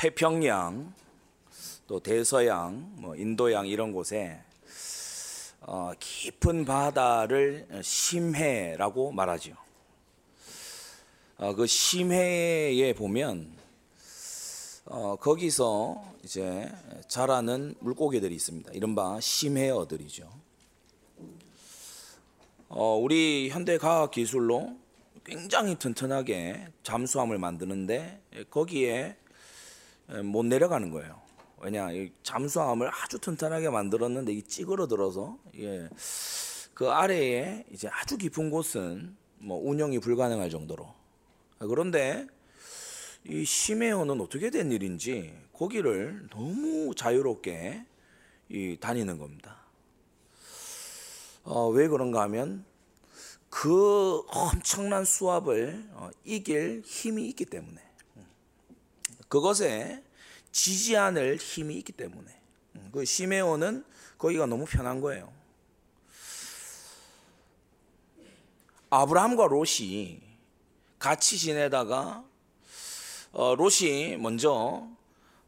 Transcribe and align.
태평양 0.00 0.94
또 1.86 2.00
대서양, 2.00 2.90
뭐 2.94 3.14
인도양 3.16 3.66
이런 3.66 3.92
곳에 3.92 4.40
어, 5.60 5.92
깊은 6.00 6.64
바다를 6.64 7.68
심해라고 7.82 9.12
말하죠. 9.12 9.52
어, 11.36 11.54
그 11.54 11.66
심해에 11.66 12.94
보면 12.94 13.54
어, 14.86 15.16
거기서 15.16 16.02
이제 16.24 16.72
자라는 17.06 17.74
물고기들이 17.80 18.34
있습니다. 18.34 18.72
이른바 18.72 19.20
심해어들이죠. 19.20 20.30
어, 22.70 22.96
우리 22.96 23.50
현대 23.50 23.76
과학 23.76 24.12
기술로 24.12 24.78
굉장히 25.26 25.78
튼튼하게 25.78 26.68
잠수함을 26.84 27.36
만드는데 27.36 28.22
거기에 28.48 29.19
못 30.22 30.44
내려가는 30.44 30.90
거예요. 30.90 31.20
왜냐, 31.62 31.88
잠수함을 32.22 32.90
아주 32.92 33.18
튼튼하게 33.18 33.70
만들었는데 33.70 34.32
이 34.32 34.42
찌그러들어서 34.42 35.38
예, 35.58 35.88
그 36.74 36.88
아래에 36.88 37.64
이제 37.70 37.88
아주 37.92 38.16
깊은 38.16 38.50
곳은 38.50 39.16
뭐 39.38 39.60
운영이 39.62 39.98
불가능할 39.98 40.48
정도로. 40.50 40.92
그런데 41.58 42.26
이 43.24 43.44
심해어는 43.44 44.20
어떻게 44.20 44.50
된 44.50 44.72
일인지 44.72 45.34
거기를 45.52 46.26
너무 46.30 46.94
자유롭게 46.94 47.84
이 48.48 48.78
다니는 48.80 49.18
겁니다. 49.18 49.58
어, 51.44 51.68
왜 51.68 51.88
그런가 51.88 52.22
하면 52.22 52.64
그 53.50 54.22
엄청난 54.28 55.04
수압을 55.04 55.84
어, 55.92 56.10
이길 56.24 56.82
힘이 56.84 57.28
있기 57.28 57.44
때문에 57.44 57.89
그것에 59.30 60.02
지지 60.52 60.96
않을 60.96 61.36
힘이 61.36 61.76
있기 61.76 61.92
때문에 61.92 62.26
그 62.92 63.04
시메온은 63.04 63.84
거기가 64.18 64.46
너무 64.46 64.66
편한 64.66 65.00
거예요. 65.00 65.32
아브라함과 68.90 69.46
롯이 69.46 70.20
같이 70.98 71.38
지내다가 71.38 72.24
어, 73.32 73.54
롯이 73.54 74.16
먼저 74.16 74.88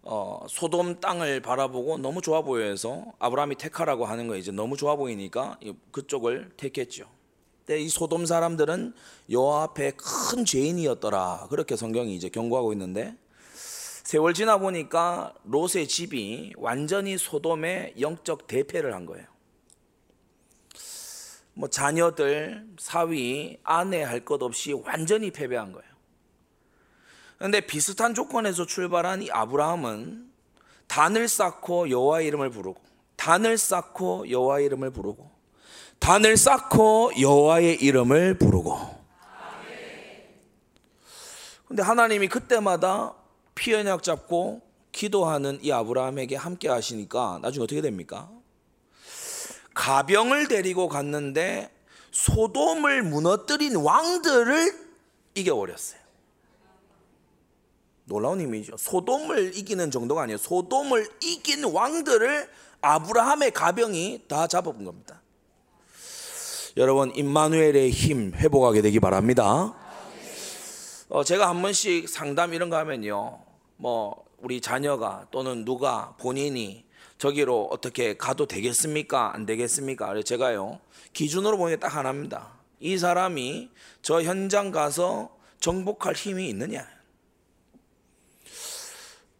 어, 0.02 0.46
소돔 0.48 1.00
땅을 1.00 1.40
바라보고 1.42 1.98
너무 1.98 2.22
좋아 2.22 2.42
보여서 2.42 3.04
아브라함이 3.18 3.56
택하라고 3.56 4.06
하는 4.06 4.28
거 4.28 4.36
이제 4.36 4.52
너무 4.52 4.76
좋아 4.76 4.94
보이니까 4.94 5.58
그쪽을 5.90 6.52
택했죠. 6.56 7.08
근데 7.66 7.80
이 7.80 7.88
소돔 7.88 8.26
사람들은 8.26 8.94
여호와 9.28 9.64
앞에 9.64 9.92
큰 9.96 10.44
죄인이었더라. 10.44 11.48
그렇게 11.50 11.74
성경이 11.74 12.14
이제 12.14 12.28
경고하고 12.28 12.72
있는데 12.72 13.16
세월 14.12 14.34
지나 14.34 14.58
보니까 14.58 15.32
롯의 15.44 15.88
집이 15.88 16.52
완전히 16.58 17.16
소돔의 17.16 17.94
영적 17.98 18.46
대패를 18.46 18.92
한 18.92 19.06
거예요. 19.06 19.24
뭐 21.54 21.70
자녀들, 21.70 22.66
사위, 22.78 23.56
아내 23.64 24.02
할 24.02 24.26
것 24.26 24.42
없이 24.42 24.74
완전히 24.74 25.30
패배한 25.30 25.72
거예요. 25.72 25.90
그런데 27.38 27.62
비슷한 27.62 28.12
조건에서 28.12 28.66
출발한 28.66 29.22
이 29.22 29.30
아브라함은 29.30 30.30
단을 30.88 31.26
쌓고 31.26 31.88
여호와 31.88 32.20
이름을 32.20 32.50
부르고 32.50 32.82
단을 33.16 33.56
쌓고 33.56 34.28
여호와 34.28 34.60
이름을 34.60 34.90
부르고 34.90 35.30
단을 36.00 36.36
쌓고 36.36 37.12
여호와의 37.18 37.76
이름을 37.82 38.36
부르고 38.36 38.78
근데 41.66 41.82
하나님이 41.82 42.28
그때마다 42.28 43.14
피 43.54 43.74
언약 43.74 44.02
잡고 44.02 44.62
기도하는 44.92 45.58
이 45.62 45.72
아브라함에게 45.72 46.36
함께 46.36 46.68
하시니까 46.68 47.40
나중에 47.42 47.64
어떻게 47.64 47.80
됩니까? 47.80 48.30
가병을 49.74 50.48
데리고 50.48 50.88
갔는데 50.88 51.70
소돔을 52.10 53.02
무너뜨린 53.02 53.76
왕들을 53.76 54.78
이겨버렸어요. 55.34 56.00
놀라운 58.04 58.40
힘이죠. 58.40 58.76
소돔을 58.76 59.56
이기는 59.56 59.90
정도가 59.90 60.22
아니에요. 60.22 60.36
소돔을 60.36 61.08
이긴 61.22 61.64
왕들을 61.64 62.50
아브라함의 62.82 63.52
가병이 63.52 64.24
다 64.28 64.46
잡아본 64.46 64.84
겁니다. 64.84 65.22
여러분 66.76 67.12
임마누엘의 67.14 67.90
힘 67.90 68.32
회복하게 68.34 68.82
되기 68.82 69.00
바랍니다. 69.00 69.74
어, 71.14 71.22
제가 71.22 71.46
한 71.46 71.60
번씩 71.60 72.08
상담 72.08 72.54
이런 72.54 72.70
거 72.70 72.78
하면요, 72.78 73.38
뭐 73.76 74.24
우리 74.38 74.62
자녀가 74.62 75.26
또는 75.30 75.62
누가 75.62 76.14
본인이 76.18 76.86
저기로 77.18 77.68
어떻게 77.70 78.16
가도 78.16 78.46
되겠습니까? 78.46 79.34
안 79.34 79.44
되겠습니까? 79.44 80.06
그래서 80.06 80.24
제가요 80.24 80.80
기준으로 81.12 81.58
보는 81.58 81.74
게 81.74 81.80
딱 81.80 81.94
하나입니다. 81.94 82.54
이 82.80 82.96
사람이 82.96 83.68
저 84.00 84.22
현장 84.22 84.70
가서 84.70 85.36
정복할 85.60 86.14
힘이 86.14 86.48
있느냐? 86.48 86.88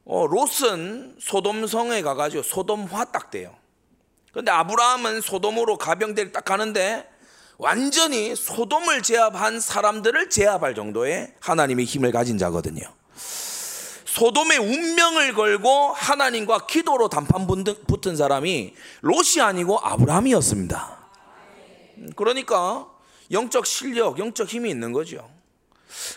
어, 0.05 0.27
롯은 0.27 1.17
소돔성에 1.21 2.03
가가지고 2.03 2.43
소돔화 2.43 3.07
딱 3.07 3.31
돼요. 3.31 3.57
근데 4.31 4.51
아브라함은 4.51 5.23
소돔으로 5.23 5.79
가병대를 5.79 6.33
딱 6.33 6.45
가는데 6.45 7.09
완전히 7.59 8.35
소돔을 8.35 9.03
제압한 9.03 9.61
사람들을 9.61 10.31
제압할 10.31 10.75
정도의 10.75 11.35
하나님의 11.41 11.85
힘을 11.85 12.11
가진 12.13 12.39
자거든요. 12.39 12.83
소돔의 14.05 14.59
운명을 14.59 15.33
걸고 15.33 15.93
하나님과 15.93 16.67
기도로 16.67 17.09
단판 17.09 17.47
붙은 17.87 18.17
사람이 18.17 18.75
롯이 19.01 19.41
아니고 19.41 19.79
아브라함이었습니다. 19.79 20.99
그러니까 22.17 22.89
영적 23.31 23.65
실력, 23.67 24.19
영적 24.19 24.49
힘이 24.49 24.71
있는 24.71 24.93
거죠. 24.93 25.31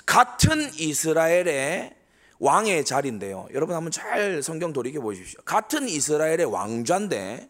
같은 0.06 0.72
이스라엘의 0.74 1.94
왕의 2.40 2.86
자리인데요. 2.86 3.48
여러분 3.54 3.76
한번 3.76 3.92
잘 3.92 4.44
성경 4.44 4.74
돌이켜 4.74 5.00
보십시오. 5.00 5.40
같은 5.46 5.88
이스라엘의 5.88 6.46
왕좌인데 6.46 7.50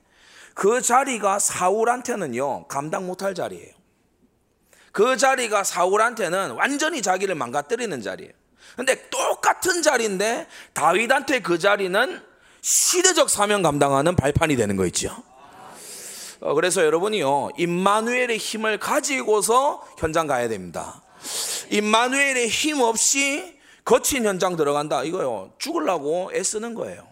그 0.53 0.81
자리가 0.81 1.39
사울한테는요 1.39 2.67
감당 2.67 3.07
못할 3.07 3.33
자리예요. 3.33 3.74
그 4.95 5.17
자리가 5.17 5.65
사울한테는 5.65 6.51
완전히 6.51 7.01
자기를 7.01 7.35
망가뜨리는 7.35 8.01
자리예요. 8.01 8.31
근데 8.77 9.09
똑같은 9.09 9.81
자리인데 9.81 10.47
다윗한테 10.71 11.39
그 11.41 11.59
자리는 11.59 12.21
시대적 12.61 13.29
사명 13.29 13.61
감당하는 13.61 14.15
발판이 14.15 14.55
되는 14.55 14.77
거 14.77 14.85
있죠. 14.85 15.13
어, 16.39 16.53
그래서 16.53 16.81
여러분이요 16.85 17.49
임마누엘의 17.57 18.37
힘을 18.37 18.79
가지고서 18.79 19.85
현장 19.97 20.27
가야 20.27 20.47
됩니다. 20.47 21.03
임마누엘의 21.71 22.47
힘 22.47 22.79
없이 22.79 23.59
거친 23.83 24.25
현장 24.25 24.55
들어간다. 24.55 25.03
이거요. 25.03 25.51
죽으려고 25.57 26.31
애쓰는 26.33 26.73
거예요. 26.73 27.05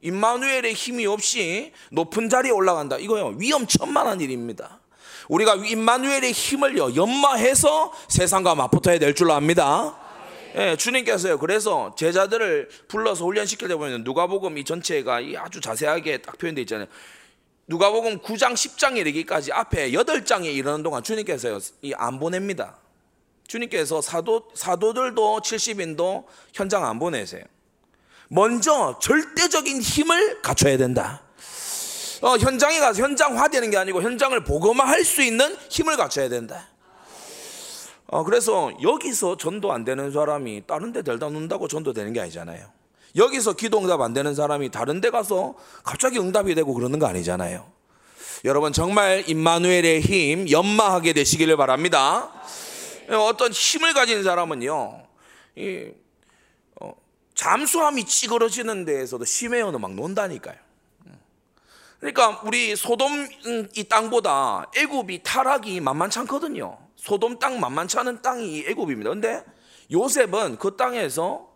임마누엘의 0.00 0.74
힘이 0.74 1.06
없이 1.06 1.72
높은 1.92 2.28
자리에 2.28 2.50
올라간다. 2.50 2.98
이거요. 2.98 3.36
위험천만한 3.38 4.20
일입니다. 4.20 4.80
우리가 5.28 5.56
임마누엘의 5.56 6.32
힘을요. 6.32 6.94
연마해서 6.94 7.92
세상과 8.08 8.54
맞붙어야 8.54 8.98
될 8.98 9.14
줄로 9.14 9.32
압니다. 9.32 9.96
예, 10.56 10.76
주님께서요. 10.76 11.38
그래서 11.38 11.94
제자들을 11.96 12.68
불러서 12.86 13.24
훈련시킬 13.24 13.66
때 13.68 13.74
보면 13.74 14.04
누가복음 14.04 14.56
이 14.58 14.64
전체가 14.64 15.20
아주 15.38 15.60
자세하게 15.60 16.18
딱 16.18 16.38
표현되어 16.38 16.62
있잖아요. 16.62 16.86
누가복음 17.66 18.18
9장 18.20 18.52
10장에 18.52 18.98
이르기까지 18.98 19.52
앞에 19.52 19.90
8장에 19.90 20.44
이르는 20.44 20.82
동안 20.82 21.02
주님께서요. 21.02 21.58
안 21.96 22.20
보냅니다. 22.20 22.76
주님께서 23.48 24.00
사도, 24.00 24.48
사도들도 24.54 25.40
70인도 25.40 26.24
현장 26.52 26.84
안 26.84 26.98
보내세요. 26.98 27.42
먼저 28.28 28.98
절대적인 29.00 29.80
힘을 29.80 30.40
갖춰야 30.42 30.76
된다. 30.76 31.23
어, 32.24 32.38
현장에 32.38 32.80
가서 32.80 33.02
현장화되는 33.02 33.70
게 33.70 33.76
아니고 33.76 34.00
현장을 34.00 34.42
복음화할 34.44 35.04
수 35.04 35.20
있는 35.20 35.54
힘을 35.68 35.98
갖춰야 35.98 36.30
된다. 36.30 36.68
어, 38.06 38.24
그래서 38.24 38.72
여기서 38.80 39.36
전도 39.36 39.72
안 39.72 39.84
되는 39.84 40.10
사람이 40.10 40.62
다른 40.66 40.90
데 40.90 41.02
들다 41.02 41.26
놓는다고 41.26 41.68
전도되는 41.68 42.14
게 42.14 42.20
아니잖아요. 42.20 42.66
여기서 43.14 43.52
기도 43.52 43.78
응답 43.78 44.00
안 44.00 44.14
되는 44.14 44.34
사람이 44.34 44.70
다른 44.70 45.02
데 45.02 45.10
가서 45.10 45.54
갑자기 45.82 46.18
응답이 46.18 46.54
되고 46.54 46.72
그러는 46.72 46.98
거 46.98 47.06
아니잖아요. 47.06 47.70
여러분 48.46 48.72
정말 48.72 49.24
임마누엘의 49.28 50.00
힘 50.00 50.50
연마하게 50.50 51.12
되시기를 51.12 51.58
바랍니다. 51.58 52.32
어떤 53.10 53.52
힘을 53.52 53.92
가진 53.92 54.24
사람은요, 54.24 55.06
이, 55.56 55.90
어, 56.80 56.94
잠수함이 57.34 58.06
찌그러지는 58.06 58.86
데에서도 58.86 59.26
심해어는 59.26 59.78
막 59.78 59.92
논다니까요. 59.92 60.63
그러니까 62.04 62.42
우리 62.44 62.76
소돔 62.76 63.28
이 63.76 63.84
땅보다 63.84 64.70
애굽이 64.76 65.22
타락이 65.22 65.80
만만찮거든요. 65.80 66.76
소돔 66.96 67.38
땅 67.38 67.58
만만찮은 67.58 68.20
땅이 68.20 68.66
애굽입니다. 68.68 69.08
근데 69.08 69.42
요셉은 69.90 70.58
그 70.58 70.76
땅에서 70.76 71.48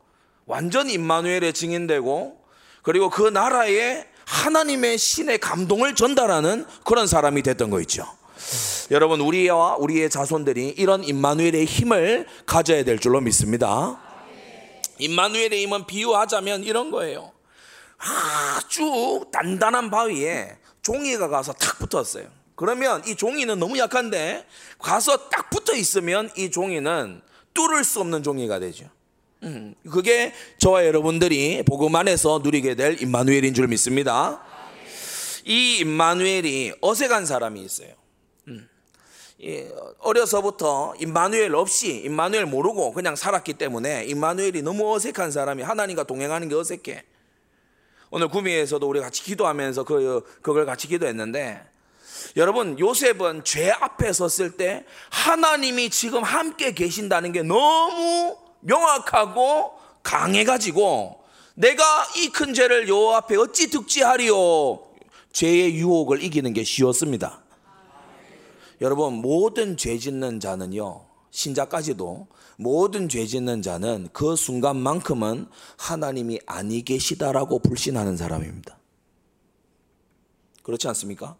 완전 0.46 0.88
임마누엘의 0.88 1.52
증인되고 1.52 2.42
그리고 2.82 3.10
그 3.10 3.28
나라에 3.28 4.06
하나님의 4.24 4.96
신의 4.96 5.36
감동을 5.36 5.94
전달하는 5.94 6.64
그런 6.82 7.06
사람이 7.06 7.42
됐던 7.42 7.68
거 7.68 7.82
있죠. 7.82 8.06
여러분 8.90 9.20
우리와 9.20 9.76
우리의 9.76 10.08
자손들이 10.08 10.76
이런 10.78 11.04
임마누엘의 11.04 11.66
힘을 11.66 12.26
가져야 12.46 12.84
될 12.84 12.98
줄로 12.98 13.20
믿습니다. 13.20 14.00
임마누엘의 14.96 15.60
힘은 15.64 15.84
비유하자면 15.86 16.64
이런 16.64 16.90
거예요. 16.90 17.32
아주 17.98 19.24
단단한 19.32 19.90
바위에 19.90 20.56
종이가 20.82 21.28
가서 21.28 21.52
탁 21.52 21.78
붙었어요. 21.78 22.26
그러면 22.54 23.02
이 23.06 23.14
종이는 23.14 23.58
너무 23.58 23.78
약한데 23.78 24.46
가서 24.78 25.28
딱 25.28 25.50
붙어 25.50 25.74
있으면 25.74 26.30
이 26.36 26.50
종이는 26.50 27.20
뚫을 27.54 27.84
수 27.84 28.00
없는 28.00 28.22
종이가 28.22 28.58
되죠. 28.60 28.88
음, 29.44 29.74
그게 29.90 30.32
저와 30.58 30.84
여러분들이 30.86 31.62
복음 31.64 31.94
안에서 31.94 32.40
누리게 32.42 32.74
될 32.74 33.00
임마누엘인 33.00 33.54
줄 33.54 33.68
믿습니다. 33.68 34.42
이 35.44 35.78
임마누엘이 35.78 36.74
어색한 36.80 37.26
사람이 37.26 37.62
있어요. 37.62 37.90
음, 38.48 38.68
어려서부터 39.98 40.94
임마누엘 40.98 41.54
없이 41.54 42.02
임마누엘 42.04 42.46
모르고 42.46 42.92
그냥 42.92 43.14
살았기 43.14 43.54
때문에 43.54 44.04
임마누엘이 44.06 44.62
너무 44.62 44.92
어색한 44.94 45.30
사람이 45.30 45.62
하나님과 45.62 46.04
동행하는 46.04 46.48
게 46.48 46.54
어색해. 46.56 47.04
오늘 48.10 48.28
구미에서도 48.28 48.86
우리 48.88 49.00
같이 49.00 49.22
기도하면서 49.22 49.84
그 49.84 50.22
그걸 50.42 50.64
같이 50.66 50.88
기도했는데 50.88 51.62
여러분 52.36 52.78
요셉은 52.78 53.44
죄 53.44 53.70
앞에 53.70 54.12
섰을 54.12 54.56
때 54.56 54.84
하나님이 55.10 55.90
지금 55.90 56.22
함께 56.22 56.72
계신다는 56.72 57.32
게 57.32 57.42
너무 57.42 58.36
명확하고 58.60 59.72
강해가지고 60.02 61.22
내가 61.54 61.84
이 62.16 62.30
큰 62.30 62.54
죄를 62.54 62.88
요 62.88 63.10
앞에 63.14 63.36
어찌 63.36 63.68
득지하리요 63.70 64.80
죄의 65.32 65.74
유혹을 65.76 66.22
이기는 66.22 66.52
게 66.52 66.64
쉬웠습니다. 66.64 67.42
여러분 68.80 69.14
모든 69.14 69.76
죄 69.76 69.98
짓는 69.98 70.40
자는요 70.40 71.04
신자까지도 71.30 72.26
모든 72.60 73.08
죄 73.08 73.24
짓는 73.24 73.62
자는 73.62 74.08
그 74.12 74.34
순간만큼은 74.34 75.46
하나님이 75.76 76.40
아니 76.44 76.84
계시다라고 76.84 77.60
불신하는 77.60 78.16
사람입니다. 78.16 78.76
그렇지 80.64 80.88
않습니까? 80.88 81.36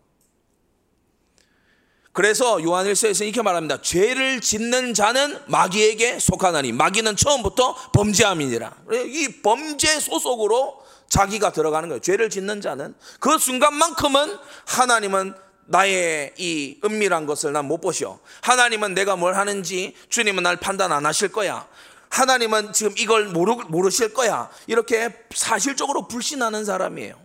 그래서 2.12 2.62
요한일서에서 2.62 3.24
이렇게 3.24 3.42
말합니다. 3.42 3.82
죄를 3.82 4.40
짓는 4.40 4.94
자는 4.94 5.38
마귀에게 5.48 6.20
속하나니 6.20 6.70
마귀는 6.72 7.16
처음부터 7.16 7.74
범죄함이니라. 7.92 8.76
이 9.06 9.42
범죄 9.42 9.98
소속으로 9.98 10.80
자기가 11.08 11.52
들어가는 11.52 11.88
거예요. 11.88 12.00
죄를 12.00 12.30
짓는 12.30 12.60
자는 12.60 12.94
그 13.18 13.38
순간만큼은 13.38 14.36
하나님은 14.66 15.34
나의 15.68 16.32
이 16.38 16.80
은밀한 16.82 17.26
것을 17.26 17.52
난 17.52 17.66
못 17.66 17.80
보셔. 17.80 18.18
하나님은 18.42 18.94
내가 18.94 19.16
뭘 19.16 19.34
하는지 19.34 19.94
주님은 20.08 20.42
날 20.42 20.56
판단 20.56 20.90
안 20.92 21.04
하실 21.04 21.28
거야. 21.28 21.68
하나님은 22.08 22.72
지금 22.72 22.94
이걸 22.96 23.26
모르, 23.26 23.52
모르실 23.68 24.14
거야. 24.14 24.50
이렇게 24.66 25.14
사실적으로 25.34 26.08
불신하는 26.08 26.64
사람이에요. 26.64 27.20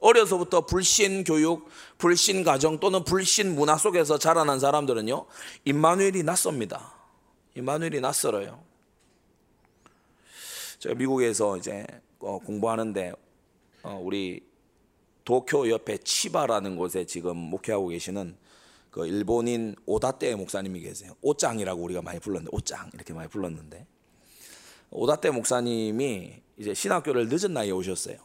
어려서부터 0.00 0.66
불신 0.66 1.24
교육, 1.24 1.68
불신 1.98 2.44
가정 2.44 2.78
또는 2.80 3.04
불신 3.04 3.54
문화 3.54 3.76
속에서 3.76 4.18
자라난 4.18 4.58
사람들은요, 4.60 5.26
임마누엘이 5.64 6.22
낯섭니다. 6.22 6.92
임마누엘이 7.54 8.00
낯설어요. 8.00 8.62
제가 10.78 10.94
미국에서 10.94 11.56
이제 11.56 11.86
어, 12.18 12.38
공부하는데 12.38 13.12
어, 13.82 14.00
우리 14.02 14.42
도쿄 15.30 15.70
옆에 15.70 15.98
치바라는 15.98 16.74
곳에 16.74 17.04
지금 17.06 17.36
목회하고 17.36 17.86
계시는 17.86 18.36
그 18.90 19.06
일본인 19.06 19.76
오다떼 19.86 20.34
목사님이 20.34 20.80
계세요. 20.80 21.12
오짱이라고 21.22 21.80
우리가 21.80 22.02
많이 22.02 22.18
불렀는데 22.18 22.50
오짱 22.52 22.90
이렇게 22.94 23.14
많이 23.14 23.28
불렀는데 23.28 23.86
오다떼 24.90 25.30
목사님이 25.30 26.32
이제 26.56 26.74
신학교를 26.74 27.28
늦은 27.28 27.54
나이에 27.54 27.70
오셨어요. 27.70 28.16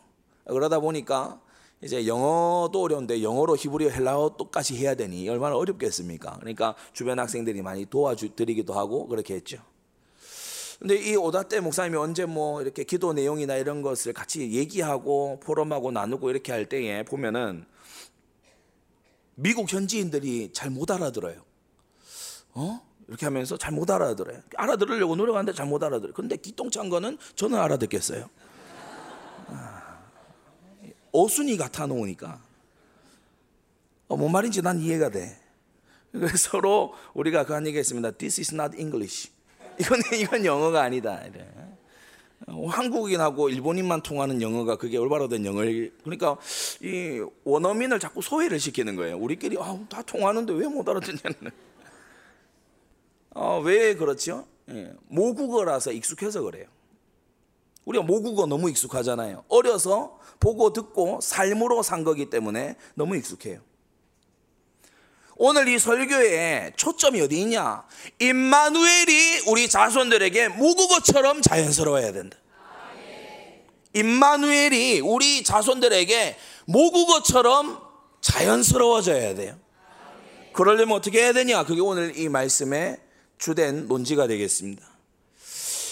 그러다 0.48 0.80
보니까 0.80 1.40
이제 1.84 2.08
영어도 2.08 2.82
어려운데 2.82 3.22
영어로 3.22 3.56
히브리어 3.56 3.90
헬라어 3.92 4.36
똑같이 4.36 4.76
해야 4.76 4.96
되니 4.96 5.30
얼마나 5.30 5.58
어렵겠습니까? 5.58 6.38
그러니까 6.40 6.74
주변 6.92 7.20
학생들이 7.20 7.62
많이 7.62 7.86
도와드리기도 7.86 8.74
하고 8.74 9.06
그렇게 9.06 9.36
했죠. 9.36 9.60
근데 10.80 10.96
이 10.96 11.16
오다떼 11.16 11.62
목사님이 11.62 11.98
언제 11.98 12.26
뭐 12.26 12.62
이렇게 12.62 12.84
기도 12.84 13.14
내용이나 13.14 13.56
이런 13.56 13.82
것을 13.82 14.14
같이 14.14 14.52
얘기하고 14.52 15.40
포럼하고 15.40 15.92
나누고 15.92 16.30
이렇게 16.30 16.52
할 16.52 16.68
때에 16.68 17.04
보면은 17.04 17.66
미국 19.36 19.72
현지인들이 19.72 20.52
잘 20.54 20.70
못 20.70 20.92
알아들어요. 20.92 21.42
어? 22.54 22.82
이렇게 23.08 23.26
하면서 23.26 23.58
잘 23.58 23.72
못 23.72 23.90
알아들어요. 23.90 24.42
알아들으려고 24.56 25.16
노력하는데 25.16 25.54
잘 25.54 25.66
못 25.68 25.84
알아들어요. 25.84 26.14
근데 26.14 26.36
기똥찬 26.38 26.90
거는 26.90 27.18
저는 27.36 27.58
알아듣겠어요. 27.60 28.30
오순이 31.12 31.56
같아 31.56 31.86
놓으니까 31.88 32.42
어, 34.10 34.18
뭔 34.18 34.32
말인지 34.34 34.62
난 34.62 34.80
이해가 34.80 35.10
돼. 35.10 35.40
그래서 36.12 36.38
서로 36.38 36.94
우리가 37.14 37.46
그한 37.46 37.66
얘기 37.68 37.78
했습니다. 37.78 38.12
This 38.12 38.42
is 38.42 38.54
not 38.54 38.78
English. 38.78 39.32
이건 39.80 40.00
이건 40.20 40.46
영어가 40.46 40.82
아니다. 40.84 41.22
이래. 41.26 41.48
어, 42.48 42.68
한국인하고 42.68 43.50
일본인만 43.50 44.02
통하는 44.02 44.42
영어가 44.42 44.76
그게 44.78 44.98
올바로 44.98 45.28
된 45.28 45.46
영어. 45.46 45.62
그러니까 46.04 46.38
이 46.82 47.24
원어민을 47.44 48.00
자꾸 48.00 48.22
소외를 48.22 48.60
시키는 48.60 48.96
거예요. 48.96 49.18
우리끼리 49.18 49.58
아, 49.60 49.78
다 49.90 50.02
통하는데 50.04 50.54
왜 50.54 50.68
못 50.68 50.88
알아듣냐는. 50.88 51.52
어, 53.34 53.60
왜 53.64 53.96
그렇죠? 53.96 54.46
예, 54.70 54.94
모국어라서 55.08 55.92
익숙해서 55.92 56.42
그래요. 56.42 56.66
우리가 57.86 58.04
모국어 58.04 58.46
너무 58.46 58.70
익숙하잖아요. 58.70 59.44
어려서 59.48 60.20
보고 60.40 60.74
듣고 60.74 61.20
삶으로 61.22 61.84
산 61.84 62.04
거기 62.04 62.30
때문에 62.30 62.76
너무 62.96 63.16
익숙해요. 63.16 63.60
오늘 65.38 65.68
이 65.68 65.78
설교에 65.78 66.74
초점이 66.78 67.20
어디 67.22 67.42
있냐? 67.42 67.84
임마누엘이 68.20 69.44
우리 69.48 69.68
자손들에게 69.68 70.50
모국어처럼 70.50 71.42
자연스러워야 71.42 72.14
된다. 72.14 72.38
임마누엘이 73.94 75.02
우리 75.02 75.44
자손들에게 75.44 76.38
모국어처럼 76.66 77.80
자연스러워져야 78.22 79.36
돼요. 79.36 79.58
그러려면 80.54 80.98
어떻게 80.98 81.22
해야 81.22 81.34
되냐? 81.34 81.64
그게 81.66 81.82
오늘 81.82 82.18
이 82.18 82.30
말씀의 82.30 82.98
주된 83.38 83.88
논지가 83.88 84.28
되겠습니다. 84.28 84.86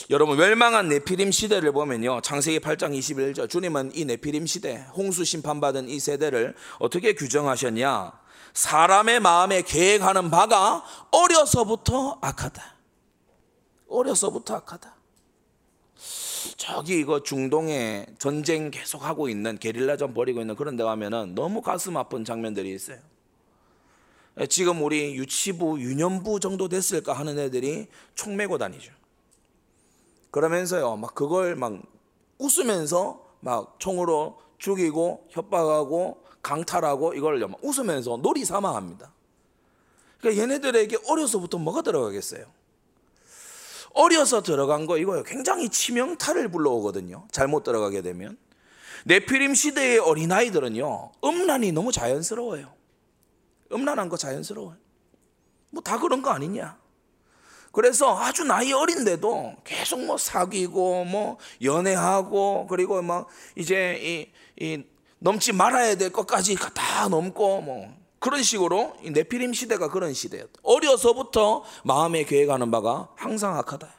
여러분 0.09 0.37
멸망한 0.37 0.89
네피림 0.89 1.31
시대를 1.31 1.71
보면요. 1.71 2.21
창세기 2.21 2.59
8장 2.59 2.97
21절 2.97 3.49
주님은 3.49 3.91
이 3.93 4.05
네피림 4.05 4.45
시대 4.45 4.85
홍수 4.95 5.23
심판받은 5.23 5.89
이 5.89 5.99
세대를 5.99 6.55
어떻게 6.79 7.13
규정하셨냐? 7.13 8.22
사람의 8.53 9.19
마음에 9.19 9.61
계획하는 9.61 10.29
바가 10.29 10.83
어려서부터 11.11 12.19
악하다. 12.21 12.63
어려서부터 13.89 14.55
악하다. 14.55 14.95
저기 16.57 16.99
이거 16.99 17.23
중동에 17.23 18.05
전쟁 18.19 18.71
계속하고 18.71 19.29
있는 19.29 19.57
게릴라전 19.57 20.13
벌이고 20.13 20.41
있는 20.41 20.55
그런 20.55 20.75
데 20.75 20.83
가면은 20.83 21.35
너무 21.35 21.61
가슴 21.61 21.97
아픈 21.97 22.23
장면들이 22.23 22.73
있어요. 22.73 22.99
지금 24.49 24.81
우리 24.81 25.15
유치부, 25.15 25.79
유년부 25.79 26.39
정도 26.39 26.67
됐을까 26.67 27.13
하는 27.13 27.37
애들이 27.37 27.87
총 28.15 28.35
메고 28.35 28.57
다니죠. 28.57 28.91
그러면서요, 30.31 30.95
막 30.97 31.13
그걸 31.13 31.55
막 31.55 31.79
웃으면서 32.39 33.23
막 33.39 33.75
총으로 33.77 34.39
죽이고 34.57 35.27
협박하고 35.29 36.22
강탈하고 36.43 37.13
이걸 37.15 37.39
막 37.47 37.57
웃으면서 37.63 38.17
놀이 38.17 38.45
삼아 38.45 38.75
합니다. 38.75 39.11
그러니까 40.19 40.43
얘네들에게 40.43 40.97
어려서부터 41.07 41.57
뭐가 41.57 41.81
들어가겠어요? 41.81 42.45
어려서 43.93 44.41
들어간 44.41 44.85
거 44.85 44.97
이거 44.97 45.21
굉장히 45.23 45.69
치명타를 45.69 46.49
불러오거든요. 46.49 47.27
잘못 47.31 47.63
들어가게 47.63 48.01
되면. 48.01 48.37
네피림 49.05 49.53
시대의 49.53 49.99
어린아이들은요, 49.99 51.11
음란이 51.23 51.71
너무 51.73 51.91
자연스러워요. 51.91 52.73
음란한 53.71 54.07
거 54.09 54.17
자연스러워요. 54.17 54.77
뭐 55.71 55.81
다 55.83 55.99
그런 55.99 56.21
거 56.21 56.29
아니냐? 56.29 56.77
그래서 57.71 58.17
아주 58.19 58.43
나이 58.43 58.71
어린데도 58.71 59.55
계속 59.63 60.05
뭐 60.05 60.17
사귀고 60.17 61.05
뭐 61.05 61.37
연애하고 61.61 62.67
그리고 62.69 63.01
막 63.01 63.27
이제 63.55 63.99
이, 64.57 64.63
이 64.63 64.83
넘지 65.23 65.53
말아야 65.53 65.95
될 65.95 66.11
것까지 66.11 66.57
다 66.73 67.07
넘고 67.07 67.61
뭐 67.61 67.95
그런 68.19 68.43
식으로 68.43 68.93
네피림 69.09 69.53
시대가 69.53 69.89
그런 69.89 70.13
시대였다. 70.13 70.59
어려서부터 70.63 71.63
마음에 71.85 72.25
계획하는 72.25 72.69
바가 72.71 73.09
항상 73.15 73.57
악하다. 73.57 73.89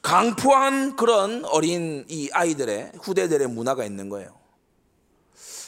강포한 0.00 0.96
그런 0.96 1.44
어린 1.44 2.06
이 2.08 2.30
아이들의 2.32 2.92
후대들의 3.02 3.48
문화가 3.48 3.84
있는 3.84 4.08
거예요. 4.08 4.34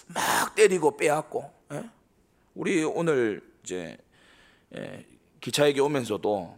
막 0.07 0.55
때리고 0.55 0.97
빼앗고. 0.97 1.51
예? 1.73 1.91
우리 2.55 2.83
오늘 2.85 3.43
이제 3.63 3.99
예, 4.75 5.05
기차역에 5.43 5.81
오면서도 5.81 6.57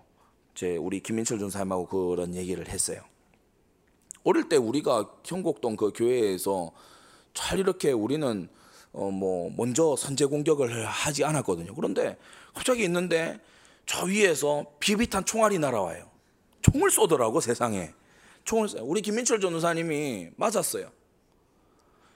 제 0.55 0.77
우리 0.77 1.01
김민철 1.01 1.41
전사님하고 1.41 1.89
그런 1.89 2.37
얘기를 2.37 2.69
했어요. 2.69 3.03
어릴 4.23 4.49
때 4.49 4.57
우리가 4.57 5.11
경곡동 5.25 5.77
그 5.77 5.91
교회에서 5.93 6.73
잘 7.35 7.59
이렇게 7.59 7.93
우리는 7.93 8.49
어 8.93 9.11
뭐 9.11 9.53
먼저 9.57 9.95
선제 9.97 10.25
공격을 10.25 10.85
하지 10.85 11.25
않았거든요. 11.25 11.75
그런데 11.75 12.17
갑자기 12.55 12.83
있는데 12.85 13.39
저 13.87 14.05
위에서 14.05 14.65
비비탄 14.81 15.25
총알이 15.25 15.59
날아와요. 15.59 16.09
총을 16.63 16.91
쏘더라고 16.91 17.41
세상에. 17.41 17.93
총을 18.45 18.69
쏘요. 18.69 18.83
우리 18.85 19.01
김민철 19.01 19.41
전사님이 19.41 20.31
맞았어요. 20.37 20.91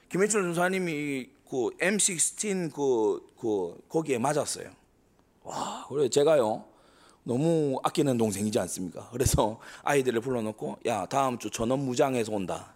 김민철 0.08 0.42
전사님이 0.42 1.28
그 1.48 1.70
M16 1.80 2.72
그, 2.72 3.26
그 3.38 3.76
거기에 3.88 4.18
맞았어요. 4.18 4.70
와, 5.44 5.86
그래 5.88 6.08
제가요. 6.08 6.64
너무 7.22 7.78
아끼는 7.82 8.18
동생이지 8.18 8.58
않습니까? 8.58 9.08
그래서 9.12 9.58
아이들을 9.82 10.20
불러놓고 10.20 10.78
야 10.86 11.06
다음 11.06 11.38
주 11.38 11.50
전원 11.50 11.80
무장해서 11.80 12.32
온다. 12.32 12.74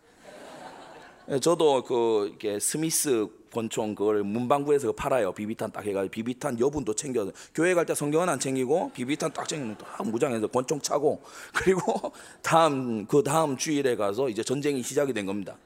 예, 1.30 1.38
저도 1.38 1.82
그 1.84 2.28
이렇게 2.28 2.58
스미스 2.58 3.26
권총 3.52 3.94
그걸 3.94 4.22
문방구에서 4.22 4.92
팔아요. 4.92 5.32
비비탄 5.32 5.70
딱 5.72 5.84
해가지고 5.84 6.10
비비탄 6.10 6.58
여분도 6.58 6.94
챙겨. 6.94 7.30
교회 7.54 7.74
갈 7.74 7.84
때 7.84 7.94
성경은 7.94 8.28
안 8.28 8.38
챙기고 8.40 8.92
비비탄 8.94 9.32
딱 9.32 9.46
챙기면 9.48 9.76
딱 9.76 10.08
무장해서 10.08 10.46
권총 10.46 10.80
차고 10.80 11.20
그리고 11.54 12.12
다음 12.42 13.06
그 13.06 13.22
다음 13.22 13.56
주일에 13.58 13.96
가서 13.96 14.28
이제 14.30 14.42
전쟁이 14.42 14.82
시작이 14.82 15.12
된 15.12 15.26
겁니다. 15.26 15.56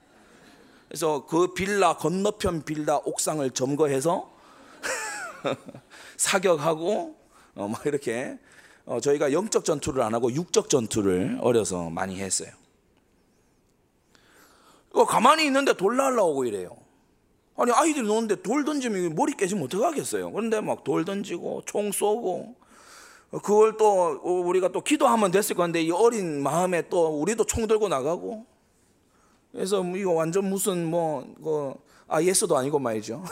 그래서 0.88 1.26
그 1.26 1.54
빌라 1.54 1.96
건너편 1.96 2.62
빌라 2.64 2.96
옥상을 3.04 3.48
점거해서 3.50 4.30
사격하고 6.16 7.16
어, 7.54 7.68
막 7.68 7.86
이렇게 7.86 8.36
어, 8.84 9.00
저희가 9.00 9.32
영적 9.32 9.64
전투를 9.64 10.02
안 10.02 10.12
하고 10.14 10.32
육적 10.32 10.68
전투를 10.68 11.38
어려서 11.40 11.88
많이 11.88 12.18
했어요. 12.20 12.50
어, 14.94 15.04
가만히 15.04 15.46
있는데 15.46 15.72
돌 15.74 15.96
날라오고 15.96 16.44
이래요. 16.44 16.76
아니 17.56 17.70
아이들이 17.72 18.06
노는데 18.06 18.42
돌 18.42 18.64
던지면 18.64 19.14
머리 19.14 19.34
깨지면 19.34 19.64
어떡하겠어요. 19.64 20.32
그런데 20.32 20.60
막 20.60 20.84
돌 20.84 21.04
던지고 21.04 21.62
총 21.66 21.92
쏘고 21.92 22.56
그걸 23.30 23.76
또 23.76 24.20
우리가 24.22 24.68
또 24.72 24.82
기도하면 24.82 25.30
됐을 25.30 25.56
건데 25.56 25.82
이 25.82 25.90
어린 25.90 26.42
마음에 26.42 26.88
또 26.88 27.08
우리도 27.20 27.44
총 27.44 27.66
들고 27.66 27.88
나가고 27.88 28.44
그래서 29.52 29.82
뭐 29.82 29.96
이거 29.96 30.12
완전 30.12 30.48
무슨 30.48 30.86
뭐아 30.86 32.22
예수도 32.22 32.56
아니고 32.56 32.78
말이죠. 32.78 33.22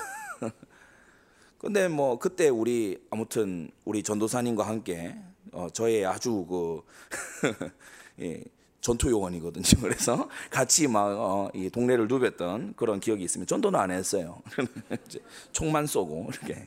근데 1.58 1.88
뭐 1.88 2.18
그때 2.18 2.48
우리 2.48 2.98
아무튼 3.10 3.70
우리 3.84 4.02
전도사님과 4.02 4.66
함께 4.66 5.16
어 5.52 5.68
저의 5.72 6.06
아주 6.06 6.46
그 6.48 6.82
예, 8.20 8.42
전투 8.80 9.10
요원이거든요. 9.10 9.64
그래서 9.80 10.28
같이 10.50 10.86
막 10.86 11.06
어, 11.06 11.50
이 11.54 11.70
동네를 11.70 12.08
누볐던 12.08 12.74
그런 12.76 13.00
기억이 13.00 13.22
있으면 13.24 13.46
전도는 13.46 13.78
안 13.78 13.90
했어요. 13.90 14.42
총만 15.52 15.86
쏘고 15.86 16.30
이렇게. 16.32 16.66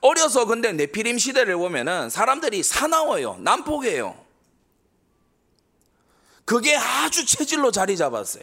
어려서 0.00 0.46
근데 0.46 0.72
네피림 0.72 1.18
시대를 1.18 1.56
보면은 1.56 2.10
사람들이 2.10 2.62
사나워요. 2.62 3.36
난폭해요. 3.40 4.16
그게 6.44 6.76
아주 6.76 7.24
체질로 7.24 7.70
자리 7.70 7.96
잡았어요. 7.96 8.42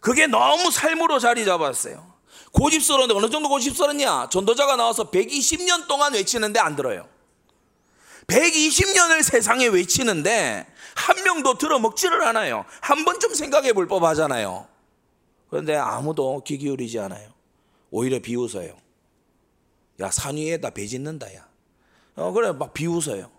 그게 0.00 0.26
너무 0.26 0.70
삶으로 0.70 1.18
자리 1.18 1.46
잡았어요. 1.46 2.14
고집스러운데 2.52 3.14
어느 3.14 3.30
정도 3.30 3.48
고집스럽냐? 3.48 4.28
전도자가 4.28 4.76
나와서 4.76 5.10
120년 5.10 5.88
동안 5.88 6.12
외치는데 6.12 6.60
안 6.60 6.76
들어요. 6.76 7.08
120년을 8.26 9.22
세상에 9.22 9.66
외치는데 9.66 10.66
한 10.94 11.22
명도 11.24 11.58
들어먹지를 11.58 12.22
않아요. 12.22 12.64
한 12.80 13.04
번쯤 13.04 13.34
생각해 13.34 13.72
볼 13.72 13.86
법하잖아요. 13.86 14.66
그런데 15.50 15.76
아무도 15.76 16.42
귀 16.44 16.58
기울이지 16.58 16.98
않아요. 16.98 17.28
오히려 17.90 18.18
비웃어요. 18.18 18.76
야, 20.00 20.10
산 20.10 20.36
위에다 20.36 20.70
배 20.70 20.86
짓는다, 20.86 21.32
야. 21.34 21.46
어, 22.16 22.32
그래, 22.32 22.52
막 22.52 22.74
비웃어요. 22.74 23.30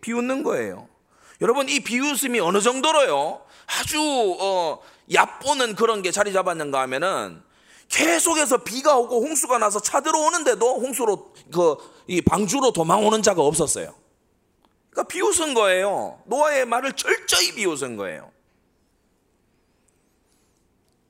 비웃는 0.00 0.42
거예요. 0.42 0.88
여러분, 1.40 1.68
이 1.68 1.80
비웃음이 1.80 2.40
어느 2.40 2.60
정도로요? 2.60 3.42
아주, 3.66 4.00
어, 4.40 4.80
얕보는 5.12 5.76
그런 5.76 6.02
게 6.02 6.10
자리 6.10 6.32
잡았는가 6.32 6.80
하면은 6.82 7.42
계속해서 7.88 8.58
비가 8.58 8.96
오고 8.96 9.22
홍수가 9.22 9.58
나서 9.58 9.80
차 9.80 10.00
들어오는데도 10.00 10.80
홍수로 10.80 11.32
그 11.52 12.00
이 12.10 12.20
방주로 12.20 12.72
도망오는 12.72 13.22
자가 13.22 13.40
없었어요. 13.40 13.94
그러니까 14.90 15.08
비웃은 15.08 15.54
거예요. 15.54 16.22
노아의 16.26 16.66
말을 16.66 16.92
철저히 16.94 17.52
비웃은 17.54 17.96
거예요. 17.96 18.30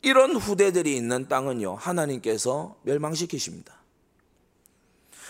이런 0.03 0.35
후대들이 0.35 0.97
있는 0.97 1.29
땅은요, 1.29 1.75
하나님께서 1.75 2.77
멸망시키십니다. 2.83 3.75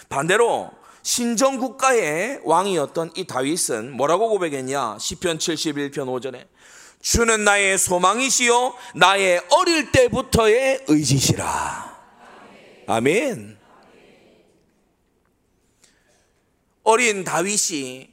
반대로 0.09 0.71
신정 1.03 1.59
국가의 1.59 2.41
왕이었던 2.45 3.13
이 3.17 3.27
다윗은 3.27 3.93
뭐라고 3.93 4.29
고백했냐? 4.29 4.99
시편 4.99 5.39
71편 5.39 5.93
5절에 5.93 6.47
주는 7.01 7.45
나의 7.45 7.79
소망이시요 7.79 8.75
나의 8.97 9.41
어릴 9.51 9.91
때부터의 9.91 10.85
의지시라. 10.87 11.99
아멘. 12.87 13.59
어린 16.83 17.25
다윗이 17.25 18.10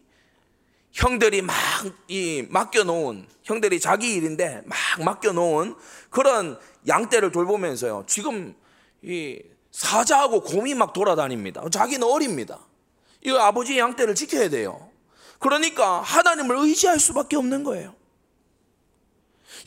형들이 0.97 1.41
막 1.41 1.53
이 2.07 2.45
맡겨놓은 2.49 3.27
형들이 3.43 3.79
자기 3.79 4.13
일인데 4.15 4.63
막 4.65 4.77
맡겨놓은 5.03 5.75
그런 6.09 6.57
양떼를 6.87 7.31
돌보면서요. 7.31 8.05
지금 8.07 8.55
이 9.03 9.39
사자하고 9.71 10.41
곰이 10.41 10.73
막 10.73 10.93
돌아다닙니다. 10.93 11.63
자기는 11.69 12.01
어립니다. 12.07 12.59
이 13.23 13.31
아버지 13.31 13.77
양떼를 13.77 14.15
지켜야 14.15 14.49
돼요. 14.49 14.89
그러니까 15.39 16.01
하나님을 16.01 16.57
의지할 16.57 16.99
수밖에 16.99 17.35
없는 17.35 17.63
거예요. 17.63 17.93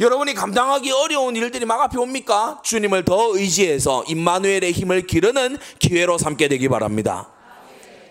여러분이 0.01 0.35
감당하기 0.35 0.91
어려운 0.91 1.37
일들이 1.37 1.65
막 1.67 1.81
앞에 1.83 1.99
옵니까? 1.99 2.61
주님을 2.65 3.05
더 3.05 3.37
의지해서 3.37 4.05
임마누엘의 4.09 4.73
힘을 4.73 5.07
기르는 5.07 5.59
기회로 5.79 6.17
삼게 6.19 6.49
되기 6.49 6.69
바랍니다. 6.69 7.31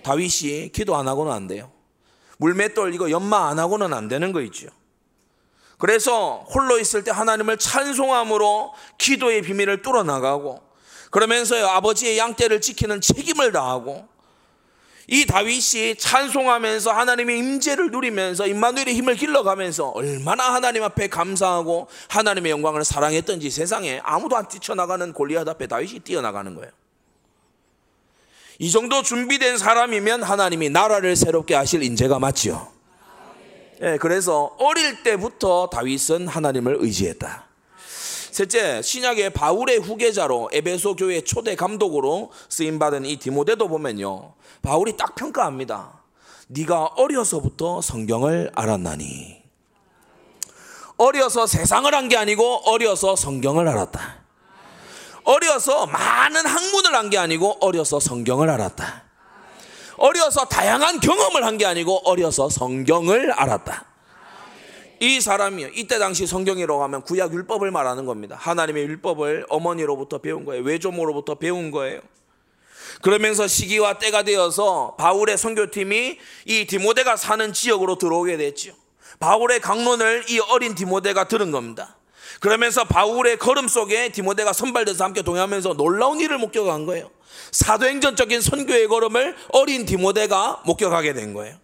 다윗이 0.04 0.70
기도 0.72 0.96
안 0.96 1.08
하고는 1.08 1.32
안 1.32 1.48
돼요. 1.48 1.79
물맷돌 2.40 2.94
이거 2.94 3.12
연마 3.12 3.50
안 3.50 3.60
하고는 3.60 3.94
안 3.94 4.08
되는 4.08 4.32
거 4.32 4.42
있죠. 4.42 4.68
그래서 5.78 6.46
홀로 6.54 6.80
있을 6.80 7.04
때 7.04 7.12
하나님을 7.12 7.58
찬송함으로 7.58 8.74
기도의 8.98 9.42
비밀을 9.44 9.82
뚫어 9.82 10.04
나가고 10.04 10.62
그러면서 11.10 11.56
아버지의 11.68 12.18
양떼를 12.18 12.62
지키는 12.62 13.02
책임을 13.02 13.52
다하고 13.52 14.08
이 15.08 15.26
다윗이 15.26 15.96
찬송하면서 15.98 16.92
하나님의 16.92 17.40
임재를 17.40 17.90
누리면서 17.92 18.46
임마누엘의 18.46 18.94
힘을 18.94 19.16
길러가면서 19.16 19.90
얼마나 19.90 20.54
하나님 20.54 20.84
앞에 20.84 21.08
감사하고 21.08 21.88
하나님의 22.10 22.52
영광을 22.52 22.84
사랑했던지 22.84 23.50
세상에 23.50 24.02
아무도 24.04 24.38
안 24.38 24.48
뛰쳐나가는 24.48 25.12
골리앗 25.12 25.48
앞에 25.48 25.66
다윗이 25.66 26.02
뛰어나가는 26.02 26.54
거예요. 26.54 26.72
이 28.62 28.70
정도 28.72 29.02
준비된 29.02 29.58
사람이면 29.58 30.22
하나님이 30.22 30.70
나라를 30.70 31.16
새롭게 31.16 31.56
하실 31.56 31.82
인재가 31.82 32.20
맞지요. 32.20 32.68
예, 33.82 33.98
그래서 34.02 34.54
어릴 34.60 35.02
때부터 35.04 35.70
다윗은 35.72 36.28
하나님을 36.28 36.78
의지했다. 36.82 37.48
셋째, 38.32 38.82
신약의 38.82 39.32
바울의 39.32 39.78
후계자로 39.80 40.50
에베소 40.52 40.98
교회 40.98 41.22
초대 41.22 41.56
감독으로 41.56 42.32
쓰임 42.50 42.80
받은 42.80 43.06
이 43.06 43.16
디모데도 43.18 43.68
보면요. 43.70 44.34
바울이 44.62 44.98
딱 44.98 45.16
평가합니다. 45.16 46.04
네가 46.48 46.84
어려서부터 46.98 47.82
성경을 47.82 48.52
알았나니. 48.56 49.40
어려서 50.98 51.48
세상을 51.48 51.94
한 51.96 52.10
게 52.10 52.18
아니고 52.18 52.70
어려서 52.70 53.16
성경을 53.16 53.70
알았다. 53.70 54.26
어려서 55.34 55.86
많은 55.86 56.46
학문을 56.46 56.96
한 56.96 57.10
게 57.10 57.18
아니고 57.18 57.58
어려서 57.62 58.00
성경을 58.00 58.50
알았다. 58.50 59.04
어려서 59.98 60.46
다양한 60.46 61.00
경험을 61.00 61.46
한 61.46 61.58
게 61.58 61.66
아니고 61.66 62.02
어려서 62.06 62.50
성경을 62.50 63.32
알았다. 63.32 63.86
이 65.02 65.22
사람이요. 65.22 65.70
이때 65.76 65.98
당시 66.00 66.26
성경이라고 66.28 66.84
하면 66.84 67.04
구약 67.04 67.32
율법을 67.34 67.70
말하는 67.72 68.06
겁니다. 68.06 68.36
하나님의 68.40 68.84
율법을 68.84 69.46
어머니로부터 69.50 70.18
배운 70.18 70.46
거예요. 70.46 70.64
외조모로부터 70.64 71.36
배운 71.36 71.72
거예요. 71.72 72.02
그러면서 73.02 73.48
시기와 73.48 74.00
때가 74.00 74.24
되어서 74.24 74.96
바울의 74.98 75.38
선교팀이 75.38 76.18
이 76.46 76.66
디모데가 76.66 77.16
사는 77.18 77.54
지역으로 77.54 77.98
들어오게 77.98 78.38
됐죠. 78.38 78.74
바울의 79.20 79.62
강론을 79.62 80.26
이 80.30 80.40
어린 80.40 80.74
디모데가 80.76 81.28
들은 81.28 81.52
겁니다. 81.52 81.98
그러면서 82.40 82.86
바울의 82.86 83.38
걸음 83.38 83.68
속에 83.68 84.10
디모데가 84.10 84.54
선발돼서 84.54 85.04
함께 85.04 85.22
동행하면서 85.22 85.74
놀라운 85.74 86.20
일을 86.20 86.38
목격한 86.38 86.86
거예요. 86.86 87.10
사도행전적인 87.52 88.42
선교의 88.42 88.88
걸음을 88.88 89.36
어린 89.52 89.86
디모데가 89.86 90.64
목격하게 90.66 91.14
된 91.14 91.34
거예요. 91.34 91.56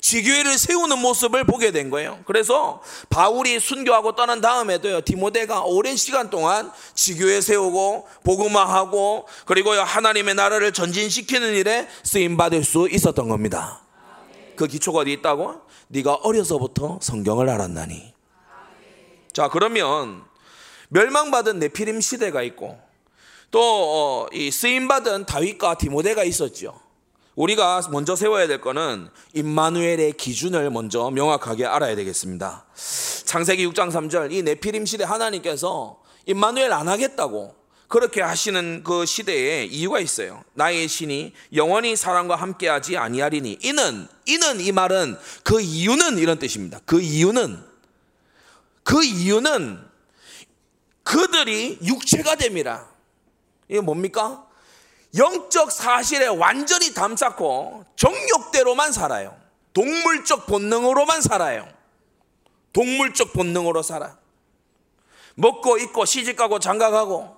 지교회를 0.00 0.58
세우는 0.58 0.98
모습을 0.98 1.44
보게 1.44 1.70
된 1.70 1.88
거예요. 1.88 2.18
그래서 2.26 2.82
바울이 3.08 3.60
순교하고 3.60 4.16
떠난 4.16 4.40
다음에도요, 4.40 5.02
디모데가 5.02 5.62
오랜 5.62 5.96
시간 5.96 6.28
동안 6.28 6.72
지교회 6.94 7.40
세우고 7.40 8.08
복음화하고 8.24 9.28
그리고 9.46 9.70
하나님의 9.70 10.34
나라를 10.34 10.72
전진시키는 10.72 11.54
일에 11.54 11.88
쓰임 12.02 12.36
받을 12.36 12.64
수 12.64 12.88
있었던 12.90 13.28
겁니다. 13.28 13.82
그 14.56 14.66
기초가 14.66 15.00
어디 15.00 15.12
있다고? 15.12 15.60
네가 15.86 16.14
어려서부터 16.14 16.98
성경을 17.00 17.48
알았나니. 17.48 18.12
자, 19.32 19.48
그러면 19.48 20.22
멸망받은 20.88 21.58
네피림 21.58 22.00
시대가 22.00 22.42
있고 22.42 22.78
또 23.50 23.60
어, 23.60 24.28
쓰임 24.50 24.88
받은 24.88 25.26
다윗과 25.26 25.78
디모데가 25.78 26.24
있었죠. 26.24 26.78
우리가 27.34 27.82
먼저 27.90 28.14
세워야 28.14 28.46
될 28.46 28.60
거는 28.60 29.08
임마누엘의 29.32 30.14
기준을 30.14 30.70
먼저 30.70 31.10
명확하게 31.10 31.64
알아야 31.64 31.96
되겠습니다. 31.96 32.66
창세기 33.24 33.66
6장 33.68 33.90
3절 33.90 34.32
이 34.32 34.42
네피림 34.42 34.84
시대 34.84 35.04
하나님께서 35.04 36.02
임마누엘 36.26 36.72
안 36.72 36.88
하겠다고 36.88 37.54
그렇게 37.88 38.20
하시는 38.22 38.82
그 38.84 39.06
시대에 39.06 39.64
이유가 39.64 40.00
있어요. 40.00 40.42
나의 40.54 40.88
신이 40.88 41.32
영원히 41.54 41.96
사람과 41.96 42.36
함께하지 42.36 42.96
아니하리니 42.96 43.58
이는 43.62 44.08
이는 44.26 44.60
이 44.60 44.72
말은 44.72 45.16
그 45.42 45.60
이유는 45.60 46.18
이런 46.18 46.38
뜻입니다. 46.38 46.80
그 46.84 47.00
이유는 47.00 47.71
그 48.82 49.04
이유는 49.04 49.90
그들이 51.02 51.78
육체가 51.82 52.36
됨이라. 52.36 52.88
이게 53.68 53.80
뭡니까? 53.80 54.46
영적 55.16 55.70
사실에 55.70 56.26
완전히 56.26 56.94
담쌓고 56.94 57.84
정욕대로만 57.96 58.92
살아요. 58.92 59.36
동물적 59.72 60.46
본능으로만 60.46 61.20
살아요. 61.20 61.68
동물적 62.72 63.32
본능으로 63.32 63.82
살아. 63.82 64.16
먹고 65.34 65.78
입고 65.78 66.04
시집가고 66.04 66.58
장가가고. 66.58 67.36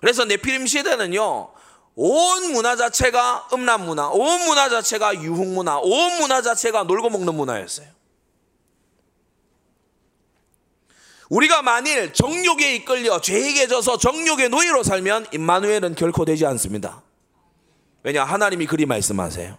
그래서 0.00 0.24
네피림 0.24 0.66
시대는요. 0.66 1.52
온 1.96 2.52
문화 2.52 2.76
자체가 2.76 3.48
음란 3.52 3.84
문화, 3.84 4.08
온 4.08 4.46
문화 4.46 4.68
자체가 4.68 5.16
유흥 5.16 5.54
문화, 5.54 5.78
온 5.78 6.18
문화 6.18 6.42
자체가 6.42 6.84
놀고 6.84 7.10
먹는 7.10 7.34
문화였어요. 7.34 7.88
우리가 11.28 11.62
만일 11.62 12.12
정욕에 12.12 12.76
이끌려 12.76 13.20
죄에게 13.20 13.66
져서 13.66 13.98
정욕의 13.98 14.48
노예로 14.48 14.82
살면 14.82 15.26
임마누엘은 15.32 15.94
결코 15.94 16.24
되지 16.24 16.46
않습니다. 16.46 17.02
왜냐 18.02 18.24
하나님이 18.24 18.66
그리 18.66 18.86
말씀하세요. 18.86 19.58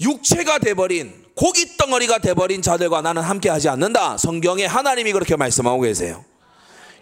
육체가 0.00 0.58
돼버린 0.58 1.24
고기 1.34 1.76
덩어리가 1.76 2.18
돼버린 2.18 2.62
자들과 2.62 3.00
나는 3.00 3.22
함께하지 3.22 3.68
않는다. 3.68 4.18
성경에 4.18 4.66
하나님이 4.66 5.12
그렇게 5.12 5.36
말씀하고 5.36 5.80
계세요. 5.82 6.24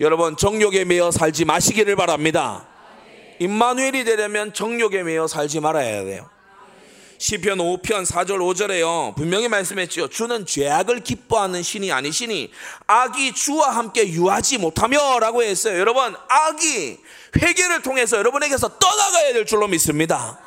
여러분 0.01 0.37
정욕에 0.37 0.85
매여 0.85 1.11
살지 1.11 1.45
마시기를 1.45 1.97
바랍니다. 1.97 2.69
임마누엘이 3.41 4.05
되려면 4.05 4.53
정욕에 4.53 5.03
매여 5.03 5.27
살지 5.27 5.61
말아야 5.61 6.05
돼요. 6.05 6.29
시편 7.23 7.59
5편 7.59 8.05
4절 8.05 8.39
5절에요. 8.41 9.15
분명히 9.15 9.47
말씀했죠. 9.47 10.09
주는 10.09 10.45
죄악을 10.45 11.05
기뻐하는 11.05 11.63
신이 11.63 11.93
아니시니 11.93 12.51
악이 12.89 13.33
주와 13.35 13.77
함께 13.77 14.09
유하지 14.09 14.59
못하며라고 14.59 15.45
했어요. 15.45 15.79
여러분, 15.79 16.17
악이 16.29 16.99
회개를 17.41 17.83
통해서 17.83 18.17
여러분에게서 18.17 18.77
떠나가야 18.77 19.35
될 19.35 19.47
줄로 19.47 19.69
믿습니다. 19.69 20.41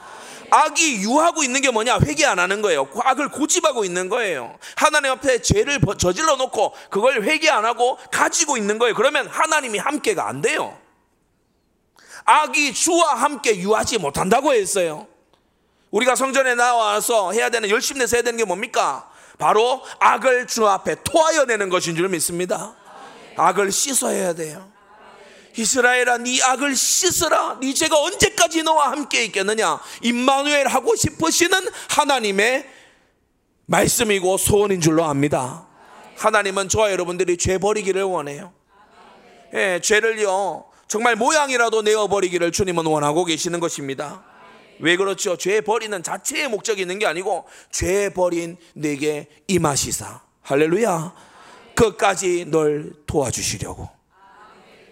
악이 0.52 0.96
유하고 0.96 1.46
있는 1.46 1.62
게 1.62 1.72
뭐냐? 1.72 2.00
회개 2.02 2.26
안 2.26 2.40
하는 2.40 2.62
거예요. 2.62 2.90
악을 2.94 3.30
고집하고 3.30 3.86
있는 3.86 4.10
거예요. 4.10 4.60
하나님 4.76 5.12
앞에 5.12 5.42
죄를 5.42 5.80
저질러 5.98 6.36
놓고 6.36 6.74
그걸 6.90 7.24
회개 7.24 7.50
안 7.50 7.64
하고 7.64 7.98
가지고 8.12 8.58
있는 8.58 8.80
거예요. 8.80 8.96
그러면 8.96 9.28
하나님이 9.28 9.80
함께가 9.80 10.28
안 10.28 10.42
돼요. 10.42 10.78
악이 12.26 12.74
주와 12.74 13.14
함께 13.14 13.60
유하지 13.60 13.98
못한다고 13.98 14.54
했어요. 14.54 15.08
우리가 15.96 16.16
성전에 16.16 16.56
나와서 16.56 17.32
해야 17.32 17.50
되는 17.50 17.70
열심히 17.70 18.00
내서 18.00 18.18
해야 18.18 18.22
되는 18.22 18.38
게 18.38 18.44
뭡니까? 18.44 19.10
바로 19.38 19.82
악을 20.00 20.46
주 20.46 20.68
앞에 20.68 20.98
토하여 21.06 21.46
내는 21.46 21.70
것인 21.70 21.96
줄 21.96 22.10
믿습니다. 22.10 22.76
악을 23.38 23.72
씻어야 23.72 24.34
돼요. 24.34 24.70
이스라엘아 25.56 26.18
네 26.18 26.44
악을 26.44 26.76
씻으라 26.76 27.60
네 27.62 27.74
죄가 27.74 27.98
언제까지 27.98 28.64
너와 28.64 28.92
함께 28.92 29.24
있겠느냐 29.24 29.80
임마누엘 30.02 30.68
하고 30.68 30.98
싶으시는 30.98 31.58
하나님의 31.92 32.70
말씀이고 33.66 34.36
소원인 34.36 34.82
줄로 34.82 35.06
압니다 35.06 35.66
하나님은 36.18 36.68
저와 36.68 36.92
여러분들이 36.92 37.38
죄 37.38 37.58
버리기를 37.58 38.04
원해요 38.04 38.52
예, 39.54 39.80
죄를요 39.82 40.66
정말 40.90 41.16
모양이라도 41.16 41.84
내어버리기를 41.84 42.52
주님은 42.52 42.86
원하고 42.86 43.24
계시는 43.24 43.62
것입니다 43.62 44.35
왜 44.80 44.98
그렇죠? 44.98 45.38
죄 45.38 45.62
버리는 45.62 46.02
자체의 46.02 46.50
목적이 46.50 46.82
있는 46.82 47.00
게 47.00 47.06
아니고 47.06 47.46
죄 47.72 48.10
버린 48.10 48.58
내게 48.74 49.28
임하시사. 49.48 50.22
할렐루야. 50.42 51.14
끝까지 51.76 52.46
널 52.48 52.94
도와주시려고. 53.06 53.90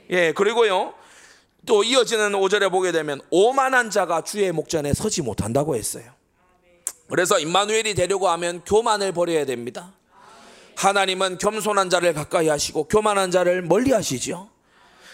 예, 0.09 0.33
그리고요. 0.33 0.93
또 1.65 1.83
이어지는 1.83 2.33
5절에 2.33 2.69
보게 2.69 2.91
되면 2.91 3.21
오만한 3.29 3.89
자가 3.89 4.21
주의 4.21 4.51
목전에 4.51 4.93
서지 4.93 5.21
못한다고 5.21 5.75
했어요. 5.75 6.03
그래서 7.07 7.39
임마누엘이 7.39 7.95
되려고 7.95 8.27
하면 8.29 8.61
교만을 8.65 9.13
버려야 9.13 9.45
됩니다. 9.45 9.93
하나님은 10.75 11.37
겸손한 11.37 11.89
자를 11.89 12.13
가까이 12.13 12.47
하시고 12.47 12.85
교만한 12.85 13.31
자를 13.31 13.61
멀리 13.61 13.91
하시죠. 13.91 14.49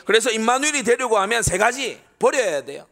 그래서 0.06 0.32
임마누엘이 0.32 0.84
되려고 0.84 1.18
하면 1.20 1.44
세 1.44 1.58
가지 1.58 2.00
버려야 2.18 2.64
돼요. 2.64 2.86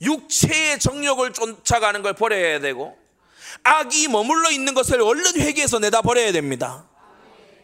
육체의 0.00 0.78
정욕을 0.78 1.32
쫓아가는 1.32 2.02
걸 2.02 2.12
버려야 2.14 2.60
되고 2.60 2.96
악이 3.62 4.08
머물러 4.08 4.50
있는 4.50 4.74
것을 4.74 5.00
얼른 5.00 5.40
회개해서 5.40 5.78
내다 5.78 6.02
버려야 6.02 6.32
됩니다. 6.32 6.88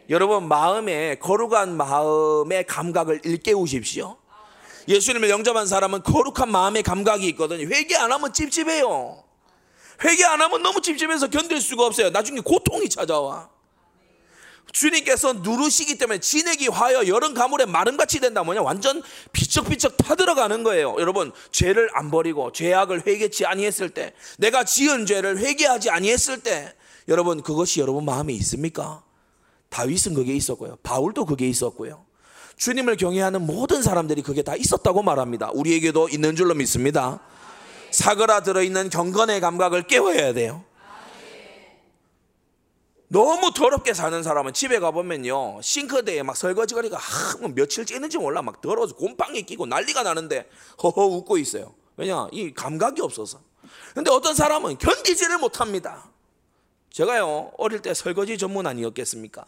여러분 0.09 0.49
마음에 0.49 1.17
거룩한 1.17 1.77
마음의 1.77 2.67
감각을 2.67 3.21
일깨우십시오. 3.25 4.17
예수님을 4.89 5.31
영접한 5.31 5.67
사람은 5.67 6.03
거룩한 6.03 6.51
마음의 6.51 6.83
감각이 6.83 7.27
있거든요. 7.29 7.69
회개 7.69 7.97
안 7.97 8.11
하면 8.11 8.33
찝찝해요. 8.33 9.23
회개 10.03 10.25
안 10.25 10.41
하면 10.41 10.63
너무 10.63 10.81
찝찝해서 10.81 11.29
견딜 11.29 11.61
수가 11.61 11.87
없어요. 11.87 12.11
나중에 12.11 12.41
고통이 12.41 12.89
찾아와. 12.89 13.51
주님께서 14.73 15.35
누르시기 15.35 15.99
때문에 15.99 16.21
진액이 16.21 16.69
화여 16.69 17.07
여름 17.07 17.35
가물에 17.35 17.67
마름같이 17.67 18.21
된다 18.21 18.43
뭐냐? 18.43 18.63
완전 18.63 19.03
비쩍비쩍 19.33 19.97
타들어가는 19.97 20.63
거예요. 20.63 20.97
여러분 20.99 21.33
죄를 21.51 21.89
안 21.95 22.11
버리고 22.11 22.53
죄악을 22.53 23.07
회개치 23.07 23.47
아니했을 23.47 23.91
때 23.91 24.13
내가 24.39 24.65
지은 24.65 25.07
죄를 25.07 25.39
회개하지 25.39 25.91
아니했을 25.91 26.41
때 26.41 26.75
여러분 27.09 27.43
그것이 27.43 27.81
여러분 27.81 28.05
마음에 28.05 28.33
있습니까? 28.35 29.03
다윗은 29.69 30.15
그게 30.15 30.35
있었고요. 30.35 30.77
바울도 30.83 31.27
그게 31.27 31.49
있었고요. 31.49 32.05
주님을 32.57 32.97
경외하는 32.97 33.47
모든 33.47 33.83
사람들이 33.83 34.23
그게 34.23 34.43
다 34.43 34.55
있었다고 34.55 35.03
말합니다. 35.03 35.51
우리에게도 35.55 36.11
있는 36.11 36.37
줄로 36.37 36.55
믿습니다. 36.55 37.21
사그라들어 37.91 38.63
있는 38.63 38.91
경건의 38.91 39.41
감각을 39.41 39.83
깨워야 39.83 40.33
돼요 40.33 40.65
너무 43.13 43.53
더럽게 43.53 43.93
사는 43.93 44.23
사람은 44.23 44.53
집에 44.53 44.79
가보면요 44.79 45.61
싱크대에 45.63 46.23
막 46.23 46.37
설거지거리가 46.37 46.97
하, 46.97 47.37
뭐 47.39 47.49
며칠째 47.49 47.97
있는지 47.97 48.19
몰라. 48.19 48.41
막 48.41 48.61
더러워서 48.61 48.95
곰팡이 48.95 49.43
끼고 49.43 49.67
난리가 49.67 50.05
나는데 50.05 50.49
허허 50.83 51.07
웃고 51.07 51.37
있어요. 51.39 51.75
왜냐 51.97 52.29
이 52.31 52.55
감각이 52.55 53.03
없어서. 53.03 53.41
근데 53.95 54.11
어떤 54.13 54.35
사람은 54.35 54.79
견디지를 54.79 55.39
못합니다. 55.39 56.09
제가요 56.91 57.51
어릴 57.59 57.83
때 57.83 57.95
설거지 57.95 58.39
전문 58.39 58.67
아니었겠습니까? 58.69 59.45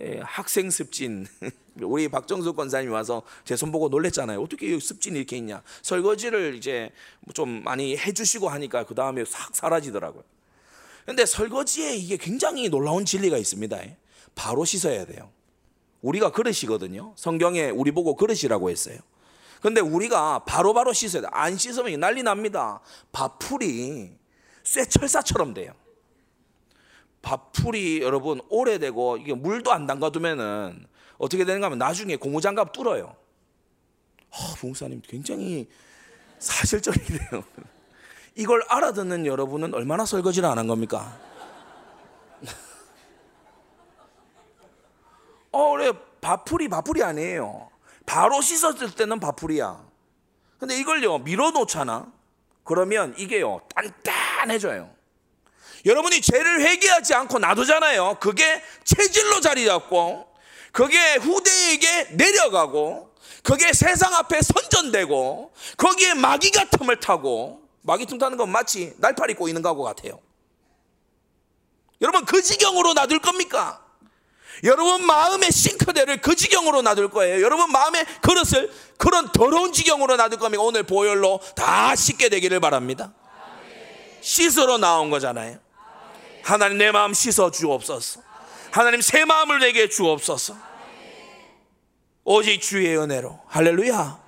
예, 0.00 0.20
학생 0.22 0.70
습진. 0.70 1.26
우리 1.82 2.08
박정수 2.08 2.52
권사님이 2.54 2.92
와서 2.92 3.22
제 3.44 3.56
손 3.56 3.72
보고 3.72 3.88
놀랬잖아요. 3.88 4.40
어떻게 4.40 4.78
습진이 4.78 5.18
이렇게 5.18 5.36
있냐. 5.36 5.62
설거지를 5.82 6.54
이제 6.54 6.90
좀 7.34 7.62
많이 7.64 7.96
해주시고 7.96 8.48
하니까 8.48 8.84
그 8.84 8.94
다음에 8.94 9.24
싹 9.24 9.54
사라지더라고요 9.56 10.22
근데 11.04 11.26
설거지에 11.26 11.96
이게 11.96 12.16
굉장히 12.16 12.68
놀라운 12.68 13.04
진리가 13.04 13.36
있습니다. 13.36 13.78
바로 14.34 14.64
씻어야 14.64 15.04
돼요. 15.04 15.30
우리가 16.00 16.30
그릇이거든요. 16.32 17.14
성경에 17.16 17.70
우리 17.70 17.92
보고 17.92 18.14
그릇이라고 18.16 18.70
했어요. 18.70 18.98
근데 19.60 19.80
우리가 19.80 20.40
바로바로 20.40 20.74
바로 20.74 20.92
씻어야 20.92 21.22
돼. 21.22 21.28
안 21.30 21.56
씻으면 21.56 22.00
난리 22.00 22.22
납니다. 22.22 22.80
밥풀이 23.12 24.10
쇠철사처럼 24.64 25.54
돼요. 25.54 25.72
밥풀이 27.22 28.00
여러분 28.02 28.40
오래되고 28.48 29.18
이게 29.18 29.34
물도 29.34 29.72
안 29.72 29.86
담가두면은 29.86 30.86
어떻게 31.18 31.44
되는가 31.44 31.66
하면 31.66 31.78
나중에 31.78 32.16
고무장갑 32.16 32.72
뚫어요. 32.72 33.14
아, 34.32 34.54
부목사님 34.56 35.02
굉장히 35.06 35.68
사실적이네요. 36.40 37.44
이걸 38.34 38.64
알아듣는 38.68 39.26
여러분은 39.26 39.74
얼마나 39.74 40.04
설거지를 40.06 40.48
안 40.48 40.58
한 40.58 40.66
겁니까? 40.66 41.18
어, 45.52 45.70
그래. 45.72 45.92
밥풀이 46.20 46.68
밥풀이 46.68 47.02
아니에요. 47.02 47.68
바로 48.06 48.40
씻었을 48.40 48.92
때는 48.92 49.18
밥풀이야. 49.18 49.84
근데 50.58 50.78
이걸요, 50.78 51.18
밀어놓잖아. 51.18 52.06
그러면 52.62 53.12
이게요, 53.18 53.60
단단해져요. 53.74 54.88
여러분이 55.84 56.20
죄를 56.20 56.60
회개하지 56.60 57.14
않고 57.14 57.40
놔두잖아요. 57.40 58.18
그게 58.20 58.62
체질로 58.84 59.40
자리 59.40 59.66
잡고, 59.66 60.28
그게 60.70 61.16
후대에게 61.16 62.04
내려가고, 62.12 63.12
그게 63.42 63.72
세상 63.72 64.14
앞에 64.14 64.40
선전되고, 64.42 65.52
거기에 65.76 66.14
마귀가 66.14 66.66
틈을 66.66 67.00
타고, 67.00 67.61
마귀 67.82 68.06
틈 68.06 68.18
타는 68.18 68.36
건 68.36 68.50
마치 68.50 68.94
날파리 68.98 69.34
꼬이는 69.34 69.62
거하고 69.62 69.82
같아요. 69.82 70.20
여러분, 72.00 72.24
그 72.24 72.42
지경으로 72.42 72.94
놔둘 72.94 73.20
겁니까? 73.20 73.82
여러분 74.64 75.04
마음의 75.06 75.50
싱크대를 75.50 76.20
그 76.20 76.36
지경으로 76.36 76.82
놔둘 76.82 77.08
거예요. 77.10 77.42
여러분 77.42 77.70
마음의 77.72 78.04
그릇을 78.20 78.72
그런 78.96 79.30
더러운 79.32 79.72
지경으로 79.72 80.16
놔둘 80.16 80.38
겁니까? 80.38 80.62
오늘 80.62 80.84
보혈로 80.84 81.40
다 81.56 81.96
씻게 81.96 82.28
되기를 82.28 82.60
바랍니다. 82.60 83.12
씻으러 84.20 84.78
나온 84.78 85.10
거잖아요. 85.10 85.58
하나님 86.44 86.78
내 86.78 86.92
마음 86.92 87.12
씻어 87.12 87.50
주옵소서. 87.50 88.20
하나님 88.70 89.00
새 89.00 89.24
마음을 89.24 89.58
내게 89.58 89.88
주옵소서. 89.88 90.56
오직 92.24 92.60
주의 92.60 92.96
은혜로. 92.96 93.40
할렐루야. 93.48 94.22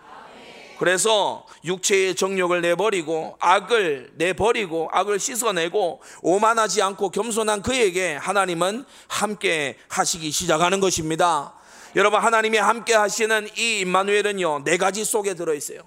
그래서 0.80 1.46
육체의 1.64 2.14
정욕을 2.14 2.61
내버리고 2.61 3.37
악을 3.40 4.12
내버리고 4.16 4.90
악을 4.92 5.18
씻어내고 5.18 6.03
오만하지 6.22 6.83
않고 6.83 7.11
겸손한 7.11 7.62
그에게 7.62 8.14
하나님은 8.16 8.85
함께 9.09 9.77
하시기 9.88 10.31
시작하는 10.31 10.81
것입니다. 10.81 11.55
여러분 11.96 12.20
하나님이 12.20 12.59
함께 12.59 12.94
하시는 12.94 13.48
이 13.57 13.81
임마누엘은요 13.81 14.64
네 14.64 14.77
가지 14.77 15.05
속에 15.05 15.35
들어 15.35 15.55
있어요. 15.55 15.81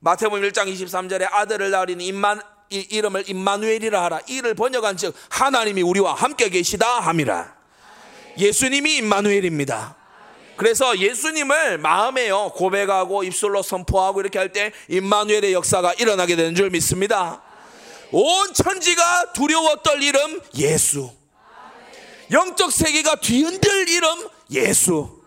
마태복음 0.00 0.42
1장 0.42 0.72
23절에 0.72 1.28
아들을 1.32 1.70
낳으니 1.70 2.06
임만 2.06 2.40
이름을 2.70 3.28
임마누엘이라 3.28 4.02
하라. 4.04 4.20
이를 4.26 4.54
번역한 4.54 4.96
즉 4.96 5.14
하나님이 5.28 5.82
우리와 5.82 6.14
함께 6.14 6.48
계시다 6.48 7.00
함이라. 7.00 7.54
예수님이 8.38 8.96
임마누엘입니다. 8.96 10.01
그래서 10.56 10.98
예수님을 10.98 11.78
마음에요 11.78 12.50
고백하고 12.54 13.24
입술로 13.24 13.62
선포하고 13.62 14.20
이렇게 14.20 14.38
할 14.38 14.52
때 14.52 14.72
임마누엘의 14.88 15.52
역사가 15.54 15.94
일어나게 15.94 16.36
되는 16.36 16.54
줄 16.54 16.70
믿습니다. 16.70 17.42
온 18.10 18.52
천지가 18.52 19.32
두려워 19.32 19.76
떨 19.76 20.02
이름 20.02 20.40
예수. 20.56 21.10
영적 22.30 22.70
세계가 22.70 23.16
뒤흔들 23.16 23.88
이름 23.88 24.28
예수. 24.50 25.22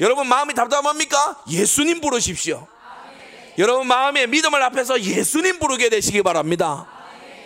여러분 0.00 0.26
마음이 0.26 0.54
답답합니까? 0.54 1.42
예수님 1.50 2.00
부르십시오. 2.00 2.66
여러분 3.58 3.86
마음의 3.86 4.26
믿음을 4.28 4.62
앞에서 4.62 5.00
예수님 5.00 5.58
부르게 5.58 5.88
되시기 5.88 6.22
바랍니다. 6.22 6.86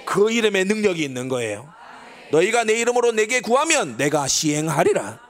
그 0.04 0.30
이름에 0.32 0.64
능력이 0.64 1.02
있는 1.02 1.28
거예요. 1.28 1.72
너희가 2.32 2.64
내 2.64 2.74
이름으로 2.80 3.12
내게 3.12 3.40
구하면 3.40 3.96
내가 3.96 4.26
시행하리라. 4.28 5.29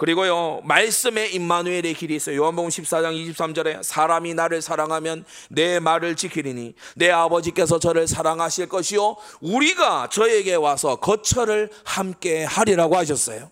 그리고요 0.00 0.62
말씀에 0.64 1.26
임마누엘의 1.26 1.92
길이 1.92 2.16
있어요. 2.16 2.40
요한복음 2.40 2.70
14장 2.70 3.12
23절에 3.34 3.82
사람이 3.82 4.32
나를 4.32 4.62
사랑하면 4.62 5.26
내 5.50 5.78
말을 5.78 6.16
지키리니 6.16 6.74
내 6.96 7.10
아버지께서 7.10 7.78
저를 7.78 8.08
사랑하실 8.08 8.70
것이요 8.70 9.18
우리가 9.42 10.08
저에게 10.10 10.54
와서 10.54 10.96
거처를 10.96 11.68
함께 11.84 12.44
하리라고 12.44 12.96
하셨어요. 12.96 13.50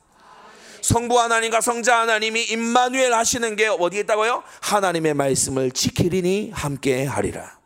성부 0.80 1.20
하나님과 1.20 1.61
성자 1.61 2.00
하나님이 2.00 2.44
임마누엘 2.44 3.12
하시는 3.12 3.54
게 3.54 3.66
어디에 3.66 4.00
있다고요? 4.00 4.42
하나님의 4.62 5.12
말씀을 5.12 5.70
지키리니 5.70 6.52
함께 6.54 7.04
하리라. 7.04 7.58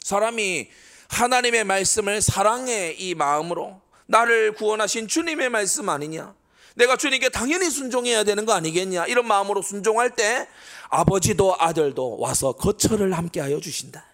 사람이 0.00 0.70
하나님의 1.10 1.64
말씀을 1.64 2.22
사랑의 2.22 2.98
이 2.98 3.14
마음으로 3.14 3.82
나를 4.06 4.52
구원하신 4.52 5.06
주님의 5.06 5.50
말씀 5.50 5.90
아니냐? 5.90 6.34
내가 6.76 6.96
주님께 6.96 7.30
당연히 7.30 7.70
순종해야 7.70 8.22
되는 8.22 8.44
거 8.44 8.52
아니겠냐? 8.52 9.06
이런 9.06 9.26
마음으로 9.26 9.62
순종할 9.62 10.10
때 10.10 10.46
아버지도 10.90 11.56
아들도 11.58 12.18
와서 12.18 12.52
거처를 12.52 13.14
함께 13.14 13.40
하여 13.40 13.58
주신다. 13.60 14.04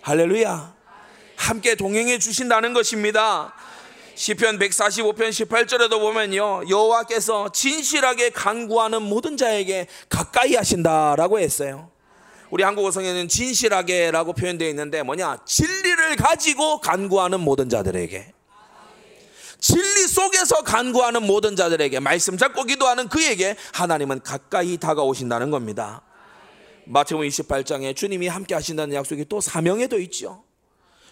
할렐루야. 0.00 0.74
함께 1.36 1.74
동행해 1.74 2.18
주신다는 2.18 2.72
것입니다. 2.72 3.54
시편 4.14 4.58
145편 4.58 5.28
18절에도 5.28 6.00
보면요. 6.00 6.62
여호와께서 6.70 7.52
진실하게 7.52 8.30
간구하는 8.30 9.02
모든 9.02 9.36
자에게 9.36 9.86
가까이 10.08 10.54
하신다라고 10.54 11.38
했어요. 11.40 11.90
우리 12.48 12.62
한국어 12.62 12.90
성에는 12.90 13.28
진실하게라고 13.28 14.32
표현되어 14.32 14.68
있는데 14.70 15.02
뭐냐? 15.02 15.40
진리를 15.44 16.16
가지고 16.16 16.80
간구하는 16.80 17.40
모든 17.40 17.68
자들에게 17.68 18.32
진리 19.66 20.06
속에서 20.06 20.62
간구하는 20.62 21.24
모든 21.24 21.56
자들에게 21.56 21.98
말씀 21.98 22.38
잡고 22.38 22.62
기도하는 22.64 23.08
그에게 23.08 23.56
하나님은 23.72 24.20
가까이 24.22 24.76
다가오신다는 24.76 25.50
겁니다. 25.50 26.02
마태복음 26.84 27.26
28장에 27.26 27.96
주님이 27.96 28.28
함께 28.28 28.54
하신다는 28.54 28.94
약속이 28.94 29.24
또 29.28 29.40
사명에도 29.40 29.98
있죠. 30.02 30.44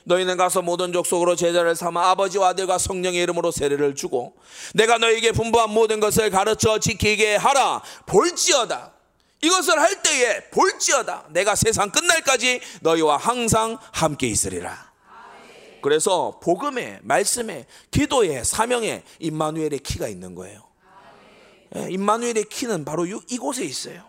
너희는 0.05 0.37
가서 0.37 0.63
모든 0.63 0.93
족속으로 0.93 1.35
제자를 1.35 1.75
삼아 1.75 2.11
아버지와 2.11 2.51
아들과 2.51 2.79
성령의 2.79 3.21
이름으로 3.25 3.51
세례를 3.51 3.97
주고 3.97 4.37
내가 4.73 4.99
너희에게 4.99 5.33
분부한 5.33 5.71
모든 5.71 5.99
것을 5.99 6.31
가르쳐 6.31 6.79
지키게 6.79 7.35
하라 7.35 7.83
볼지어다 8.07 8.93
이것을 9.41 9.81
할 9.81 10.01
때에 10.03 10.51
볼지어다 10.51 11.25
내가 11.31 11.57
세상 11.57 11.91
끝날까지 11.91 12.61
너희와 12.83 13.17
항상 13.17 13.79
함께 13.93 14.27
있으리라 14.27 14.94
그래서 15.85 16.41
복음에 16.43 16.99
말씀에 17.03 17.67
기도에 17.91 18.43
사명에 18.43 19.03
임마누엘의 19.19 19.81
키가 19.81 20.09
있는 20.09 20.35
거예요. 20.35 20.63
예, 21.77 21.89
임마누엘의 21.91 22.45
키는 22.45 22.87
바로 22.87 23.05
이곳에 23.05 23.67
있어요. 23.67 24.03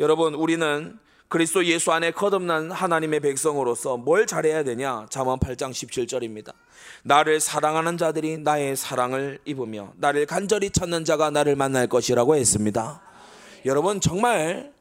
여러분 0.00 0.34
우리는 0.34 0.98
그리스도 1.28 1.64
예수 1.66 1.92
안에 1.92 2.10
거듭난 2.10 2.72
하나님의 2.72 3.20
백성으로서 3.20 3.96
뭘 3.96 4.26
잘해야 4.26 4.64
되냐? 4.64 5.06
잠언 5.10 5.38
8장 5.38 5.70
17절입니다. 5.70 6.52
나를 7.04 7.38
사랑하는 7.38 7.96
자들이 7.96 8.38
나의 8.38 8.74
사랑을 8.74 9.38
입으며 9.44 9.92
나를 9.94 10.26
간절히 10.26 10.70
찾는 10.70 11.04
자가 11.04 11.30
나를 11.30 11.54
만날 11.54 11.86
것이라고 11.86 12.34
했습니다. 12.34 13.00
여러분 13.64 14.00
정말 14.00 14.72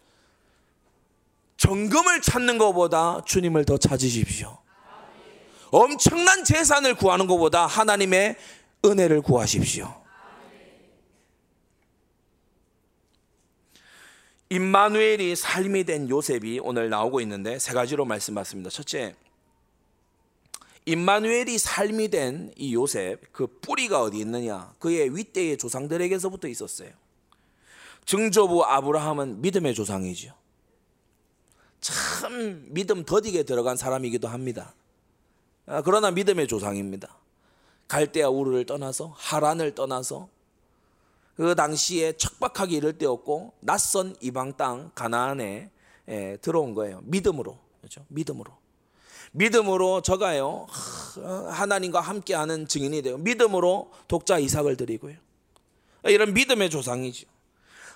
정금을 1.58 2.21
찾는 2.21 2.58
것보다 2.58 3.21
주님을 3.26 3.65
더 3.65 3.78
찾으십시오. 3.78 4.61
엄청난 5.71 6.43
재산을 6.43 6.95
구하는 6.95 7.27
것보다 7.27 7.65
하나님의 7.65 8.36
은혜를 8.86 9.21
구하십시오. 9.21 10.01
임마누엘이 14.49 15.38
삶이 15.38 15.86
된 15.86 16.10
요셉이 16.10 16.60
오늘 16.62 16.89
나오고 16.89 17.21
있는데 17.21 17.57
세 17.57 17.73
가지로 17.73 18.03
말씀받습니다. 18.03 18.69
첫째, 18.69 19.15
임마누엘이 20.86 21.57
삶이 21.57 22.10
된 22.10 22.51
이 22.57 22.73
요셉 22.73 23.31
그 23.31 23.47
뿌리가 23.47 24.01
어디 24.01 24.19
있느냐? 24.19 24.73
그의 24.77 25.15
윗대의 25.15 25.57
조상들에게서부터 25.57 26.49
있었어요. 26.49 26.89
증조부 28.05 28.65
아브라함은 28.65 29.41
믿음의 29.41 29.73
조상이죠. 29.73 30.34
참 31.79 32.65
믿음 32.69 33.05
더디게 33.05 33.43
들어간 33.43 33.77
사람이기도 33.77 34.27
합니다. 34.27 34.73
아, 35.71 35.81
그러나 35.81 36.12
믿음의 36.12 36.47
조상입니다. 36.47 37.15
갈대아 37.88 38.29
우르를 38.29 38.65
떠나서 38.65 39.13
하란을 39.17 39.73
떠나서 39.73 40.27
그 41.38 41.55
당시에 41.55 42.13
척박하게 42.17 42.75
이를 42.75 42.97
때였고 42.97 43.53
낯선 43.62 44.15
이방 44.19 44.57
땅 44.57 44.91
가나안에 44.93 45.71
예, 46.10 46.38
들어온 46.41 46.73
거예요. 46.73 46.99
믿음으로 47.03 47.57
그렇죠? 47.79 48.05
믿음으로 48.10 48.51
믿음으로 49.31 50.01
저가요 50.01 50.67
하나님과 51.49 52.01
함께하는 52.01 52.67
증인이 52.67 53.01
되고 53.01 53.17
믿음으로 53.17 53.91
독자 54.10 54.39
이삭을 54.39 54.75
드리고요. 54.75 55.15
이런 56.03 56.34
믿음의 56.34 56.69
조상이죠. 56.69 57.27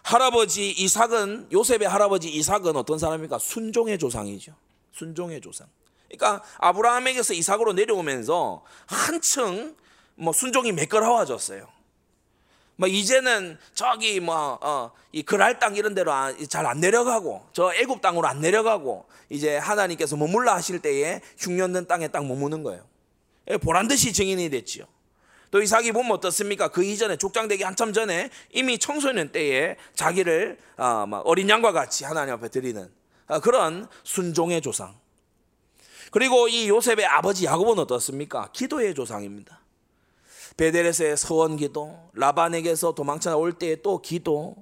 할아버지 0.01 0.71
이삭은 0.71 1.49
요셉의 1.51 1.89
할아버지 1.89 2.33
이삭은 2.33 2.77
어떤 2.77 2.99
사람입니까? 2.99 3.38
순종의 3.39 3.97
조상이죠. 3.97 4.53
순종의 4.93 5.41
조상. 5.41 5.67
그러니까 6.09 6.43
아브라함에게서 6.59 7.33
이삭으로 7.33 7.73
내려오면서 7.73 8.63
한층 8.87 9.75
뭐 10.15 10.33
순종이 10.33 10.71
매끄러워졌어요. 10.71 11.67
뭐 12.77 12.89
이제는 12.89 13.57
저기 13.73 14.19
뭐이 14.19 15.23
그랄 15.25 15.59
땅 15.59 15.75
이런 15.75 15.95
데로 15.95 16.11
잘 16.49 16.65
안 16.65 16.79
내려가고 16.79 17.45
저 17.53 17.73
애굽 17.73 18.01
땅으로 18.01 18.27
안 18.27 18.41
내려가고 18.41 19.07
이제 19.29 19.57
하나님께서 19.57 20.17
머물러 20.17 20.53
하실 20.53 20.79
때에 20.79 21.21
흉년된 21.37 21.87
땅에 21.87 22.09
딱 22.09 22.25
머무는 22.25 22.63
거예요. 22.63 22.85
예, 23.49 23.57
보란 23.57 23.87
듯이 23.87 24.11
증인이 24.11 24.49
됐지요. 24.49 24.85
또 25.51 25.61
이삭이 25.61 25.93
보면 25.93 26.11
어떻습니까? 26.11 26.67
그 26.67 26.83
이전에 26.83 27.15
족장되기 27.15 27.63
한참 27.63 27.93
전에 27.93 28.29
이미 28.51 28.77
청소년 28.77 29.31
때에 29.31 29.77
자기를 29.93 30.57
아, 30.75 31.05
어린 31.23 31.47
양과 31.49 31.71
같이 31.71 32.03
하나님 32.03 32.33
앞에 32.33 32.49
드리는 32.49 32.91
아, 33.27 33.39
그런 33.39 33.87
순종의 34.03 34.61
조상. 34.61 34.95
그리고 36.15 36.47
이 36.47 36.69
요셉의 36.69 37.06
아버지 37.06 37.43
야곱은 37.43 37.78
어떻습니까? 37.78 38.47
기도의 38.54 38.95
조상입니다. 38.95 39.60
베델에서의 40.56 41.17
서원 41.17 41.58
기도, 41.58 41.99
라반에게서 42.13 42.95
도망쳐 42.95 43.38
올 43.38 43.51
때의 43.51 43.82
또 43.82 44.01
기도, 44.01 44.56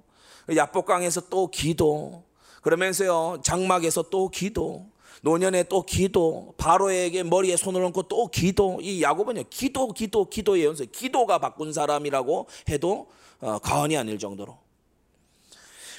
야복강에서 0.49 1.29
또 1.29 1.51
기도, 1.51 2.23
그러면서요 2.63 3.41
장막에서 3.43 4.09
또 4.09 4.29
기도, 4.29 4.87
노년에 5.21 5.65
또 5.65 5.85
기도, 5.85 6.55
바로에게 6.57 7.21
머리에 7.21 7.55
손을 7.55 7.83
얹고 7.83 8.07
또 8.07 8.29
기도. 8.29 8.79
이 8.81 9.03
야곱은요 9.03 9.43
기도, 9.51 9.89
기도, 9.89 10.27
기도의 10.27 10.65
연속. 10.65 10.91
기도가 10.91 11.37
바꾼 11.37 11.71
사람이라고 11.71 12.47
해도 12.69 13.11
어, 13.41 13.59
과언이 13.59 13.95
아닐 13.95 14.17
정도로 14.17 14.57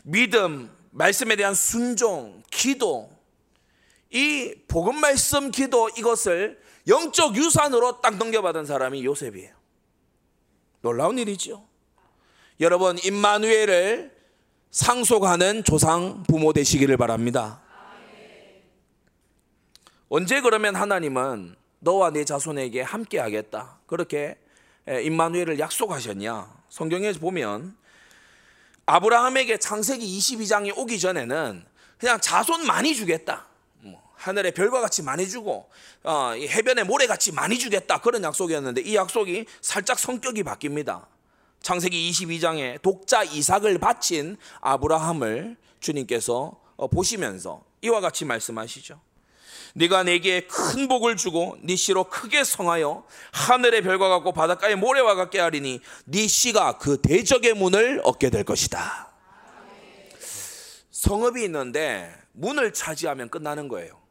믿음, 0.03 0.73
말씀에 0.91 1.37
대한 1.37 1.55
순종, 1.55 2.43
기도, 2.51 3.14
이 4.15 4.55
복음 4.69 5.01
말씀 5.01 5.51
기도 5.51 5.91
이것을 5.99 6.61
영적 6.87 7.37
유산으로 7.37 8.01
딱 8.01 8.17
넘겨받은 8.17 8.65
사람이 8.65 9.05
요셉이에요. 9.05 9.53
놀라운 10.83 11.19
일이죠. 11.19 11.67
여러분 12.61 12.97
임마누엘을 13.03 14.17
상속하는 14.71 15.65
조상 15.65 16.23
부모 16.23 16.53
되시기를 16.53 16.97
바랍니다. 16.97 17.61
언제 20.09 20.41
그러면 20.41 20.77
하나님은 20.77 21.57
너와 21.81 22.11
내 22.11 22.25
자손에게 22.25 22.83
함께 22.83 23.19
하겠다. 23.19 23.81
그렇게 23.87 24.39
임마누엘을 24.87 25.59
약속하셨냐? 25.59 26.55
성경에 26.69 27.13
보면 27.15 27.77
아브라함에게 28.87 29.59
창세기 29.59 30.07
22장이 30.19 30.79
오기 30.79 31.01
전에는 31.01 31.65
그냥 31.99 32.21
자손 32.21 32.65
많이 32.65 32.95
주겠다. 32.95 33.49
뭐, 34.25 34.31
하늘의 34.31 34.53
별과 34.53 34.81
같이 34.81 35.03
많이 35.03 35.29
주고 35.29 35.69
어, 36.03 36.33
해변의 36.33 36.85
모래 36.85 37.07
같이 37.07 37.33
많이 37.33 37.59
주겠다 37.59 38.01
그런 38.01 38.23
약속이었는데 38.25 38.81
이 38.83 38.97
약속이 38.97 39.47
살짝 39.61 39.99
성격이 39.99 40.43
바뀝니다. 40.43 41.07
창세기 41.61 42.11
22장에 42.11 42.81
독자 42.83 43.23
이삭을 43.23 43.79
바친 43.79 44.37
아브라함을 44.61 45.57
주님께서 45.81 46.61
어, 46.77 46.89
보시면서 46.89 47.63
이와 47.83 48.01
같이 48.01 48.25
말씀하시죠. 48.25 49.01
네가 49.77 50.05
내게 50.05 50.47
큰 50.47 50.87
복을 50.89 51.17
주고 51.17 51.57
네 51.63 51.75
씨로 51.75 52.05
크게 52.05 52.45
성하여 52.45 53.05
하늘의 53.33 53.83
별과 53.83 54.09
같고 54.09 54.33
바닷가의 54.33 54.77
모래와 54.77 55.17
같게 55.17 55.41
하리니 55.41 55.81
네 56.05 56.27
씨가 56.27 56.79
그 56.79 57.01
대적의 57.01 57.55
문을 57.55 58.01
얻게 58.05 58.31
될 58.31 58.45
것이다. 58.45 59.13
성읍이 60.93 61.43
있는데 61.45 62.15
문을 62.33 62.73
차지하면 62.73 63.31
끝나는 63.31 63.69
거예요. 63.69 64.04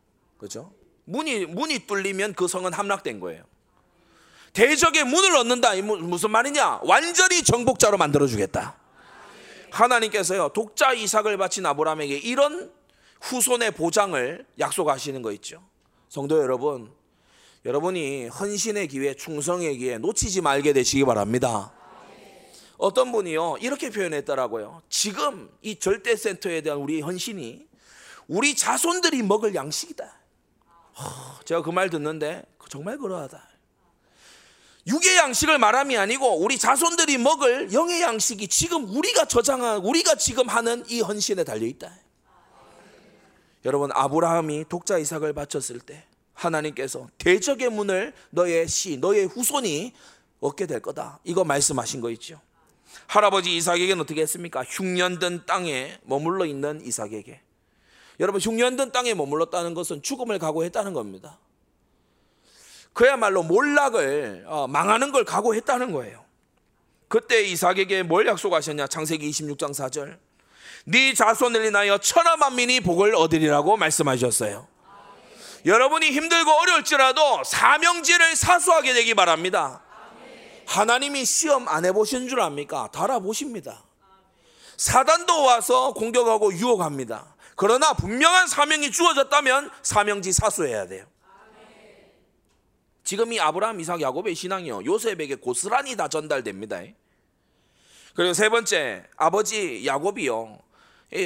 그렇죠? 0.43 0.73
문이 1.05 1.45
문이 1.45 1.87
뚫리면 1.87 2.33
그 2.33 2.49
성은 2.49 2.73
함락된 2.73 3.21
거예요. 3.21 3.45
대적의 4.51 5.05
문을 5.05 5.37
얻는다. 5.37 5.73
무슨 5.81 6.31
말이냐? 6.31 6.81
완전히 6.83 7.41
정복자로 7.43 7.97
만들어 7.97 8.27
주겠다. 8.27 8.75
하나님께서요 9.71 10.49
독자 10.49 10.91
이삭을 10.91 11.37
바친 11.37 11.65
아브라함에게 11.65 12.17
이런 12.17 12.69
후손의 13.21 13.71
보장을 13.71 14.45
약속하시는 14.59 15.21
거 15.21 15.31
있죠. 15.31 15.63
성도 16.09 16.37
여러분, 16.39 16.91
여러분이 17.63 18.27
헌신의 18.27 18.89
기회, 18.89 19.15
충성의 19.15 19.77
기회 19.77 19.97
놓치지 19.97 20.41
말게 20.41 20.73
되시기 20.73 21.05
바랍니다. 21.05 21.71
어떤 22.77 23.13
분이요 23.13 23.59
이렇게 23.61 23.89
표현했더라고요. 23.89 24.81
지금 24.89 25.49
이 25.61 25.79
절대 25.79 26.17
센터에 26.17 26.59
대한 26.59 26.79
우리 26.79 26.99
헌신이 26.99 27.65
우리 28.27 28.55
자손들이 28.55 29.23
먹을 29.23 29.55
양식이다. 29.55 30.22
제가 31.45 31.61
그 31.61 31.71
말 31.71 31.89
듣는데 31.89 32.43
정말 32.69 32.97
그러하다. 32.97 33.49
육의 34.87 35.15
양식을 35.17 35.59
말함이 35.59 35.97
아니고 35.97 36.39
우리 36.39 36.57
자손들이 36.57 37.17
먹을 37.17 37.71
영의 37.71 38.01
양식이 38.01 38.47
지금 38.47 38.89
우리가 38.89 39.25
저장한 39.25 39.77
우리가 39.77 40.15
지금 40.15 40.49
하는 40.49 40.83
이 40.89 41.01
헌신에 41.01 41.43
달려 41.43 41.65
있다. 41.65 41.91
여러분 43.65 43.91
아브라함이 43.93 44.65
독자 44.67 44.97
이삭을 44.97 45.33
바쳤을 45.33 45.79
때 45.79 46.03
하나님께서 46.33 47.07
대적의 47.17 47.69
문을 47.69 48.13
너의 48.31 48.67
씨, 48.67 48.97
너의 48.97 49.25
후손이 49.27 49.93
얻게 50.41 50.65
될 50.65 50.81
거다. 50.81 51.19
이거 51.23 51.45
말씀하신 51.45 52.01
거 52.01 52.09
있죠. 52.11 52.41
할아버지 53.07 53.55
이삭에게는 53.55 54.01
어떻게 54.01 54.21
했습니까? 54.21 54.63
흉년든 54.63 55.45
땅에 55.45 55.97
머물러 56.03 56.45
있는 56.45 56.81
이삭에게. 56.83 57.39
여러분 58.19 58.39
흉년든 58.39 58.91
땅에 58.91 59.13
머물렀다는 59.13 59.73
것은 59.73 60.01
죽음을 60.01 60.39
각오했다는 60.39 60.93
겁니다. 60.93 61.39
그야말로 62.93 63.41
몰락을 63.43 64.45
어, 64.47 64.67
망하는 64.67 65.11
걸 65.11 65.25
각오했다는 65.25 65.91
거예요. 65.91 66.23
그때 67.07 67.43
이삭에게 67.43 68.03
뭘 68.03 68.27
약속하셨냐? 68.27 68.87
창세기 68.87 69.29
26장 69.29 69.71
4절. 69.71 70.17
네 70.85 71.13
자손을 71.13 71.65
인하여 71.65 71.97
천하 71.97 72.35
만민이 72.37 72.81
복을 72.81 73.15
얻으리라고 73.15 73.77
말씀하셨어요. 73.77 74.67
여러분이 75.65 76.11
힘들고 76.11 76.51
어려울지라도 76.51 77.43
사명지를 77.45 78.35
사수하게 78.35 78.93
되기 78.93 79.13
바랍니다. 79.13 79.81
하나님이 80.65 81.25
시험 81.25 81.67
안 81.67 81.85
해보신 81.85 82.27
줄 82.27 82.41
압니까? 82.41 82.89
달아보십니다. 82.91 83.83
사단도 84.77 85.43
와서 85.43 85.93
공격하고 85.93 86.53
유혹합니다. 86.53 87.32
그러나 87.55 87.93
분명한 87.93 88.47
사명이 88.47 88.91
주어졌다면 88.91 89.69
사명지 89.81 90.31
사수해야 90.31 90.87
돼요. 90.87 91.05
지금 93.03 93.33
이 93.33 93.39
아브라함, 93.39 93.79
이삭, 93.79 94.01
야곱의 94.01 94.33
신앙이요 94.33 94.85
요셉에게 94.85 95.35
고스란히 95.35 95.95
다 95.95 96.07
전달됩니다. 96.07 96.81
그리고 98.15 98.33
세 98.33 98.49
번째 98.49 99.05
아버지 99.17 99.85
야곱이요 99.85 100.59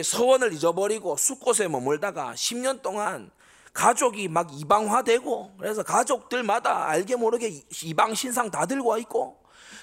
서원을 0.04 0.54
잊어버리고 0.54 1.16
숲곳에 1.18 1.68
머물다가 1.68 2.34
10년 2.34 2.82
동안 2.82 3.30
가족이 3.74 4.28
막 4.28 4.50
이방화되고 4.52 5.58
그래서 5.60 5.84
가족들마다 5.84 6.88
알게 6.88 7.16
모르게 7.16 7.62
이방 7.84 8.16
신상 8.16 8.50
다 8.50 8.66
들고 8.66 8.90
와 8.90 8.98
있고 8.98 9.40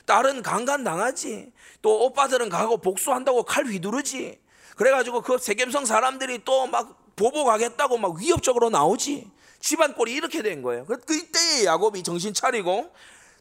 딸은 0.07 0.42
강간 0.42 0.83
당하지 0.83 1.52
또 1.80 2.04
오빠들은 2.07 2.48
가고 2.48 2.78
복수한다고 2.78 3.44
칼 3.44 3.64
휘두르지 3.66 4.40
그래가지고 4.76 5.22
그 5.22 5.38
세겜성 5.38 5.84
사람들이 5.87 6.44
또 6.44 6.66
막 6.66 7.04
보복하겠다고 7.16 7.98
막 7.98 8.16
위협적으로 8.16 8.70
나오지 8.70 9.30
집안 9.60 9.94
꼴이 9.94 10.12
이렇게 10.12 10.42
된 10.42 10.62
거예요. 10.62 10.84
그때에 10.84 11.64
야곱이 11.64 12.02
정신 12.02 12.34
차리고 12.34 12.90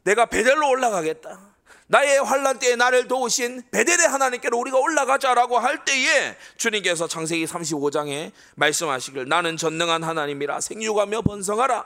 내가 0.04 0.26
베델로 0.28 0.70
올라가겠다. 0.70 1.40
나의 1.88 2.24
환란 2.24 2.60
때에 2.60 2.76
나를 2.76 3.08
도우신 3.08 3.64
베델의 3.72 4.08
하나님께로 4.08 4.58
우리가 4.58 4.78
올라가자라고 4.78 5.60
할 5.60 5.84
때에 5.86 6.36
주님께서 6.58 7.08
창세기 7.08 7.46
35장에 7.46 8.32
말씀하시길 8.56 9.28
나는 9.28 9.58
전능한 9.58 10.04
하나님이라 10.04 10.62
생육하며 10.62 11.22
번성하라 11.24 11.86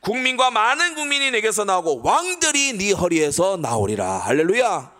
국민과 0.00 0.50
많은 0.50 0.94
국민이 0.94 1.30
내게서 1.30 1.64
나오고 1.64 2.02
왕들이 2.02 2.72
네 2.76 2.92
허리에서 2.92 3.56
나오리라 3.56 4.18
할렐루야 4.18 4.95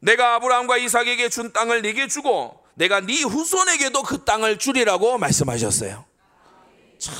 내가 0.00 0.34
아브라함과 0.36 0.76
이삭에게 0.78 1.28
준 1.28 1.52
땅을 1.52 1.82
네게 1.82 2.08
주고 2.08 2.64
내가 2.74 3.00
네 3.00 3.22
후손에게도 3.22 4.02
그 4.02 4.24
땅을 4.24 4.58
주리라고 4.58 5.18
말씀하셨어요 5.18 6.04
참 6.98 7.14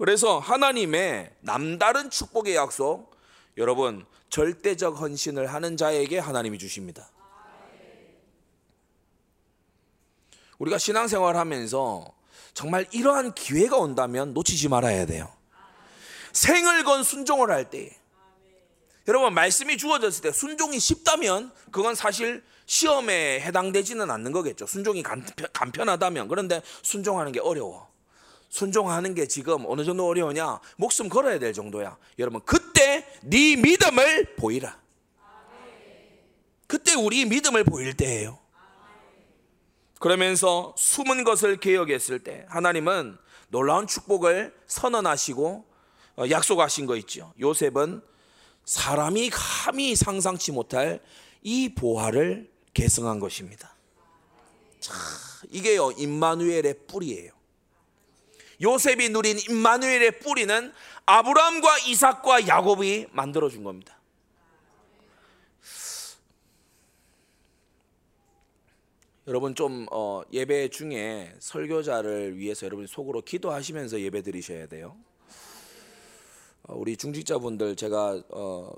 그래서 0.00 0.38
하나님의 0.38 1.30
남다른 1.40 2.08
축복의 2.08 2.56
약속, 2.56 3.14
여러분, 3.58 4.06
절대적 4.30 4.98
헌신을 4.98 5.52
하는 5.52 5.76
자에게 5.76 6.18
하나님이 6.18 6.56
주십니다. 6.56 7.10
우리가 10.56 10.78
신앙생활 10.78 11.36
하면서 11.36 12.10
정말 12.54 12.86
이러한 12.92 13.34
기회가 13.34 13.76
온다면 13.76 14.32
놓치지 14.32 14.70
말아야 14.70 15.04
돼요. 15.04 15.30
생을 16.32 16.82
건 16.84 17.02
순종을 17.02 17.50
할 17.50 17.68
때, 17.68 17.94
여러분 19.08 19.34
말씀이 19.34 19.76
주어졌을 19.76 20.22
때 20.22 20.32
순종이 20.32 20.78
쉽다면 20.78 21.52
그건 21.70 21.94
사실 21.94 22.42
시험에 22.66 23.40
해당되지는 23.40 24.10
않는 24.10 24.32
거겠죠. 24.32 24.66
순종이 24.66 25.02
간편, 25.02 25.48
간편 25.52 25.88
하다면 25.88 26.28
그런데 26.28 26.62
순종하는 26.82 27.32
게 27.32 27.40
어려워. 27.40 27.90
순종하는 28.48 29.14
게 29.14 29.26
지금 29.26 29.64
어느 29.66 29.84
정도 29.84 30.06
어려우냐? 30.06 30.60
목숨 30.76 31.08
걸어야 31.08 31.38
될 31.38 31.52
정도야. 31.52 31.96
여러분 32.18 32.40
그때 32.44 33.06
네 33.22 33.56
믿음을 33.56 34.36
보이라. 34.36 34.78
그때 36.66 36.94
우리 36.94 37.24
믿음을 37.24 37.64
보일 37.64 37.96
때예요. 37.96 38.38
그러면서 39.98 40.74
숨은 40.78 41.24
것을 41.24 41.58
개혁했을 41.58 42.20
때 42.20 42.46
하나님은 42.48 43.18
놀라운 43.48 43.86
축복을 43.86 44.54
선언하시고 44.66 45.64
어, 46.16 46.24
약속하신 46.30 46.86
거 46.86 46.96
있죠. 46.96 47.32
요셉은 47.40 48.02
사람이 48.70 49.30
감히 49.32 49.96
상상치 49.96 50.52
못할 50.52 51.00
이 51.42 51.74
보화를 51.74 52.48
계승한 52.72 53.18
것입니다. 53.18 53.74
자, 54.78 54.94
이게요 55.50 55.90
임마누엘의 55.98 56.86
뿌리예요. 56.86 57.32
요셉이 58.62 59.08
누린 59.08 59.40
임마누엘의 59.48 60.20
뿌리는 60.20 60.72
아브라함과 61.04 61.78
이삭과 61.78 62.46
야곱이 62.46 63.08
만들어 63.10 63.48
준 63.48 63.64
겁니다. 63.64 63.98
여러분 69.26 69.56
좀 69.56 69.88
어, 69.90 70.22
예배 70.32 70.68
중에 70.68 71.34
설교자를 71.40 72.38
위해서 72.38 72.66
여러분 72.66 72.86
속으로 72.86 73.22
기도하시면서 73.22 74.00
예배 74.00 74.22
드리셔야 74.22 74.68
돼요. 74.68 74.96
어, 76.70 76.76
우리 76.76 76.96
중직자분들 76.96 77.74
제가 77.74 78.22
어, 78.28 78.72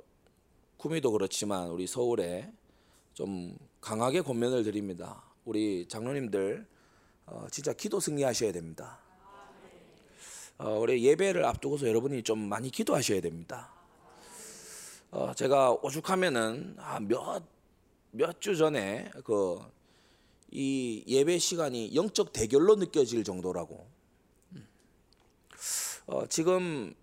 구미도 0.78 1.12
그렇지만 1.12 1.68
우리 1.68 1.86
서울에 1.86 2.50
좀 3.12 3.54
강하게 3.82 4.22
권면을 4.22 4.64
드립니다. 4.64 5.22
우리 5.44 5.86
장로님들 5.86 6.66
어, 7.26 7.46
진짜 7.50 7.74
기도 7.74 8.00
승리하셔야 8.00 8.50
됩니다. 8.52 8.98
어, 10.56 10.78
우리 10.78 11.04
예배를 11.04 11.44
앞두고서 11.44 11.86
여러분이 11.86 12.22
좀 12.22 12.38
많이 12.38 12.70
기도하셔야 12.70 13.20
됩니다. 13.20 13.70
어, 15.10 15.34
제가 15.34 15.72
오죽하면은 15.72 16.76
몇몇 17.06 18.40
주 18.40 18.56
전에 18.56 19.10
그 19.22 19.60
이 20.54 21.02
예배 21.06 21.38
시간이 21.38 21.94
영적 21.94 22.34
대결로 22.34 22.76
느껴질 22.76 23.24
정도라고. 23.24 23.86
음. 24.52 24.68
어, 26.06 26.26
지금 26.26 26.94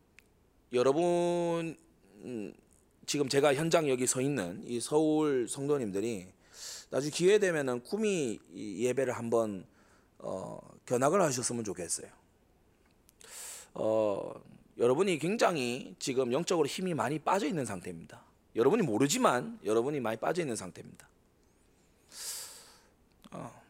여러분 0.72 1.76
음, 2.24 2.54
지금 3.06 3.28
제가 3.28 3.56
현장 3.56 3.90
여기 3.90 4.06
서 4.06 4.22
있는 4.22 4.62
이 4.68 4.80
서울 4.80 5.48
성도님들이 5.50 6.28
나중에 6.92 7.10
기회 7.12 7.40
되면은 7.40 7.82
구미 7.82 8.40
예배를 8.54 9.14
한번 9.14 9.66
어, 10.20 10.60
견학을 10.86 11.22
하셨으면 11.22 11.64
좋겠어요. 11.64 12.08
어, 13.74 14.34
여러분이 14.78 15.18
굉장히 15.18 15.96
지금 15.98 16.32
영적으로 16.34 16.68
힘이 16.68 16.94
많이 16.94 17.18
빠져 17.18 17.48
있는 17.48 17.66
상태입니다. 17.66 18.22
여러분이 18.56 18.84
모르지만 18.84 19.60
여러분이 19.66 20.00
많이 20.00 20.18
빠져 20.18 20.42
있는 20.42 20.56
상태입니다. 20.56 21.08
어, 23.32 23.62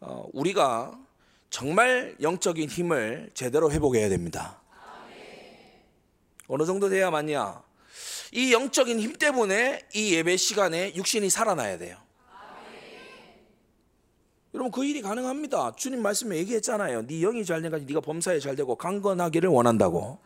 어, 0.00 0.30
우리가 0.32 0.98
정말 1.50 2.16
영적인 2.20 2.68
힘을 2.68 3.30
제대로 3.34 3.70
회복해야 3.70 4.08
됩니다. 4.08 4.63
어느 6.48 6.64
정도 6.64 6.88
돼야 6.88 7.10
맞냐? 7.10 7.62
이 8.32 8.52
영적인 8.52 9.00
힘 9.00 9.12
때문에 9.14 9.86
이 9.94 10.14
예배 10.14 10.36
시간에 10.36 10.94
육신이 10.94 11.30
살아나야 11.30 11.78
돼요. 11.78 11.96
여러분 14.54 14.70
그 14.70 14.84
일이 14.84 15.02
가능합니다. 15.02 15.72
주님 15.76 16.00
말씀에 16.02 16.36
얘기했잖아요. 16.38 17.06
네 17.06 17.20
영이 17.20 17.44
잘 17.44 17.60
된까지 17.60 17.86
네가 17.86 18.00
범사에 18.00 18.38
잘 18.38 18.54
되고 18.54 18.76
강건하기를 18.76 19.48
원한다고. 19.48 20.18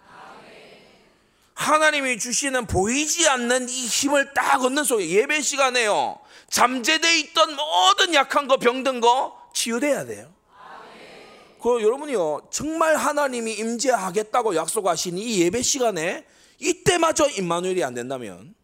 하나님이 1.55 2.19
주시는 2.19 2.67
보이지 2.67 3.29
않는 3.29 3.69
이 3.69 3.87
힘을 3.87 4.33
딱 4.33 4.63
얻는 4.63 4.85
속에 4.85 5.09
예배 5.09 5.41
시간에요. 5.41 6.19
잠재돼 6.51 7.19
있던 7.21 7.57
모든 7.57 8.15
약한 8.15 8.47
거 8.47 8.59
병든 8.59 9.01
거 9.01 9.37
치유돼야 9.55 10.05
돼요. 10.05 10.33
그 11.61 11.83
여러분이요 11.83 12.49
정말 12.51 12.97
하나님이 12.97 13.55
임재하겠다고 13.55 14.55
약속하신 14.55 15.19
이 15.19 15.41
예배 15.41 15.63
시간에 15.63 16.25
이때마저 16.61 17.29
임마누엘이 17.29 17.85
안 17.85 17.95
된다면 17.95 18.55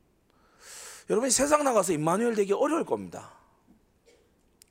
여러분이 1.11 1.30
세상 1.30 1.64
나가서 1.64 1.92
임마누엘 1.92 2.35
되기 2.35 2.52
어려울 2.52 2.85
겁니다. 2.85 3.33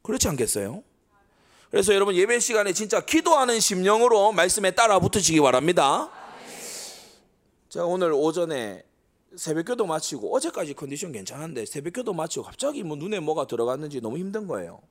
그렇지 0.01 0.27
않겠어요? 0.29 0.83
그래서 1.69 1.93
여러분 1.93 2.15
예배 2.15 2.39
시간에 2.39 2.73
진짜 2.73 2.99
기도하는 3.01 3.59
심령으로 3.59 4.31
말씀에 4.31 4.71
따라 4.71 4.99
붙으시기 4.99 5.39
바랍니다. 5.39 6.11
제가 7.69 7.85
오늘 7.85 8.11
오전에 8.13 8.83
새벽교도 9.35 9.85
마치고 9.87 10.35
어제까지 10.35 10.75
컨디션 10.75 11.11
괜찮은데 11.11 11.65
새벽교도 11.65 12.13
마치고 12.13 12.45
갑자기 12.45 12.83
뭐 12.83 12.95
눈에 12.97 13.19
뭐가 13.19 13.47
들어갔는지 13.47 14.01
너무 14.01 14.17
힘든 14.17 14.45
거예요. 14.47 14.81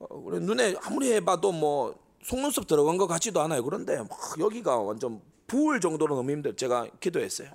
어, 0.00 0.08
눈에 0.32 0.74
아무리 0.82 1.12
해봐도 1.12 1.52
뭐 1.52 1.94
속눈썹 2.24 2.66
들어간 2.66 2.96
것 2.96 3.06
같지도 3.06 3.40
않아요. 3.42 3.62
그런데 3.62 3.98
막 3.98 4.10
여기가 4.38 4.78
완전 4.78 5.20
부을 5.46 5.80
정도로 5.80 6.16
너무 6.16 6.30
힘들. 6.30 6.56
제가 6.56 6.86
기도했어요. 7.00 7.50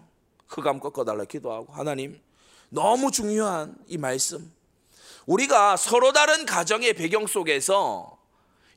흑암 0.48 0.80
꺾어달라 0.80 1.26
기도하고 1.26 1.74
하나님 1.74 2.20
너무 2.70 3.12
중요한 3.12 3.76
이 3.88 3.98
말씀. 3.98 4.52
우리가 5.26 5.76
서로 5.76 6.14
다른 6.14 6.46
가정의 6.46 6.94
배경 6.94 7.26
속에서 7.26 8.18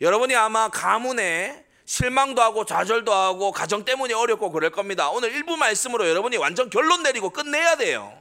여러분이 0.01 0.35
아마 0.35 0.69
가문에 0.69 1.67
실망도 1.85 2.41
하고 2.41 2.65
좌절도 2.65 3.13
하고 3.13 3.51
가정 3.53 3.85
때문에 3.85 4.15
어렵고 4.15 4.51
그럴 4.51 4.71
겁니다. 4.71 5.11
오늘 5.11 5.33
일부 5.33 5.57
말씀으로 5.57 6.09
여러분이 6.09 6.37
완전 6.37 6.71
결론 6.71 7.03
내리고 7.03 7.31
끝내야 7.31 7.77
돼요. 7.77 8.13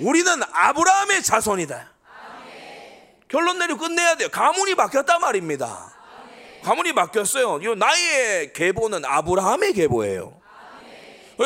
우리는 0.00 0.32
아브라함의 0.52 1.22
자손이다. 1.22 1.91
결론 3.32 3.58
내리고 3.58 3.78
끝내야 3.78 4.16
돼요. 4.16 4.28
가문이 4.30 4.74
바뀌었단 4.74 5.18
말입니다. 5.18 5.90
가문이 6.62 6.92
바뀌었어요. 6.92 7.60
이 7.62 7.76
나의 7.76 8.52
계보는 8.52 9.06
아브라함의 9.06 9.72
계보예요. 9.72 10.38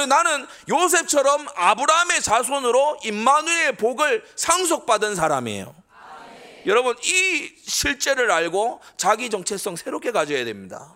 나는 0.09 0.47
요셉처럼 0.69 1.47
아브라함의 1.55 2.21
자손으로 2.23 2.99
임마누엘의 3.05 3.77
복을 3.77 4.25
상속받은 4.35 5.15
사람이에요. 5.15 5.75
여러분 6.67 6.97
이 7.05 7.53
실제를 7.63 8.33
알고 8.33 8.81
자기 8.97 9.31
정체성 9.31 9.77
새롭게 9.77 10.11
가져야 10.11 10.45
됩니다. 10.45 10.93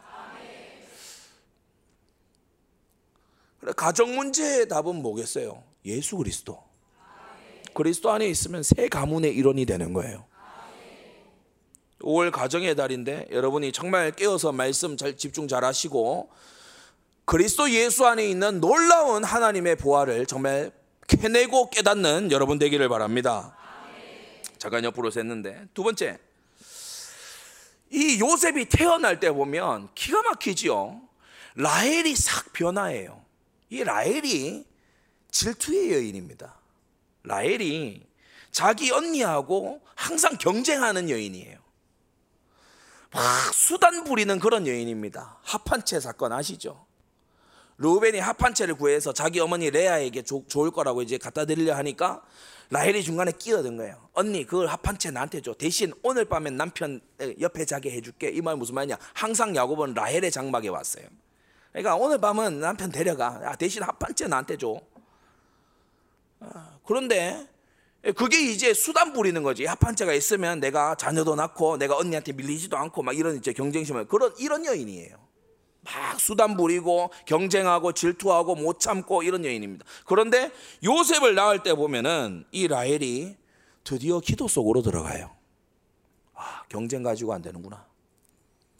그래 3.60 3.72
가정 3.76 4.16
문제의 4.16 4.66
답은 4.66 4.96
뭐겠어요? 4.96 5.62
예수 5.84 6.16
그리스도. 6.16 6.60
그리스도 7.74 8.10
안에 8.10 8.26
있으면 8.26 8.64
새 8.64 8.88
가문의 8.88 9.32
일원이 9.32 9.64
되는 9.64 9.92
거예요. 9.92 10.29
5월 12.02 12.30
가정의 12.30 12.74
달인데 12.74 13.28
여러분이 13.30 13.72
정말 13.72 14.10
깨어서 14.12 14.52
말씀 14.52 14.96
잘 14.96 15.16
집중 15.16 15.48
잘 15.48 15.64
하시고 15.64 16.30
그리스도 17.24 17.70
예수 17.70 18.06
안에 18.06 18.26
있는 18.26 18.60
놀라운 18.60 19.22
하나님의 19.24 19.76
보화를 19.76 20.26
정말 20.26 20.72
캐내고 21.06 21.70
깨닫는 21.70 22.30
여러분 22.32 22.58
되기를 22.58 22.88
바랍니다. 22.88 23.56
잠깐 24.58 24.84
옆으로 24.84 25.10
샜는데 25.10 25.68
두 25.74 25.82
번째 25.82 26.18
이 27.90 28.20
요셉이 28.20 28.66
태어날 28.66 29.18
때 29.18 29.30
보면 29.30 29.88
기가 29.94 30.22
막히지요. 30.22 31.00
라헬이 31.56 32.14
싹 32.14 32.52
변화해요. 32.52 33.24
이 33.68 33.82
라헬이 33.82 34.64
질투의 35.30 35.92
여인입니다. 35.92 36.54
라헬이 37.24 38.06
자기 38.52 38.90
언니하고 38.90 39.80
항상 39.94 40.36
경쟁하는 40.38 41.10
여인이에요. 41.10 41.58
막 43.12 43.52
수단 43.54 44.04
부리는 44.04 44.38
그런 44.38 44.66
여인입니다. 44.66 45.38
합한채 45.42 46.00
사건 46.00 46.32
아시죠? 46.32 46.86
루벤이 47.78 48.18
합한채를 48.18 48.74
구해서 48.74 49.12
자기 49.12 49.40
어머니 49.40 49.70
레아에게 49.70 50.22
조, 50.22 50.44
좋을 50.46 50.70
거라고 50.70 51.02
이제 51.02 51.16
갖다 51.18 51.44
드리려 51.46 51.74
하니까 51.76 52.22
라헬이 52.68 53.02
중간에 53.02 53.32
끼어든 53.32 53.78
거예요. 53.78 54.08
언니 54.12 54.44
그걸 54.44 54.68
합한채 54.68 55.10
나한테 55.10 55.40
줘. 55.40 55.54
대신 55.54 55.92
오늘 56.02 56.24
밤엔 56.26 56.56
남편 56.56 57.00
옆에 57.40 57.64
자게 57.64 57.90
해줄게. 57.90 58.28
이 58.30 58.40
말 58.42 58.56
무슨 58.56 58.74
말이냐? 58.76 58.96
항상 59.14 59.56
야곱은 59.56 59.94
라헬의 59.94 60.30
장막에 60.30 60.68
왔어요. 60.68 61.06
그러니까 61.72 61.96
오늘 61.96 62.18
밤은 62.18 62.60
남편 62.60 62.90
데려가. 62.92 63.40
야, 63.44 63.56
대신 63.56 63.82
합한채 63.82 64.28
나한테 64.28 64.56
줘. 64.56 64.80
아, 66.40 66.78
그런데 66.84 67.48
그게 68.16 68.40
이제 68.40 68.72
수단 68.72 69.12
부리는 69.12 69.42
거지. 69.42 69.66
합한채가 69.66 70.14
있으면 70.14 70.60
내가 70.60 70.94
자녀도 70.94 71.34
낳고 71.34 71.76
내가 71.76 71.96
언니한테 71.96 72.32
밀리지도 72.32 72.76
않고 72.76 73.02
막 73.02 73.16
이런 73.16 73.36
이제 73.36 73.52
경쟁심을 73.52 74.08
그런 74.08 74.32
이런 74.38 74.64
여인이에요. 74.64 75.16
막 75.82 76.20
수단 76.20 76.56
부리고 76.56 77.10
경쟁하고 77.26 77.92
질투하고 77.92 78.54
못 78.54 78.80
참고 78.80 79.22
이런 79.22 79.44
여인입니다. 79.44 79.84
그런데 80.06 80.50
요셉을 80.84 81.34
낳을 81.34 81.62
때 81.62 81.74
보면은 81.74 82.44
이 82.52 82.68
라헬이 82.68 83.36
드디어 83.84 84.20
기도 84.20 84.48
속으로 84.48 84.82
들어가요. 84.82 85.30
아, 86.34 86.62
경쟁 86.68 87.02
가지고 87.02 87.34
안 87.34 87.42
되는구나. 87.42 87.86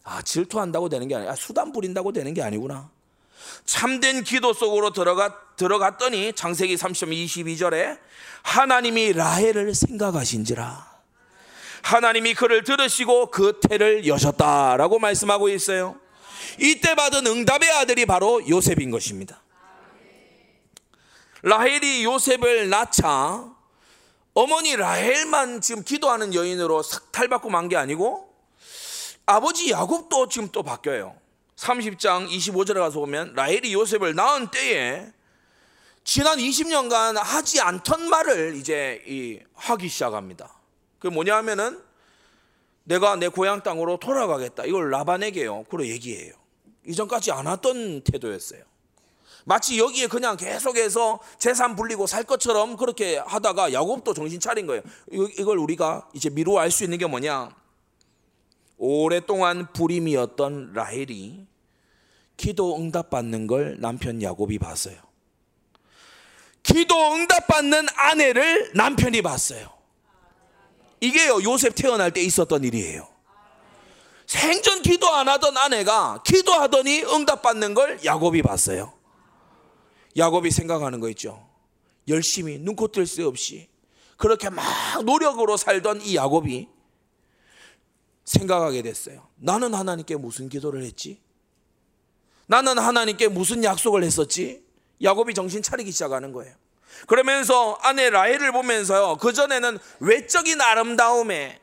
아, 0.03 0.23
질투한다고 0.23 0.89
되는 0.89 1.09
게 1.09 1.15
아니야. 1.15 1.35
수단 1.35 1.73
부린다고 1.73 2.13
되는 2.13 2.33
게 2.33 2.43
아니구나. 2.43 2.91
참된 3.65 4.25
기도 4.25 4.53
속으로 4.53 4.93
들어가, 4.93 5.37
들어갔더니 5.57 6.33
창세기 6.33 6.77
30장 6.77 7.13
22절에 7.27 7.99
하나님이 8.43 9.13
라헬을 9.13 9.75
생각하신지라. 9.75 10.91
하나님이 11.83 12.35
그를 12.35 12.65
들으시고 12.65 13.31
그 13.31 13.61
태를 13.61 14.07
여셨다라고 14.07 14.99
말씀하고 14.99 15.49
있어요. 15.49 15.97
이때 16.59 16.95
받은 16.95 17.27
응답의 17.27 17.71
아들이 17.71 18.07
바로 18.07 18.47
요셉인 18.49 18.91
것입니다. 18.91 19.43
라헬이 21.43 22.05
요셉을 22.05 22.69
낳자 22.69 23.49
어머니 24.35 24.77
라헬만 24.77 25.61
지금 25.61 25.83
기도하는 25.83 26.35
여인으로 26.35 26.83
탈바꿈 27.13 27.55
한게 27.55 27.77
아니고 27.77 28.31
아버지 29.27 29.71
야곱도 29.71 30.29
지금 30.29 30.49
또 30.53 30.63
바뀌어요. 30.63 31.20
30장 31.61 32.29
25절에 32.29 32.75
가서 32.75 33.01
보면 33.01 33.35
라헬이 33.35 33.73
요셉을 33.75 34.15
낳은 34.15 34.49
때에 34.51 35.07
지난 36.05 36.39
20년간 36.39 37.15
하지 37.17 37.61
않던 37.61 38.09
말을 38.09 38.57
이제 38.57 39.45
하기 39.55 39.89
시작합니다. 39.89 40.51
그 40.99 41.09
뭐냐 41.09 41.37
하면은 41.37 41.83
내가 42.85 43.17
내 43.17 43.29
고향 43.29 43.63
땅으로 43.63 43.99
돌아가겠다. 43.99 44.65
이걸 44.65 44.91
라반에게요. 44.91 45.65
그로 45.65 45.87
얘기해요. 45.87 46.33
이전까지 46.87 47.31
안 47.33 47.47
했던 47.47 48.01
태도였어요. 48.03 48.63
마치 49.45 49.79
여기에 49.79 50.07
그냥 50.07 50.37
계속해서 50.37 51.21
재산 51.39 51.77
불리고 51.77 52.07
살 52.07 52.25
것처럼 52.25 52.77
그렇게 52.77 53.19
하다가 53.19 53.73
야곱도 53.73 54.15
정신 54.15 54.41
차린 54.41 54.67
거예요. 54.67 54.83
이걸 55.11 55.59
우리가 55.59 56.09
이제 56.15 56.31
미루어 56.31 56.59
알 56.59 56.71
수 56.71 56.85
있는 56.85 56.97
게 56.99 57.07
뭐냐? 57.07 57.55
오랫동안 58.79 59.71
불임이었던 59.75 60.73
라헬이 60.73 61.50
기도 62.41 62.75
응답받는 62.79 63.47
걸 63.47 63.77
남편 63.81 64.23
야곱이 64.23 64.59
봤어요. 64.59 64.97
기도 66.63 67.13
응답받는 67.13 67.87
아내를 67.95 68.73
남편이 68.75 69.21
봤어요. 69.21 69.69
이게요, 71.03 71.43
요셉 71.43 71.75
태어날 71.75 72.11
때 72.13 72.23
있었던 72.23 72.65
일이에요. 72.65 73.07
생전 74.27 74.81
기도 74.81 75.07
안 75.11 75.29
하던 75.29 75.55
아내가 75.59 76.23
기도하더니 76.25 77.03
응답받는 77.03 77.75
걸 77.75 78.03
야곱이 78.03 78.41
봤어요. 78.41 78.95
야곱이 80.17 80.51
생각하는 80.51 80.99
거 81.01 81.11
있죠. 81.11 81.47
열심히 82.09 82.59
눈코 82.59 82.89
뜰 82.89 83.07
새 83.07 83.23
없이 83.23 83.69
그렇게 84.17 84.49
막 84.49 84.65
노력으로 85.05 85.59
살던 85.59 86.01
이 86.01 86.17
야곱이 86.17 86.69
생각하게 88.25 88.81
됐어요. 88.81 89.29
나는 89.37 89.75
하나님께 89.75 90.17
무슨 90.17 90.49
기도를 90.49 90.85
했지? 90.85 91.21
나는 92.51 92.79
하나님께 92.79 93.29
무슨 93.29 93.63
약속을 93.63 94.03
했었지? 94.03 94.61
야곱이 95.01 95.35
정신 95.35 95.63
차리기 95.63 95.93
시작하는 95.93 96.33
거예요. 96.33 96.53
그러면서 97.07 97.79
아내 97.81 98.11
라헬을 98.11 98.51
보면서요. 98.51 99.19
그전에는 99.19 99.79
외적인 100.01 100.61
아름다움에 100.61 101.61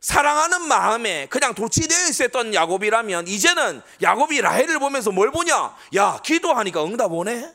사랑하는 0.00 0.66
마음에 0.66 1.26
그냥 1.26 1.54
도취되어 1.54 2.08
있었던 2.08 2.54
야곱이라면 2.54 3.28
이제는 3.28 3.82
야곱이 4.00 4.40
라헬을 4.40 4.78
보면서 4.78 5.10
뭘 5.10 5.30
보냐? 5.30 5.76
야, 5.96 6.18
기도하니까 6.24 6.86
응답 6.86 7.12
오네? 7.12 7.52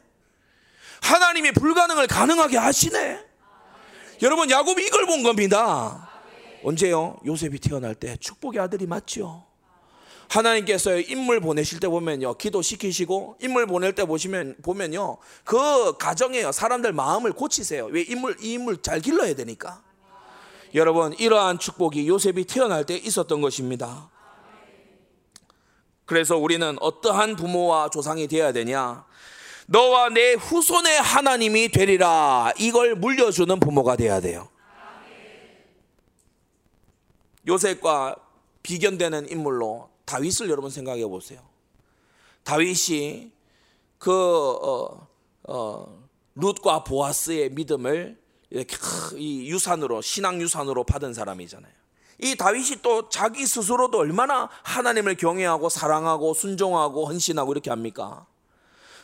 하나님이 1.02 1.54
불가능을 1.54 2.06
가능하게 2.06 2.58
하시네? 2.58 3.20
여러분, 4.22 4.52
야곱이 4.52 4.86
이걸 4.86 5.08
본 5.08 5.24
겁니다. 5.24 6.08
언제요? 6.64 7.18
요셉이 7.26 7.58
태어날 7.58 7.96
때 7.96 8.16
축복의 8.18 8.62
아들이 8.62 8.86
맞죠? 8.86 9.55
하나님께서 10.30 10.98
인물 11.00 11.40
보내실 11.40 11.80
때 11.80 11.88
보면요, 11.88 12.36
기도 12.36 12.62
시키시고 12.62 13.38
인물 13.42 13.66
보낼 13.68 13.94
때 13.94 14.06
보시면 14.06 14.58
보면요, 14.62 15.18
그 15.44 15.98
가정에요 15.98 16.52
사람들 16.52 16.94
마음을 16.94 17.34
고치세요. 17.34 17.86
왜 17.86 18.02
인물 18.02 18.36
이 18.42 18.54
인물 18.54 18.82
잘 18.82 19.00
길러야 19.00 19.36
되니까. 19.36 19.84
여러분 20.74 21.14
이러한 21.14 21.60
축복이 21.60 22.08
요셉이 22.08 22.46
태어날 22.46 22.86
때 22.86 22.96
있었던 22.96 23.40
것입니다. 23.42 24.10
그래서 26.06 26.38
우리는 26.38 26.78
어떠한 26.82 27.36
부모와 27.36 27.90
조상이 27.90 28.28
되어야 28.28 28.52
되냐? 28.52 29.06
너와 29.68 30.10
내 30.10 30.34
후손의 30.34 31.02
하나님이 31.02 31.70
되리라. 31.70 32.52
이걸 32.60 32.96
물려주는 32.96 33.60
부모가 33.60 33.96
되어야 33.96 34.20
돼요. 34.20 34.50
요셉과 37.48 38.16
비견되는 38.64 39.30
인물로 39.30 39.90
다윗을 40.06 40.50
여러분 40.50 40.70
생각해 40.70 41.06
보세요. 41.08 41.42
다윗이 42.44 43.32
그 43.98 44.12
어, 44.12 45.08
어, 45.44 46.08
룻과 46.36 46.84
보아스의 46.84 47.52
믿음을 47.52 48.18
이렇게 48.50 48.78
이 49.18 49.50
유산으로 49.50 50.02
신앙 50.02 50.42
유산으로 50.42 50.84
받은 50.84 51.14
사람이잖아요. 51.14 51.74
이 52.22 52.36
다윗이 52.36 52.78
또 52.82 53.10
자기 53.10 53.46
스스로도 53.46 53.98
얼마나 53.98 54.50
하나님을 54.64 55.16
경외하고 55.16 55.70
사랑하고 55.70 56.34
순종하고 56.34 57.08
헌신하고 57.08 57.52
이렇게 57.52 57.70
합니까? 57.70 58.26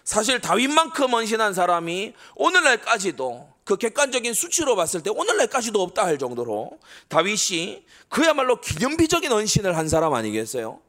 사실 0.04 0.40
다윗만큼 0.40 1.12
헌신한 1.12 1.54
사람이 1.54 2.14
오늘날까지도 2.36 3.50
그 3.64 3.78
객관적인 3.78 4.34
수치로 4.34 4.76
봤을 4.76 5.04
때 5.04 5.10
오늘날까지도 5.10 5.82
없다 5.82 6.06
할 6.06 6.18
정도로 6.18 6.80
다윗이 7.10 7.86
그야말로 8.10 8.60
기념비적인 8.60 9.32
헌신을 9.32 9.78
한 9.78 9.88
사람 9.90 10.14
아니겠어요? 10.14 10.80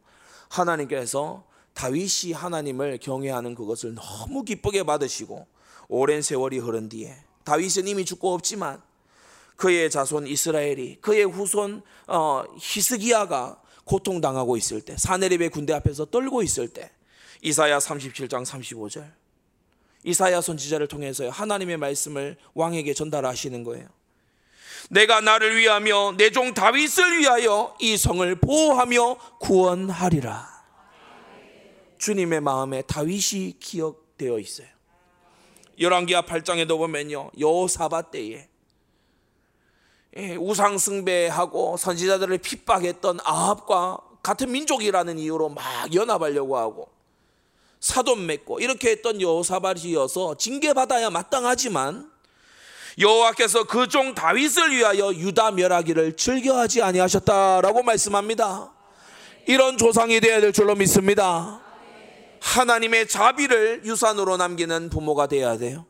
하나님께서 0.53 1.45
다윗이 1.75 2.33
하나님을 2.35 2.99
경외하는 2.99 3.55
그것을 3.55 3.95
너무 3.95 4.45
기쁘게 4.45 4.83
받으시고 4.83 5.47
오랜 5.89 6.23
세월이 6.23 6.59
흐른 6.59 6.89
뒤에 6.89 7.17
다윗은 7.45 7.89
이미 7.89 8.05
죽고 8.05 8.35
없지만 8.35 8.83
그의 9.57 9.91
자손 9.91 10.27
이스라엘이 10.27 10.99
그의 11.01 11.25
후손 11.25 11.83
어, 12.07 12.45
히스기야가 12.59 13.61
고통당하고 13.85 14.57
있을 14.57 14.81
때 14.81 14.97
사내립의 14.97 15.51
군대 15.51 15.73
앞에서 15.73 16.05
떨고 16.07 16.43
있을 16.43 16.69
때 16.69 16.91
이사야 17.43 17.79
37장 17.79 18.45
35절 18.45 19.11
이사야 20.05 20.41
선지자를 20.41 20.89
통해서 20.89 21.29
하나님의 21.29 21.77
말씀을 21.77 22.37
왕에게 22.55 22.93
전달하시는 22.93 23.65
거예요. 23.65 23.89
내가 24.91 25.21
나를 25.21 25.57
위하며 25.57 26.15
내 26.17 26.31
종 26.31 26.55
다윗을 26.55 27.19
위하여 27.19 27.75
이 27.79 27.97
성을 27.97 28.35
보호하며 28.37 29.17
구원하리라. 29.41 30.51
주님의 31.99 32.41
마음에 32.41 32.83
다윗이 32.83 33.59
기억되어 33.61 34.39
있어요. 34.39 34.67
열왕기하 35.79 36.23
8장에도 36.23 36.79
보면요. 36.79 37.31
여호사밧 37.39 38.11
때에 38.11 38.49
예, 40.17 40.37
우상 40.37 40.79
숭배하고 40.79 41.77
선지자들을 41.79 42.37
핍박했던 42.39 43.21
아합과 43.25 43.99
같은 44.23 44.53
민족이라는 44.53 45.19
이유로 45.19 45.49
막 45.49 45.65
연합하려고 45.95 46.59
하고 46.59 46.89
사돈 47.81 48.27
맺고 48.27 48.61
이렇게 48.61 48.91
했던 48.91 49.21
여호사밧이어서 49.21 50.37
징계받아야 50.37 51.11
마땅하지만 51.11 52.12
여호와께서 52.99 53.65
그 53.65 53.87
종 53.89 54.15
다윗을 54.15 54.73
위하여 54.77 55.13
유다 55.13 55.53
멸하기를 55.53 56.17
즐겨하지 56.17 56.83
아니하셨다라고 56.83 57.83
말씀합니다. 57.83 58.73
이런 59.47 59.77
조상이 59.77 60.21
되어야 60.21 60.41
될 60.41 60.53
줄로 60.53 60.75
믿습니다. 60.75 61.61
하나님의 62.41 63.09
자비를 63.09 63.83
유산으로 63.85 64.37
남기는 64.37 64.89
부모가 64.91 65.27
되어야 65.27 65.59
돼요. 65.59 65.87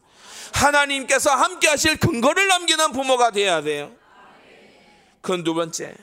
하나님께서 0.53 1.31
함께 1.31 1.69
하실 1.69 1.97
근거를 1.99 2.47
남기는 2.49 2.93
부모가 2.93 3.31
되어야 3.31 3.63
돼요. 3.63 3.93
그 5.21 5.43
두 5.45 5.55
번째, 5.55 5.95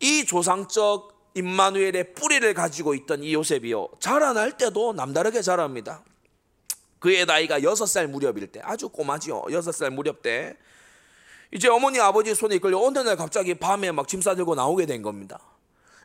이 0.00 0.24
조상적 0.26 1.32
임마누엘의 1.34 2.14
뿌리를 2.14 2.52
가지고 2.54 2.94
있던 2.94 3.22
이 3.22 3.32
요셉이요. 3.34 3.88
자라날 4.00 4.56
때도 4.56 4.92
남다르게 4.92 5.42
자랍니다. 5.42 6.02
그의 7.00 7.26
나이가 7.26 7.62
여섯 7.62 7.86
살 7.86 8.06
무렵일 8.06 8.46
때 8.52 8.60
아주 8.62 8.88
꼬마지요. 8.88 9.44
여섯 9.50 9.72
살 9.72 9.90
무렵 9.90 10.22
때 10.22 10.56
이제 11.52 11.66
어머니 11.68 11.98
아버지 11.98 12.34
손에 12.34 12.54
이끌려 12.56 12.78
어느 12.78 12.98
날 13.00 13.16
갑자기 13.16 13.54
밤에 13.54 13.90
막 13.90 14.06
짐 14.06 14.22
싸들고 14.22 14.54
나오게 14.54 14.86
된 14.86 15.02
겁니다. 15.02 15.40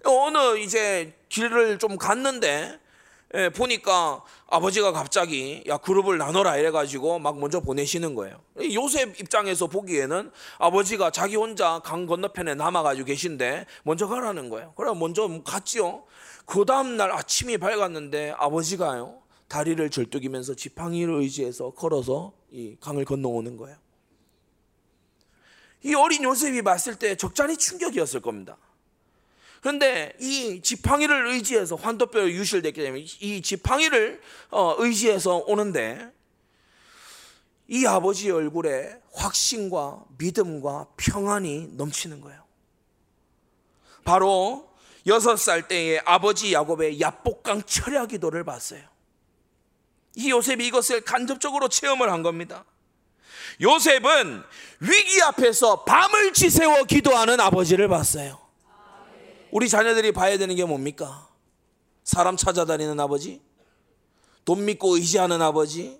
어느 0.06 0.58
이제 0.58 1.14
길을 1.30 1.78
좀 1.80 1.98
갔는데 1.98 2.80
예, 3.34 3.50
보니까 3.50 4.24
아버지가 4.48 4.91
갑자기 4.93 5.64
야 5.68 5.78
그룹을 5.78 6.18
나눠라 6.18 6.58
이래가지고 6.58 7.20
막 7.20 7.39
먼저 7.39 7.60
보내시는 7.60 8.16
거예요. 8.16 8.39
요셉 8.74 9.20
입장에서 9.20 9.68
보기에는 9.68 10.32
아버지가 10.60 11.10
자기 11.12 11.36
혼자 11.36 11.80
강 11.84 12.06
건너편에 12.06 12.56
남아가지고 12.56 13.06
계신데 13.06 13.66
먼저 13.84 14.08
가라는 14.08 14.50
거예요. 14.50 14.74
그래 14.78 14.93
먼저 14.96 15.28
갔지요. 15.43 16.04
그 16.46 16.64
다음 16.66 16.96
날 16.96 17.12
아침이 17.12 17.58
밝았는데 17.58 18.36
아버지가요 18.38 19.24
다리를 19.48 19.89
절뚝이면서 19.89 20.56
지팡이를 20.56 21.16
의지해서 21.22 21.72
걸어서 21.72 22.34
이 22.52 22.76
강을 22.80 23.06
건너오는 23.06 23.58
거예요. 23.58 23.78
이 25.84 25.93
어린 25.93 26.24
요셉이 26.24 26.64
봤을 26.64 26.96
때 26.96 27.16
적잖이 27.16 27.58
충격이었을 27.58 28.22
겁니다. 28.22 28.58
그런데 29.62 30.14
이 30.20 30.62
지팡이를 30.62 31.28
의지해서 31.28 31.76
환도뼈에 31.76 32.32
유실됐기 32.32 32.82
때문에 32.82 33.06
이 33.20 33.41
지팡이를 33.41 34.22
어, 34.52 34.76
의지해서 34.78 35.38
오는데 35.38 36.12
이 37.68 37.86
아버지의 37.86 38.32
얼굴에 38.32 39.02
확신과 39.14 40.06
믿음과 40.18 40.88
평안이 40.98 41.70
넘치는 41.74 42.22
거예요. 42.22 42.43
바로 44.04 44.70
여섯 45.08 45.36
살 45.36 45.68
때에 45.68 46.00
아버지 46.06 46.54
야곱의 46.54 47.02
야복강 47.02 47.64
철야 47.64 48.06
기도를 48.06 48.43
봤어요. 48.43 48.95
이 50.16 50.30
요셉이 50.30 50.66
이것을 50.68 51.01
간접적으로 51.01 51.68
체험을 51.68 52.11
한 52.11 52.24
겁니다. 52.24 52.66
요셉은 53.61 54.43
위기 54.80 55.22
앞에서 55.24 55.84
밤을 55.84 56.34
지새워 56.34 56.84
기도하는 56.84 57.39
아버지를 57.39 57.88
봤어요. 57.88 58.39
우리 59.51 59.70
자녀들이 59.70 60.11
봐야 60.11 60.38
되는 60.38 60.55
게 60.55 60.66
뭡니까? 60.66 61.30
사람 62.03 62.38
찾아다니는 62.38 62.99
아버지? 62.99 63.41
돈 64.43 64.66
믿고 64.66 64.95
의지하는 64.95 65.41
아버지? 65.41 65.99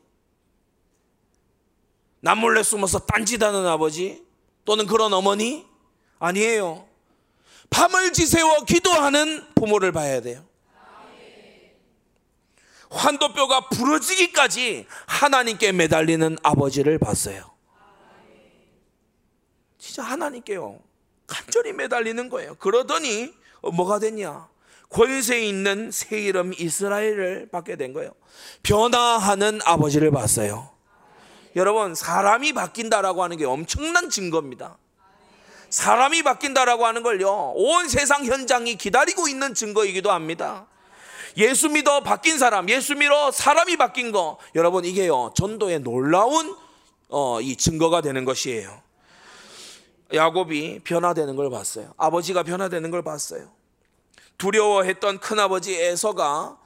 남몰래 2.20 2.64
숨어서 2.64 3.00
딴짓하는 3.00 3.66
아버지? 3.66 4.24
또는 4.66 4.88
그런 4.88 5.14
어머니? 5.14 5.66
아니에요. 6.20 6.88
밤을 7.70 8.14
지새워 8.14 8.64
기도하는 8.66 9.46
부모를 9.56 9.92
봐야 9.92 10.22
돼요. 10.22 10.45
환도뼈가 12.96 13.70
부러지기까지 13.70 14.88
하나님께 15.06 15.74
매달리는 15.74 16.38
아버지를 16.42 16.98
봤어요. 16.98 17.52
진짜 19.78 20.02
하나님께요. 20.04 20.80
간절히 21.28 21.74
매달리는 21.74 22.30
거예요. 22.30 22.56
그러더니 22.56 23.34
뭐가 23.62 24.00
됐냐? 24.00 24.48
권세 24.90 25.42
있는 25.46 25.92
새 25.92 26.22
이름 26.22 26.54
이스라엘을 26.54 27.50
받게 27.52 27.76
된 27.76 27.92
거예요. 27.94 28.12
변화하는 28.64 29.60
아버지를 29.66 30.12
봤어요. 30.12 30.70
여러분, 31.56 31.96
사람이 31.96 32.54
바뀐다라고 32.54 33.24
하는 33.24 33.38
게 33.38 33.46
엄청난 33.46 34.10
증거입니다. 34.10 34.78
사람이 35.70 36.24
바뀐다라고 36.24 36.86
하는 36.86 37.04
걸요, 37.04 37.54
온 37.56 37.90
세상 37.90 38.26
현장이 38.26 38.76
기다리고 38.76 39.28
있는 39.28 39.54
증거이기도 39.54 40.12
합니다. 40.12 40.68
예수 41.38 41.70
믿어 41.70 42.02
바뀐 42.02 42.38
사람, 42.38 42.70
예수 42.70 42.96
믿어 42.96 43.32
사람이 43.32 43.78
바뀐 43.78 44.12
거, 44.12 44.38
여러분, 44.56 44.86
이게요, 44.86 45.34
전도의 45.36 45.80
놀라운 45.80 46.56
어, 47.10 47.40
이 47.42 47.56
증거가 47.56 48.02
되는 48.02 48.26
것이에요. 48.26 48.82
야곱이 50.14 50.82
변화되는 50.84 51.36
걸 51.36 51.50
봤어요. 51.50 51.94
아버지가 51.98 52.44
변화되는 52.44 52.92
걸 52.92 53.04
봤어요. 53.04 53.50
두려워했던 54.38 55.20
큰아버지 55.20 55.76
에서가 55.76 56.58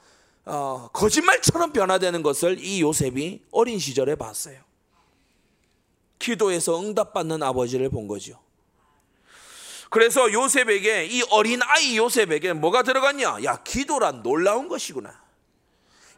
어, 0.46 0.88
거짓말처럼 0.92 1.72
변화되는 1.72 2.22
것을 2.22 2.58
이 2.58 2.80
요셉이 2.80 3.42
어린 3.50 3.78
시절에 3.78 4.14
봤어요. 4.14 4.58
기도에서 6.18 6.80
응답받는 6.80 7.42
아버지를 7.42 7.88
본 7.88 8.08
거죠. 8.08 8.38
그래서 9.90 10.32
요셉에게 10.32 11.06
이 11.06 11.22
어린 11.30 11.60
아이 11.62 11.96
요셉에게 11.98 12.52
뭐가 12.54 12.84
들어갔냐? 12.84 13.42
야 13.44 13.62
기도란 13.64 14.22
놀라운 14.22 14.68
것이구나. 14.68 15.20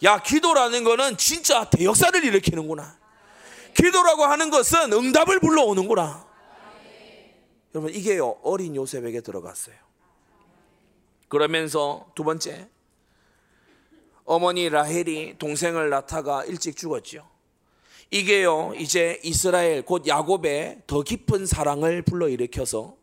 야 0.04 0.22
기도라는 0.22 0.84
거는 0.84 1.16
진짜 1.16 1.68
대역사를 1.70 2.22
일으키는구나. 2.22 2.98
기도라고 3.74 4.24
하는 4.24 4.50
것은 4.50 4.92
응답을 4.92 5.40
불러오는구나. 5.40 6.26
여러분 7.74 7.94
이게요 7.94 8.36
어린 8.42 8.76
요셉에게 8.76 9.22
들어갔어요. 9.22 9.74
그러면서 11.28 12.10
두 12.14 12.24
번째 12.24 12.68
어머니 14.24 14.68
라헬이 14.68 15.38
동생을 15.38 15.88
낳다가 15.88 16.44
일찍 16.44 16.76
죽었죠. 16.76 17.26
이게요 18.10 18.74
이제 18.76 19.18
이스라엘 19.22 19.80
곧 19.80 20.06
야곱의 20.06 20.82
더 20.86 21.02
깊은 21.02 21.46
사랑을 21.46 22.02
불러일으켜서 22.02 23.00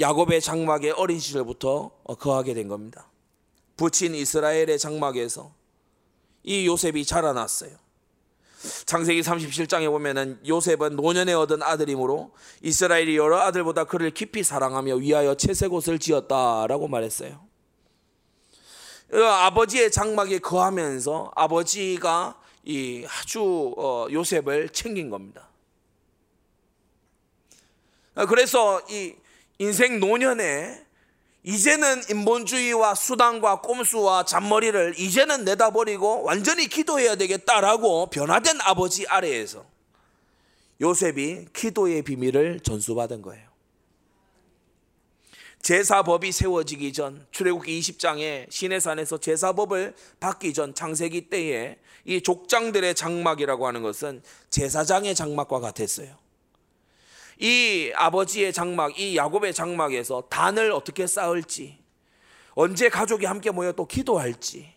야곱의 0.00 0.40
장막에 0.40 0.90
어린 0.90 1.18
시절부터 1.18 1.90
거하게 2.18 2.54
된 2.54 2.68
겁니다. 2.68 3.10
부친 3.76 4.14
이스라엘의 4.14 4.78
장막에서 4.78 5.52
이 6.44 6.66
요셉이 6.66 7.04
자라났어요. 7.04 7.82
창세기 8.86 9.22
37장에 9.22 9.90
보면은 9.90 10.40
요셉은 10.46 10.94
노년에 10.96 11.32
얻은 11.32 11.62
아들이므로 11.62 12.32
이스라엘이 12.62 13.16
여러 13.16 13.40
아들보다 13.40 13.84
그를 13.84 14.12
깊이 14.12 14.44
사랑하며 14.44 14.96
위하여 14.96 15.34
채색 15.34 15.72
옷을 15.72 15.98
지었다라고 15.98 16.86
말했어요. 16.88 17.44
그 19.08 19.26
아버지의 19.26 19.90
장막에 19.90 20.38
거하면서 20.38 21.32
아버지가 21.34 22.40
이 22.64 23.04
아주 23.08 23.74
어, 23.76 24.06
요셉을 24.10 24.70
챙긴 24.70 25.10
겁니다. 25.10 25.48
그래서 28.28 28.80
이 28.88 29.14
인생 29.58 30.00
노년에 30.00 30.84
이제는 31.44 32.02
인본주의와 32.08 32.94
수단과 32.94 33.62
꼼수와 33.62 34.24
잔머리를 34.24 34.94
이제는 34.98 35.44
내다버리고 35.44 36.22
완전히 36.22 36.68
기도해야 36.68 37.16
되겠다라고 37.16 38.10
변화된 38.10 38.60
아버지 38.60 39.06
아래에서 39.08 39.64
요셉이 40.80 41.46
기도의 41.52 42.02
비밀을 42.02 42.60
전수받은 42.60 43.22
거예요. 43.22 43.52
제사법이 45.62 46.32
세워지기 46.32 46.92
전 46.92 47.24
출애굽기 47.30 47.78
20장에 47.80 48.50
시내산에서 48.50 49.18
제사법을 49.18 49.94
받기 50.18 50.54
전 50.54 50.74
창세기 50.74 51.30
때에 51.30 51.78
이 52.04 52.20
족장들의 52.20 52.96
장막이라고 52.96 53.66
하는 53.68 53.82
것은 53.82 54.22
제사장의 54.50 55.14
장막과 55.14 55.60
같았어요. 55.60 56.21
이 57.42 57.90
아버지의 57.96 58.52
장막, 58.52 58.96
이 59.00 59.16
야곱의 59.16 59.52
장막에서 59.52 60.22
단을 60.30 60.70
어떻게 60.70 61.08
쌓을지, 61.08 61.76
언제 62.54 62.88
가족이 62.88 63.26
함께 63.26 63.50
모여 63.50 63.72
또 63.72 63.84
기도할지, 63.84 64.72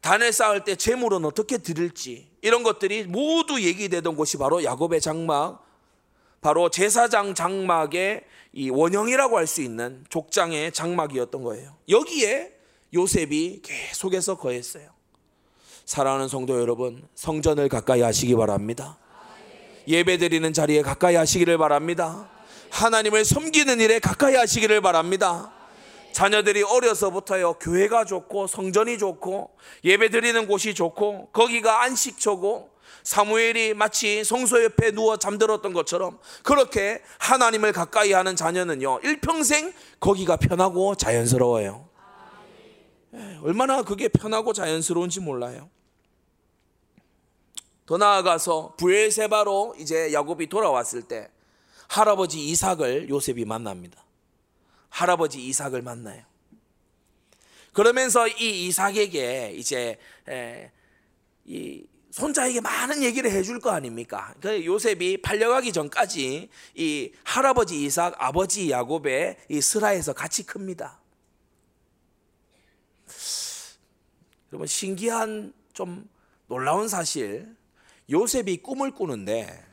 단을 0.00 0.32
쌓을 0.32 0.64
때 0.64 0.76
재물은 0.76 1.26
어떻게 1.26 1.58
드릴지, 1.58 2.30
이런 2.40 2.62
것들이 2.62 3.04
모두 3.04 3.60
얘기되던 3.60 4.16
곳이 4.16 4.38
바로 4.38 4.64
야곱의 4.64 5.02
장막, 5.02 5.62
바로 6.40 6.70
제사장 6.70 7.34
장막의 7.34 8.24
이 8.54 8.70
원형이라고 8.70 9.36
할 9.36 9.46
수 9.46 9.60
있는 9.60 10.02
족장의 10.08 10.72
장막이었던 10.72 11.42
거예요. 11.42 11.76
여기에 11.90 12.56
요셉이 12.94 13.60
계속해서 13.62 14.38
거했어요. 14.38 14.88
사랑하는 15.84 16.28
성도 16.28 16.58
여러분, 16.58 17.06
성전을 17.14 17.68
가까이 17.68 18.00
하시기 18.00 18.34
바랍니다. 18.36 18.96
예배드리는 19.90 20.52
자리에 20.52 20.82
가까이 20.82 21.16
하시기를 21.16 21.58
바랍니다. 21.58 22.28
하나님을 22.70 23.24
섬기는 23.24 23.80
일에 23.80 23.98
가까이 23.98 24.36
하시기를 24.36 24.80
바랍니다. 24.80 25.52
자녀들이 26.12 26.62
어려서부터요, 26.62 27.54
교회가 27.54 28.04
좋고, 28.04 28.46
성전이 28.46 28.98
좋고, 28.98 29.50
예배 29.84 30.10
드리는 30.10 30.46
곳이 30.46 30.74
좋고, 30.74 31.30
거기가 31.32 31.82
안식처고, 31.82 32.70
사무엘이 33.02 33.74
마치 33.74 34.24
성소 34.24 34.64
옆에 34.64 34.90
누워 34.92 35.16
잠들었던 35.16 35.72
것처럼, 35.72 36.18
그렇게 36.42 37.02
하나님을 37.18 37.72
가까이 37.72 38.12
하는 38.12 38.36
자녀는요, 38.36 39.00
일평생 39.02 39.72
거기가 40.00 40.36
편하고 40.36 40.94
자연스러워요. 40.94 41.88
예, 43.14 43.38
얼마나 43.42 43.82
그게 43.82 44.08
편하고 44.08 44.52
자연스러운지 44.52 45.20
몰라요. 45.20 45.68
더 47.90 47.96
나아가서 47.96 48.74
부엘세바로 48.76 49.74
이제 49.76 50.12
야곱이 50.12 50.48
돌아왔을 50.48 51.02
때 51.02 51.28
할아버지 51.88 52.38
이삭을 52.38 53.08
요셉이 53.08 53.44
만납니다. 53.44 54.04
할아버지 54.90 55.44
이삭을 55.44 55.82
만나요. 55.82 56.22
그러면서 57.72 58.28
이 58.28 58.68
이삭에게 58.68 59.54
이제 59.56 59.98
이 61.44 61.84
손자에게 62.12 62.60
많은 62.60 63.02
얘기를 63.02 63.28
해줄 63.28 63.58
거 63.58 63.70
아닙니까? 63.70 64.36
그 64.40 64.64
요셉이 64.64 65.22
팔려가기 65.22 65.72
전까지 65.72 66.48
이 66.76 67.12
할아버지 67.24 67.82
이삭, 67.82 68.14
아버지 68.18 68.70
야곱의 68.70 69.36
이 69.48 69.60
스라에서 69.60 70.12
같이 70.12 70.46
큽니다. 70.46 71.00
여러분 74.52 74.68
신기한 74.68 75.52
좀 75.72 76.08
놀라운 76.46 76.86
사실 76.86 77.58
요셉이 78.10 78.58
꿈을 78.58 78.90
꾸는데 78.90 79.64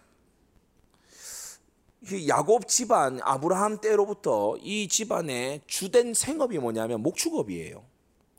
야곱 2.27 2.67
집안 2.67 3.19
아브라함 3.23 3.81
때로부터 3.81 4.57
이 4.61 4.87
집안의 4.87 5.61
주된 5.67 6.13
생업이 6.13 6.59
뭐냐면 6.59 7.01
목축업이에요. 7.01 7.83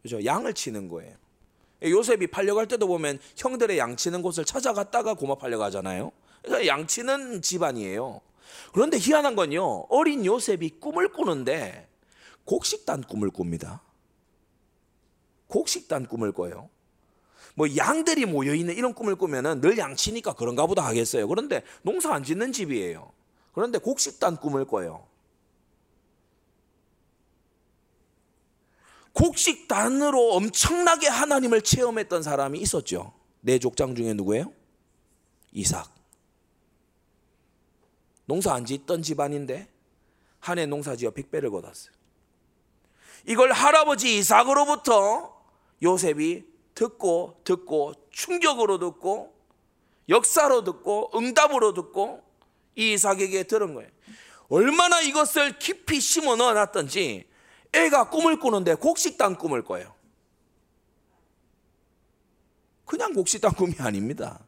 그죠? 0.03 0.25
양을 0.25 0.55
치는 0.55 0.89
거예요. 0.89 1.17
요셉이 1.83 2.29
팔려갈 2.29 2.67
때도 2.67 2.87
보면 2.87 3.19
형들의 3.37 3.79
양 3.79 3.97
치는 3.97 4.23
곳을 4.23 4.45
찾아갔다가 4.45 5.15
고마 5.15 5.37
팔려가잖아요. 5.37 6.13
그러니까 6.43 6.67
양 6.67 6.87
치는 6.87 7.43
집안이에요. 7.43 8.21
그런데 8.73 8.99
희한한 8.99 9.37
건요. 9.37 9.87
어린 9.89 10.25
요셉이 10.25 10.81
꿈을 10.81 11.13
꾸는데 11.13 11.89
곡식단 12.45 13.03
꿈을 13.03 13.31
꿉니다. 13.31 13.83
곡식단 15.49 16.07
꿈을 16.07 16.33
꿔요. 16.33 16.71
뭐 17.59 17.67
양들이 17.77 18.25
모여 18.25 18.55
있는 18.55 18.77
이런 18.77 18.95
꿈을 18.95 19.17
꾸면은 19.17 19.61
늘 19.61 19.77
양치니까 19.79 20.35
그런가 20.35 20.65
보다 20.67 20.87
하겠어요. 20.87 21.27
그런데 21.27 21.65
농사 21.83 22.15
안 22.15 22.23
짓는 22.23 22.53
집이에요. 22.53 23.11
그런데 23.53 23.79
곡식단 23.79 24.37
꿈을 24.37 24.65
꿔요. 24.65 25.09
곡식단으로 29.13 30.35
엄청나게 30.35 31.09
하나님을 31.09 31.63
체험했던 31.63 32.23
사람이 32.23 32.61
있었죠. 32.61 33.13
내 33.41 33.59
족장 33.59 33.97
중에 33.97 34.15
누구예요? 34.15 34.53
이삭. 35.51 35.93
농사 38.27 38.55
안 38.55 38.67
짓던 38.67 39.03
집안인데 39.03 39.67
한 40.39 40.59
해 40.59 40.67
농사 40.67 40.95
지어 40.95 41.11
빅배를 41.11 41.51
거뒀어요. 41.51 41.93
이걸 43.27 43.51
할아버지 43.51 44.17
이삭으로부터 44.17 45.43
요셉이 45.83 46.58
듣고 46.79 47.41
듣고 47.43 47.93
충격으로 48.11 48.79
듣고 48.79 49.35
역사로 50.09 50.63
듣고 50.63 51.11
응답으로 51.13 51.75
듣고 51.75 52.23
이 52.77 52.93
이삭에게 52.93 53.43
들은 53.43 53.75
거예요. 53.75 53.91
얼마나 54.49 55.01
이것을 55.01 55.59
깊이 55.59 56.01
심어 56.01 56.37
넣어 56.37 56.55
놨던지 56.55 57.29
애가 57.73 58.11
꿈을 58.11 58.39
꾸는데 58.39 58.77
곡식단 58.77 59.39
꿈을 59.39 59.65
꿔요. 59.65 59.93
그냥 62.85 63.13
곡식단 63.13 63.55
꿈이 63.55 63.75
아닙니다. 63.81 64.39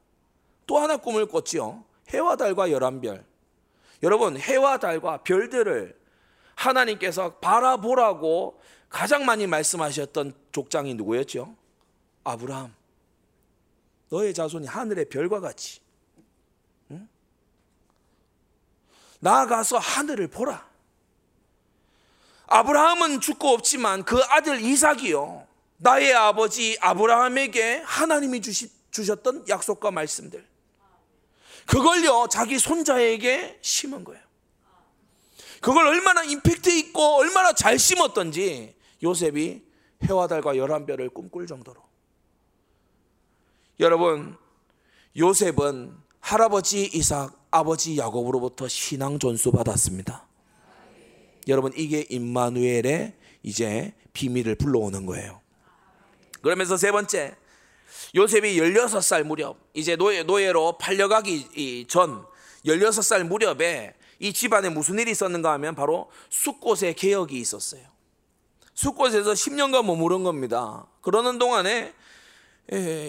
또 0.68 0.78
하나 0.78 0.96
꿈을 0.96 1.26
꿨지요. 1.26 1.84
해와 2.10 2.36
달과 2.36 2.70
열한 2.70 3.00
별. 3.00 3.24
여러분, 4.04 4.38
해와 4.38 4.78
달과 4.78 5.24
별들을 5.24 5.98
하나님께서 6.54 7.38
바라보라고 7.38 8.60
가장 8.88 9.26
많이 9.26 9.48
말씀하셨던 9.48 10.32
족장이 10.52 10.94
누구였죠? 10.94 11.59
아브라함. 12.24 12.74
너의 14.10 14.34
자손이 14.34 14.66
하늘의 14.66 15.08
별과 15.08 15.40
같이. 15.40 15.80
응? 16.90 17.08
나아가서 19.20 19.78
하늘을 19.78 20.28
보라. 20.28 20.68
아브라함은 22.46 23.20
죽고 23.20 23.48
없지만 23.48 24.04
그 24.04 24.20
아들 24.24 24.60
이삭이요. 24.60 25.46
나의 25.78 26.12
아버지 26.12 26.76
아브라함에게 26.80 27.82
하나님이 27.86 28.42
주시, 28.42 28.70
주셨던 28.90 29.48
약속과 29.48 29.92
말씀들. 29.92 30.46
그걸요, 31.66 32.26
자기 32.28 32.58
손자에게 32.58 33.60
심은 33.62 34.02
거예요. 34.04 34.20
그걸 35.60 35.86
얼마나 35.86 36.24
임팩트 36.24 36.70
있고 36.70 37.16
얼마나 37.16 37.52
잘 37.52 37.78
심었던지 37.78 38.74
요셉이 39.02 39.62
해와 40.04 40.26
달과 40.26 40.56
열한 40.56 40.86
별을 40.86 41.10
꿈꿀 41.10 41.46
정도로. 41.46 41.89
여러분, 43.80 44.36
요셉은 45.16 45.96
할아버지 46.20 46.90
이삭, 46.92 47.32
아버지 47.50 47.96
야곱으로부터 47.96 48.68
신앙 48.68 49.18
전수 49.18 49.50
받았습니다. 49.52 50.26
여러분, 51.48 51.72
이게 51.74 52.04
임마누엘의 52.10 53.14
이제 53.42 53.94
비밀을 54.12 54.56
불러오는 54.56 55.06
거예요. 55.06 55.40
그러면서 56.42 56.76
세 56.76 56.92
번째, 56.92 57.34
요셉이 58.14 58.60
16살 58.60 59.22
무렵, 59.22 59.56
이제 59.72 59.96
노예, 59.96 60.24
노예로 60.24 60.76
팔려가기 60.76 61.86
전 61.88 62.26
16살 62.66 63.22
무렵에 63.24 63.94
이 64.18 64.34
집안에 64.34 64.68
무슨 64.68 64.98
일이 64.98 65.10
있었는가 65.10 65.52
하면 65.52 65.74
바로 65.74 66.10
숫곳의 66.28 66.96
개혁이 66.96 67.40
있었어요. 67.40 67.80
숫곳에서 68.74 69.32
10년간 69.32 69.86
머무른 69.86 70.22
겁니다. 70.22 70.86
그러는 71.00 71.38
동안에 71.38 71.70
예, 71.70 71.94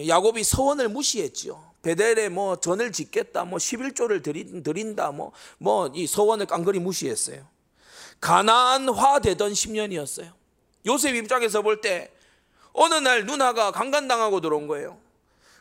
야곱이 0.08 0.44
서원을 0.44 0.90
무시했죠. 0.90 1.72
베델에 1.82 2.30
뭐 2.30 2.56
전을 2.60 2.92
짓겠다, 2.92 3.44
뭐 3.46 3.58
11조를 3.58 4.24
드린, 4.24 4.96
다 4.96 5.12
뭐, 5.12 5.32
뭐 5.58 5.90
이 5.94 6.08
서원을 6.08 6.46
깡그리 6.46 6.80
무시했어요. 6.80 7.46
가나안화 8.20 9.20
되던 9.20 9.52
10년이었어요. 9.52 10.32
요셉 10.86 11.16
입장에서 11.16 11.62
볼 11.62 11.82
때 11.82 12.12
어느 12.74 12.94
날 12.96 13.26
누나가 13.26 13.72
강간당하고 13.72 14.42
들어온 14.42 14.68
거예요. 14.68 14.98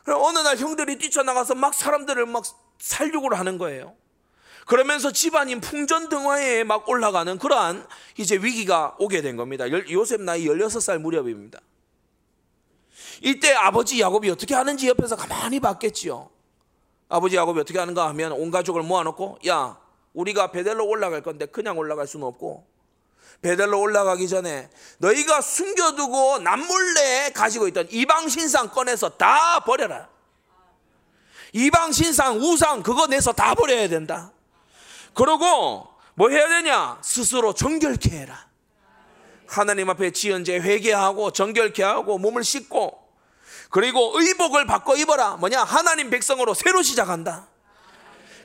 그럼 0.03 0.23
어느 0.23 0.39
날 0.39 0.57
형들이 0.57 0.97
뛰쳐나가서 0.97 1.55
막 1.55 1.73
사람들을 1.73 2.25
막 2.25 2.43
살육을 2.79 3.37
하는 3.37 3.57
거예요. 3.57 3.95
그러면서 4.65 5.11
집안인 5.11 5.59
풍전등화에 5.59 6.63
막 6.63 6.87
올라가는 6.87 7.37
그러한 7.37 7.85
이제 8.17 8.35
위기가 8.37 8.95
오게 8.99 9.21
된 9.21 9.35
겁니다. 9.35 9.65
요셉 9.89 10.21
나이 10.21 10.45
16살 10.45 10.99
무렵입니다. 10.99 11.59
이때 13.21 13.53
아버지 13.53 14.01
야곱이 14.01 14.29
어떻게 14.31 14.55
하는지 14.55 14.87
옆에서 14.89 15.15
가만히 15.15 15.59
봤겠지요. 15.59 16.29
아버지 17.07 17.35
야곱이 17.35 17.59
어떻게 17.59 17.77
하는가 17.77 18.07
하면 18.09 18.31
온 18.31 18.51
가족을 18.51 18.81
모아놓고 18.83 19.39
야 19.47 19.77
우리가 20.13 20.51
베델로 20.51 20.85
올라갈 20.87 21.21
건데 21.21 21.45
그냥 21.45 21.77
올라갈 21.77 22.07
수는 22.07 22.25
없고 22.25 22.65
베델로 23.41 23.79
올라가기 23.79 24.27
전에 24.27 24.69
너희가 24.97 25.41
숨겨두고 25.41 26.39
남몰래 26.39 27.31
가지고 27.33 27.67
있던 27.67 27.87
이방 27.91 28.27
신상 28.27 28.69
꺼내서 28.69 29.09
다 29.09 29.59
버려라. 29.61 30.09
이방 31.53 31.91
신상 31.91 32.37
우상 32.37 32.81
그거 32.81 33.07
내서 33.07 33.33
다 33.33 33.53
버려야 33.55 33.87
된다. 33.87 34.31
그러고 35.13 35.87
뭐 36.15 36.29
해야 36.29 36.47
되냐? 36.47 36.99
스스로 37.03 37.53
정결케 37.53 38.09
해라. 38.11 38.47
하나님 39.47 39.89
앞에 39.89 40.11
지은 40.11 40.45
죄 40.45 40.59
회개하고 40.59 41.31
정결케 41.31 41.83
하고 41.83 42.17
몸을 42.17 42.43
씻고 42.43 43.00
그리고 43.71 44.11
의복을 44.19 44.67
바꿔 44.67 44.95
입어라. 44.95 45.37
뭐냐? 45.37 45.63
하나님 45.63 46.09
백성으로 46.11 46.53
새로 46.53 46.83
시작한다. 46.83 47.47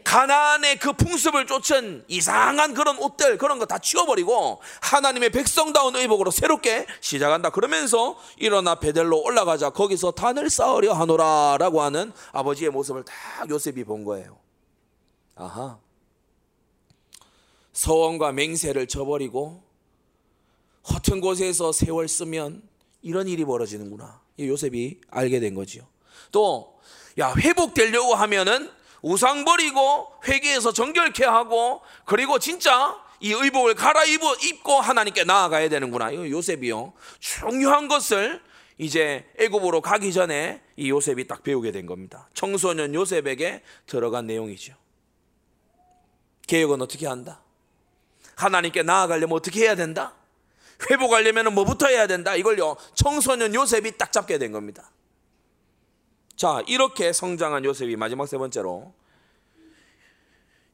가나안의 0.05 0.79
그 0.79 0.93
풍습을 0.93 1.49
쫓은 1.49 2.05
이상한 2.07 2.75
그런 2.75 2.97
옷들 2.97 3.39
그런 3.39 3.59
거 3.59 3.67
다 3.67 3.79
치워버리고 3.79 4.63
하나님의 4.81 5.31
백성다운 5.31 5.97
의복으로 5.97 6.31
새롭게 6.31 6.87
시작한다. 7.01 7.51
그러면서 7.51 8.17
일어나 8.37 8.77
베델로 8.77 9.21
올라가자. 9.21 9.71
거기서 9.71 10.13
단을 10.13 10.49
쌓으려 10.49 10.93
하노라라고 10.93 11.83
하는 11.83 12.13
아버지의 12.31 12.71
모습을 12.71 13.05
다 13.05 13.15
요셉이 13.49 13.83
본 13.83 14.05
거예요. 14.05 14.39
아하. 15.35 15.79
서원과 17.73 18.31
맹세를 18.31 18.87
저버리고 18.87 19.65
허튼 20.89 21.21
곳에서 21.21 21.73
세월 21.73 22.07
쓰면 22.07 22.63
이런 23.03 23.27
일이 23.27 23.45
벌어지는구나. 23.45 24.21
요셉이 24.39 25.01
알게 25.11 25.41
된 25.41 25.55
거지요. 25.55 25.87
또, 26.33 26.79
야, 27.19 27.35
회복되려고 27.35 28.15
하면은 28.15 28.71
우상 29.03 29.45
버리고 29.45 30.09
회개해서 30.27 30.73
정결케 30.73 31.25
하고 31.25 31.81
그리고 32.05 32.39
진짜 32.39 33.01
이 33.21 33.33
의복을 33.33 33.75
갈아입고 33.75 34.35
입고 34.43 34.73
하나님께 34.75 35.25
나아가야 35.25 35.69
되는구나. 35.69 36.11
이 36.11 36.31
요셉이요. 36.31 36.93
중요한 37.21 37.89
것을 37.89 38.43
이제 38.79 39.25
애굽으로 39.39 39.81
가기 39.81 40.13
전에 40.13 40.63
이 40.77 40.91
요셉이 40.91 41.27
딱 41.27 41.43
배우게 41.43 41.73
된 41.73 41.87
겁니다. 41.87 42.29
청소년 42.35 42.95
요셉에게 42.95 43.63
들어간 43.87 44.27
내용이죠. 44.27 44.75
개혁은 46.47 46.83
어떻게 46.83 47.07
한다? 47.07 47.41
하나님께 48.35 48.83
나아가려면 48.83 49.35
어떻게 49.35 49.61
해야 49.61 49.75
된다? 49.75 50.15
회복하려면 50.91 51.55
뭐부터 51.55 51.89
해야 51.89 52.07
된다? 52.07 52.37
이걸요, 52.37 52.77
청소년 52.95 53.55
요셉이 53.55 53.97
딱 53.99 54.13
잡게 54.13 54.39
된 54.39 54.53
겁니다. 54.53 54.91
자, 56.37 56.63
이렇게 56.67 57.13
성장한 57.13 57.65
요셉이 57.65 57.97
마지막 57.97 58.27
세 58.27 58.37
번째로, 58.37 58.93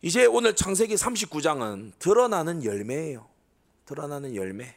이제 0.00 0.26
오늘 0.26 0.56
창세기 0.56 0.96
39장은 0.96 1.92
드러나는 2.00 2.64
열매예요. 2.64 3.28
드러나는 3.84 4.34
열매. 4.34 4.76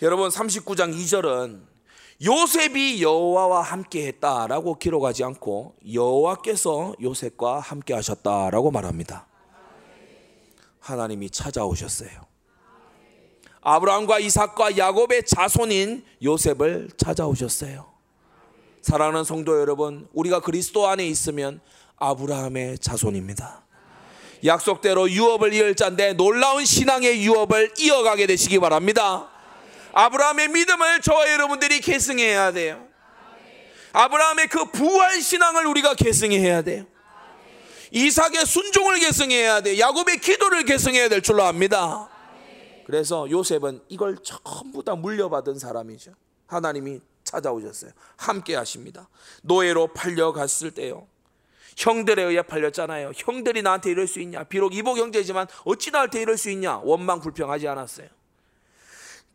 여러분, 0.00 0.30
39장 0.30 0.94
2절은 0.94 1.76
요셉이 2.24 3.02
여호와와 3.02 3.60
함께 3.60 4.06
했다라고 4.06 4.78
기록하지 4.78 5.24
않고 5.24 5.76
여호와께서 5.92 6.94
요셉과 7.02 7.60
함께 7.60 7.92
하셨다라고 7.92 8.70
말합니다. 8.70 9.26
하나님이 10.80 11.28
찾아오셨어요. 11.28 12.25
아브라함과 13.68 14.20
이삭과 14.20 14.78
야곱의 14.78 15.24
자손인 15.26 16.04
요셉을 16.22 16.90
찾아오셨어요. 16.96 17.84
사랑하는 18.80 19.24
성도 19.24 19.58
여러분, 19.58 20.06
우리가 20.12 20.38
그리스도 20.38 20.86
안에 20.86 21.04
있으면 21.08 21.60
아브라함의 21.96 22.78
자손입니다. 22.78 23.64
약속대로 24.44 25.10
유업을 25.10 25.52
이을 25.52 25.74
자인데 25.74 26.12
놀라운 26.12 26.64
신앙의 26.64 27.24
유업을 27.24 27.72
이어가게 27.76 28.28
되시기 28.28 28.60
바랍니다. 28.60 29.28
아브라함의 29.92 30.46
믿음을 30.46 31.00
저와 31.00 31.28
여러분들이 31.32 31.80
계승해야 31.80 32.52
돼요. 32.52 32.86
아브라함의 33.92 34.46
그 34.46 34.66
부활 34.66 35.20
신앙을 35.20 35.66
우리가 35.66 35.94
계승해야 35.94 36.62
돼요. 36.62 36.86
이삭의 37.90 38.46
순종을 38.46 39.00
계승해야 39.00 39.62
돼. 39.62 39.76
야곱의 39.76 40.20
기도를 40.20 40.64
계승해야 40.64 41.08
될 41.08 41.20
줄로 41.20 41.42
압니다. 41.42 42.10
그래서 42.86 43.28
요셉은 43.28 43.80
이걸 43.88 44.16
전부 44.22 44.84
다 44.84 44.94
물려받은 44.94 45.58
사람이죠. 45.58 46.12
하나님이 46.46 47.00
찾아오셨어요. 47.24 47.90
함께 48.16 48.54
하십니다. 48.54 49.08
노예로 49.42 49.88
팔려갔을 49.88 50.70
때요. 50.70 51.08
형들에 51.76 52.22
의해 52.22 52.42
팔렸잖아요. 52.42 53.10
형들이 53.16 53.62
나한테 53.62 53.90
이럴 53.90 54.06
수 54.06 54.20
있냐? 54.20 54.44
비록 54.44 54.72
이복 54.72 54.98
형제지만 54.98 55.48
어찌 55.64 55.90
나한테 55.90 56.22
이럴 56.22 56.38
수 56.38 56.48
있냐? 56.50 56.78
원망 56.84 57.18
불평하지 57.18 57.66
않았어요. 57.66 58.06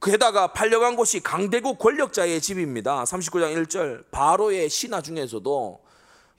게다가 0.01 0.53
팔려간 0.53 0.95
곳이 0.95 1.19
강대국 1.19 1.77
권력자의 1.77 2.39
집입니다. 2.39 3.03
39장 3.03 3.53
1절 3.65 4.05
바로의 4.11 4.69
신하 4.69 5.01
중에서도 5.01 5.83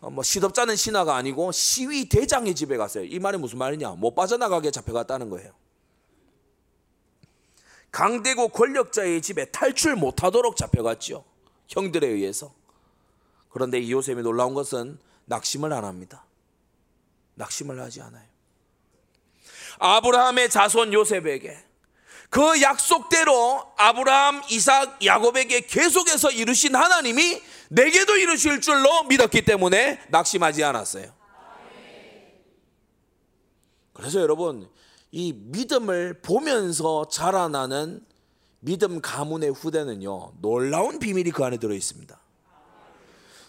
어, 0.01 0.11
뭐 0.11 0.25
시덥잖은 0.25 0.77
신하가 0.77 1.15
아니고 1.17 1.53
시위 1.53 2.09
대장의 2.09 2.55
집에 2.55 2.79
갔어요. 2.79 3.05
이 3.05 3.19
말이 3.19 3.37
무슨 3.37 3.59
말이냐? 3.59 3.91
못 3.99 4.15
빠져나가게 4.15 4.71
잡혀갔다는 4.71 5.29
거예요. 5.29 5.53
강대국 7.93 8.53
권력자의 8.53 9.23
집에 9.23 9.45
탈출 9.45 9.95
못하도록 9.95 10.57
잡혀갔죠. 10.57 11.25
형들에 11.69 12.07
의해서. 12.07 12.53
그런데 13.51 13.79
이 13.79 13.93
요셉이 13.93 14.23
놀라운 14.23 14.55
것은 14.55 14.99
낙심을 15.27 15.73
안 15.73 15.85
합니다. 15.85 16.25
낙심을 17.35 17.81
하지 17.81 18.01
않아요. 18.01 18.27
아브라함의 19.79 20.51
자손 20.51 20.93
요셉에게 20.93 21.57
그 22.31 22.63
약속대로 22.63 23.73
아브라함, 23.77 24.43
이삭, 24.49 25.05
야곱에게 25.05 25.61
계속해서 25.67 26.31
이루신 26.31 26.75
하나님이 26.75 27.43
내게도 27.69 28.17
이루실 28.17 28.63
줄로 28.63 29.03
믿었기 29.05 29.45
때문에 29.45 30.01
낙심하지 30.09 30.65
않았어요. 30.65 31.13
그래서 33.93 34.21
여러분, 34.21 34.71
이 35.13 35.35
믿음을 35.35 36.21
보면서 36.23 37.07
자라나는 37.07 38.05
믿음 38.61 39.01
가문의 39.03 39.51
후대는요, 39.51 40.33
놀라운 40.41 40.99
비밀이 40.99 41.31
그 41.31 41.45
안에 41.45 41.59
들어 41.59 41.75
있습니다. 41.75 42.19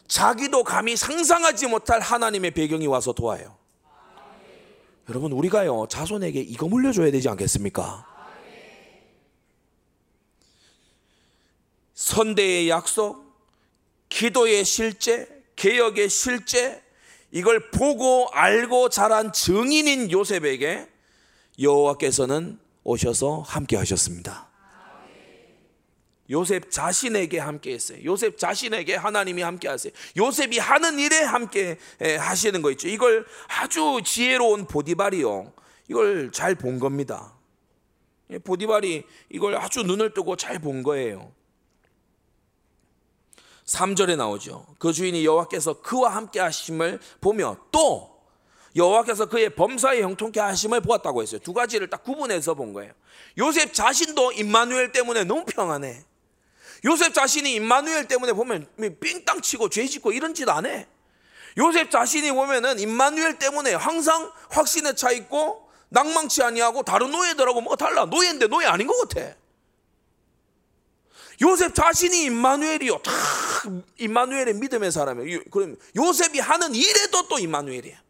자기도 0.08 0.64
감히 0.64 0.98
상상하지 0.98 1.68
못할 1.68 2.02
하나님의 2.02 2.52
배경이 2.52 2.86
와서 2.88 3.14
도와요. 3.14 3.58
여러분, 5.10 5.32
우리가요, 5.32 5.88
자손에게 5.90 6.42
이거 6.42 6.68
물려줘야 6.68 7.12
되지 7.12 7.30
않겠습니까? 7.30 8.08
선대의 11.94 12.70
약속, 12.70 13.24
기도의 14.10 14.66
실제, 14.66 15.30
개혁의 15.56 16.10
실제, 16.10 16.84
이걸 17.32 17.72
보고 17.72 18.28
알고 18.32 18.90
자란 18.90 19.32
증인인 19.32 20.12
요셉에게 20.12 20.93
여호와께서는 21.60 22.60
오셔서 22.84 23.42
함께 23.42 23.76
하셨습니다. 23.78 24.50
요셉 26.30 26.72
자신에게 26.72 27.38
함께 27.38 27.74
했어요. 27.74 28.00
요셉 28.06 28.38
자신에게 28.38 28.96
하나님이 28.96 29.42
함께 29.42 29.68
하세요. 29.68 29.94
요셉이 30.18 30.58
하는 30.58 30.98
일에 30.98 31.22
함께 31.22 31.78
하시는 32.20 32.62
거 32.62 32.72
있죠. 32.72 32.88
이걸 32.88 33.26
아주 33.48 34.02
지혜로운 34.04 34.66
보디발이요. 34.66 35.52
이걸 35.90 36.32
잘 36.32 36.56
본 36.56 36.80
겁니다. 36.80 37.34
보디발이 38.46 39.04
이걸 39.30 39.56
아주 39.58 39.84
눈을 39.84 40.14
뜨고 40.14 40.38
잘 40.38 40.60
본 40.60 40.82
거예요. 40.82 41.32
3절에 43.66 44.16
나오죠. 44.16 44.66
그 44.80 44.92
주인이 44.92 45.24
여호와께서 45.26 45.82
그와 45.82 46.16
함께 46.16 46.40
하심을 46.40 47.00
보며 47.22 47.58
또 47.72 48.13
여호와께서 48.76 49.28
그의 49.28 49.54
범사에 49.56 50.02
형통케 50.02 50.40
하심을 50.40 50.82
보았다고 50.82 51.22
했어요. 51.22 51.40
두 51.44 51.54
가지를 51.54 51.90
딱 51.90 52.04
구분해서 52.04 52.56
본 52.56 52.74
거예요. 52.74 52.92
요셉 53.38 53.74
자신도 53.74 54.32
임마누엘 54.34 54.92
때문에 54.92 55.24
너무 55.24 55.46
평안해. 55.46 56.04
요셉 56.86 57.14
자신이 57.14 57.54
임마누엘 57.54 58.08
때문에 58.08 58.34
보면 58.34 58.68
삥땅 59.00 59.42
치고 59.42 59.70
죄 59.70 59.86
짓고 59.86 60.12
이런 60.12 60.34
짓 60.34 60.50
안 60.50 60.66
해. 60.66 60.88
요셉 61.58 61.92
자신이 61.92 62.32
보면은 62.32 62.80
임마누엘 62.80 63.38
때문에 63.38 63.74
항상 63.76 64.32
확신에 64.50 64.96
차 64.96 65.12
있고 65.12 65.70
낭망치 65.90 66.42
아니하고 66.42 66.84
다른 66.84 67.12
노예들하고 67.12 67.62
뭐가 67.62 67.76
달라. 67.76 68.06
노예인데 68.06 68.48
노예 68.48 68.66
아닌 68.66 68.88
것 68.88 69.08
같아. 69.08 69.36
요셉 71.42 71.76
자신이 71.76 72.24
임마누엘이요. 72.24 72.98
다 73.00 73.12
임마누엘의 74.00 74.56
믿음의 74.56 74.92
사람이에요. 74.92 75.44
그럼 75.52 75.78
요셉이 75.96 76.40
하는 76.40 76.74
일에도 76.74 77.28
또 77.28 77.38
임마누엘이야. 77.38 78.03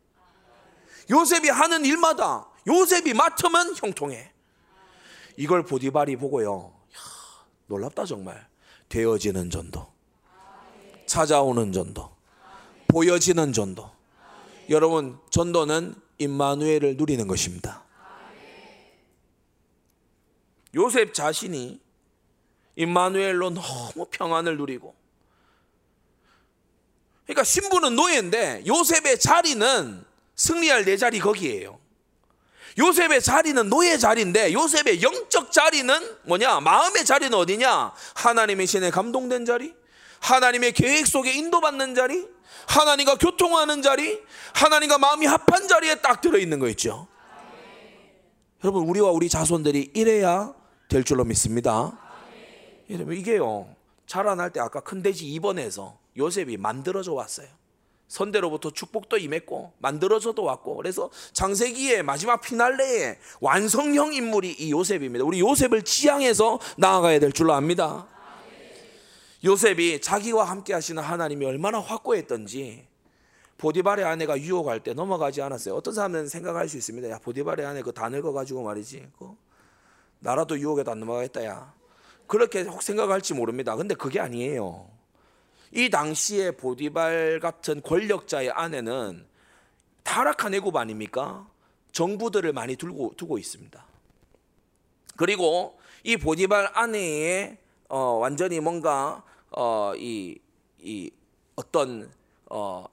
요셉이 1.10 1.50
하는 1.50 1.86
일마다 1.86 2.48
요셉이 2.68 3.14
맡으면 3.14 3.76
형통해. 3.76 4.32
이걸 5.38 5.64
보디발이 5.64 6.16
보고요. 6.18 6.74
야, 6.96 7.46
놀랍다 7.68 8.06
정말. 8.06 8.48
되어지는 8.90 9.50
전도. 9.50 9.92
찾아오는 11.06 11.72
전도. 11.72 12.16
보여지는 12.88 13.54
전도. 13.54 13.90
여러분, 14.70 15.20
전도는 15.30 15.96
임마누엘을 16.20 16.96
누리는 16.98 17.28
것입니다. 17.28 17.84
요셉 20.76 21.14
자신이 21.14 21.80
임마누엘로 22.76 23.52
너무 23.52 24.08
평안을 24.10 24.58
누리고 24.58 24.96
그러니까 27.26 27.44
신부는 27.44 27.96
노예인데 27.96 28.64
요셉의 28.66 29.20
자리는 29.20 30.04
승리할 30.36 30.86
내 30.86 30.98
자리 30.98 31.20
거기에요. 31.20 31.80
요셉의 32.80 33.22
자리는 33.22 33.70
노예 33.70 33.98
자리인데 33.98 34.54
요셉의 34.54 35.04
영적 35.04 35.52
자리는 35.52 35.96
뭐냐? 36.24 36.60
마음의 36.60 37.06
자리는 37.06 37.34
어디냐? 37.34 37.94
하나님의 38.16 38.66
신에 38.66 38.90
감동된 38.90 39.46
자리, 39.46 39.74
하나님의 40.22 40.72
계획 40.72 41.06
속에 41.06 41.32
인도받는 41.34 41.94
자리, 41.94 42.28
하나님과 42.68 43.18
교통하는 43.18 43.82
자리, 43.82 44.20
하나님과 44.54 44.98
마음이 44.98 45.26
합한 45.26 45.68
자리에 45.68 45.96
딱 45.96 46.22
들어 46.22 46.40
있는 46.40 46.60
거 46.60 46.68
있죠. 46.70 47.08
여러분 48.64 48.84
우리와 48.88 49.12
우리 49.12 49.30
자손들이 49.30 49.92
이래야 49.94 50.54
될 50.88 51.04
줄로 51.04 51.26
믿습니다. 51.26 51.92
여러분 52.90 53.16
이게요 53.16 53.76
자라날 54.08 54.52
때 54.52 54.60
아까 54.60 54.80
큰 54.80 55.02
돼지 55.02 55.26
2번에서 55.26 55.98
요셉이 56.18 56.58
만들어져 56.58 57.14
왔어요. 57.14 57.48
선대로부터 58.14 58.70
축복도 58.70 59.18
임했고 59.18 59.74
만들어져도 59.80 60.44
왔고 60.44 60.76
그래서 60.76 61.10
장세기의 61.32 62.04
마지막 62.04 62.42
피날레의 62.42 63.18
완성형 63.42 64.14
인물이 64.14 64.52
이 64.52 64.72
요셉입니다. 64.72 65.26
우리 65.26 65.40
요셉을 65.40 65.82
지향해서 65.82 66.60
나아가야 66.78 67.20
될 67.20 67.32
줄로 67.32 67.54
압니다. 67.54 68.06
요셉이 69.44 70.00
자기와 70.02 70.44
함께 70.44 70.74
하시는 70.74 71.02
하나님이 71.02 71.44
얼마나 71.48 71.80
확고했던지 71.80 72.86
보디발의 73.58 74.06
아내가 74.06 74.40
유혹할 74.40 74.82
때 74.82 74.94
넘어가지 74.94 75.42
않았어요. 75.42 75.74
어떤 75.74 75.96
사람은 75.96 76.28
생각할 76.28 76.70
수 76.70 76.78
있습니다. 76.78 77.10
야 77.10 77.18
보디발의 77.18 77.66
아내 77.66 77.82
그다 77.82 78.10
늙어가지고 78.10 78.62
말이지. 78.62 79.08
그 79.18 79.36
나라도 80.20 80.60
유혹에도 80.60 80.92
안 80.92 81.00
넘어가겠다 81.00 81.44
야. 81.46 81.74
그렇게 82.28 82.62
혹 82.62 82.84
생각할지 82.84 83.34
모릅니다. 83.34 83.76
근데 83.76 83.96
그게 83.96 84.20
아니에요. 84.20 84.93
이 85.76 85.90
당시에 85.90 86.52
보디발 86.52 87.40
같은 87.42 87.82
권력자의 87.82 88.52
아내는 88.52 89.26
타락한 90.04 90.54
애굽 90.54 90.76
아닙니까? 90.76 91.48
정부들을 91.92 92.54
많이 92.54 92.76
두고, 92.76 93.14
두고 93.18 93.40
있습니다. 93.40 93.84
그리고 95.16 95.80
이 96.04 96.18
보디발 96.18 96.72
아내의 96.74 97.58
어, 97.90 97.98
완전히 97.98 98.60
뭔가 98.60 99.24
어, 99.50 99.94
이, 99.96 100.38
이 100.80 101.10
어떤 101.56 102.12
어, 102.50 102.86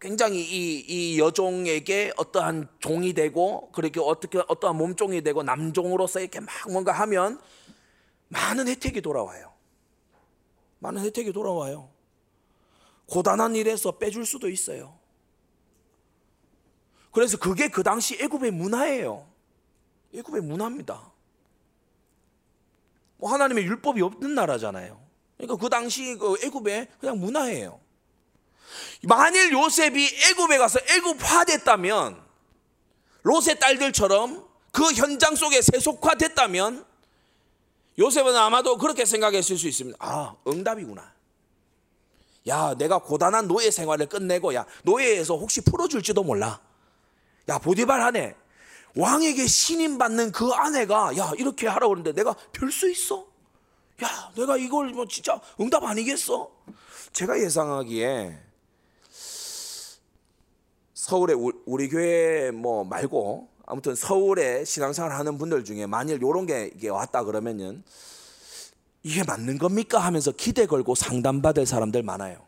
굉장히 0.00 0.40
이, 0.40 0.84
이 0.88 1.18
여종에게 1.18 2.12
어떠한 2.16 2.68
종이 2.78 3.12
되고 3.12 3.70
그렇게 3.72 4.00
어떻게 4.00 4.38
어떠한 4.48 4.76
몸종이 4.76 5.22
되고 5.22 5.42
남종으로서 5.42 6.20
이렇게 6.20 6.40
막 6.40 6.48
뭔가 6.70 6.92
하면 6.92 7.38
많은 8.28 8.68
혜택이 8.68 9.02
돌아와요. 9.02 9.59
많은 10.80 11.02
혜택이 11.02 11.32
돌아와요. 11.32 11.90
고단한 13.06 13.54
일에서 13.54 13.92
빼줄 13.92 14.26
수도 14.26 14.48
있어요. 14.48 14.98
그래서 17.12 17.36
그게 17.38 17.68
그 17.68 17.82
당시 17.82 18.16
애굽의 18.20 18.50
문화예요. 18.50 19.26
애굽의 20.14 20.42
문화입니다. 20.42 21.12
뭐 23.16 23.32
하나님의 23.32 23.64
율법이 23.64 24.00
없는 24.00 24.34
나라잖아요. 24.34 25.00
그러니까 25.36 25.56
그 25.56 25.68
당시 25.68 26.16
그 26.16 26.36
애굽의 26.42 26.88
그냥 27.00 27.18
문화예요. 27.18 27.80
만일 29.02 29.52
요셉이 29.52 30.08
애굽에 30.30 30.58
가서 30.58 30.78
애굽화됐다면 30.88 32.22
롯의 33.22 33.58
딸들처럼 33.58 34.48
그 34.72 34.92
현장 34.92 35.34
속에 35.34 35.60
세속화됐다면 35.60 36.86
요셉은 37.98 38.34
아마도 38.36 38.76
그렇게 38.78 39.04
생각했을 39.04 39.58
수 39.58 39.68
있습니다. 39.68 39.98
아, 40.00 40.34
응답이구나. 40.46 41.12
야, 42.48 42.74
내가 42.74 42.98
고단한 42.98 43.48
노예 43.48 43.70
생활을 43.70 44.06
끝내고 44.08 44.54
야, 44.54 44.64
노예에서 44.84 45.36
혹시 45.36 45.60
풀어줄지도 45.60 46.22
몰라. 46.22 46.60
야, 47.48 47.58
보디발 47.58 48.00
하네. 48.00 48.34
왕에게 48.96 49.46
신임 49.46 49.98
받는 49.98 50.32
그 50.32 50.50
아내가 50.52 51.16
야, 51.16 51.32
이렇게 51.36 51.66
하라고 51.68 51.90
그러는데 51.90 52.12
내가 52.12 52.34
별 52.52 52.70
수 52.72 52.90
있어? 52.90 53.26
야, 54.02 54.32
내가 54.34 54.56
이걸 54.56 54.88
뭐 54.90 55.06
진짜 55.06 55.38
응답 55.60 55.84
아니겠어? 55.84 56.50
제가 57.12 57.38
예상하기에 57.38 58.38
서울에 60.94 61.34
우리 61.66 61.88
교회 61.88 62.50
뭐 62.50 62.84
말고 62.84 63.49
아무튼 63.70 63.94
서울에 63.94 64.64
신앙생활 64.64 65.12
하는 65.12 65.38
분들 65.38 65.64
중에 65.64 65.86
만일 65.86 66.16
이런 66.16 66.44
게 66.44 66.72
이게 66.74 66.88
왔다 66.88 67.22
그러면은 67.22 67.84
이게 69.04 69.22
맞는 69.22 69.58
겁니까 69.58 70.00
하면서 70.00 70.32
기대 70.32 70.66
걸고 70.66 70.96
상담받을 70.96 71.66
사람들 71.66 72.02
많아요. 72.02 72.44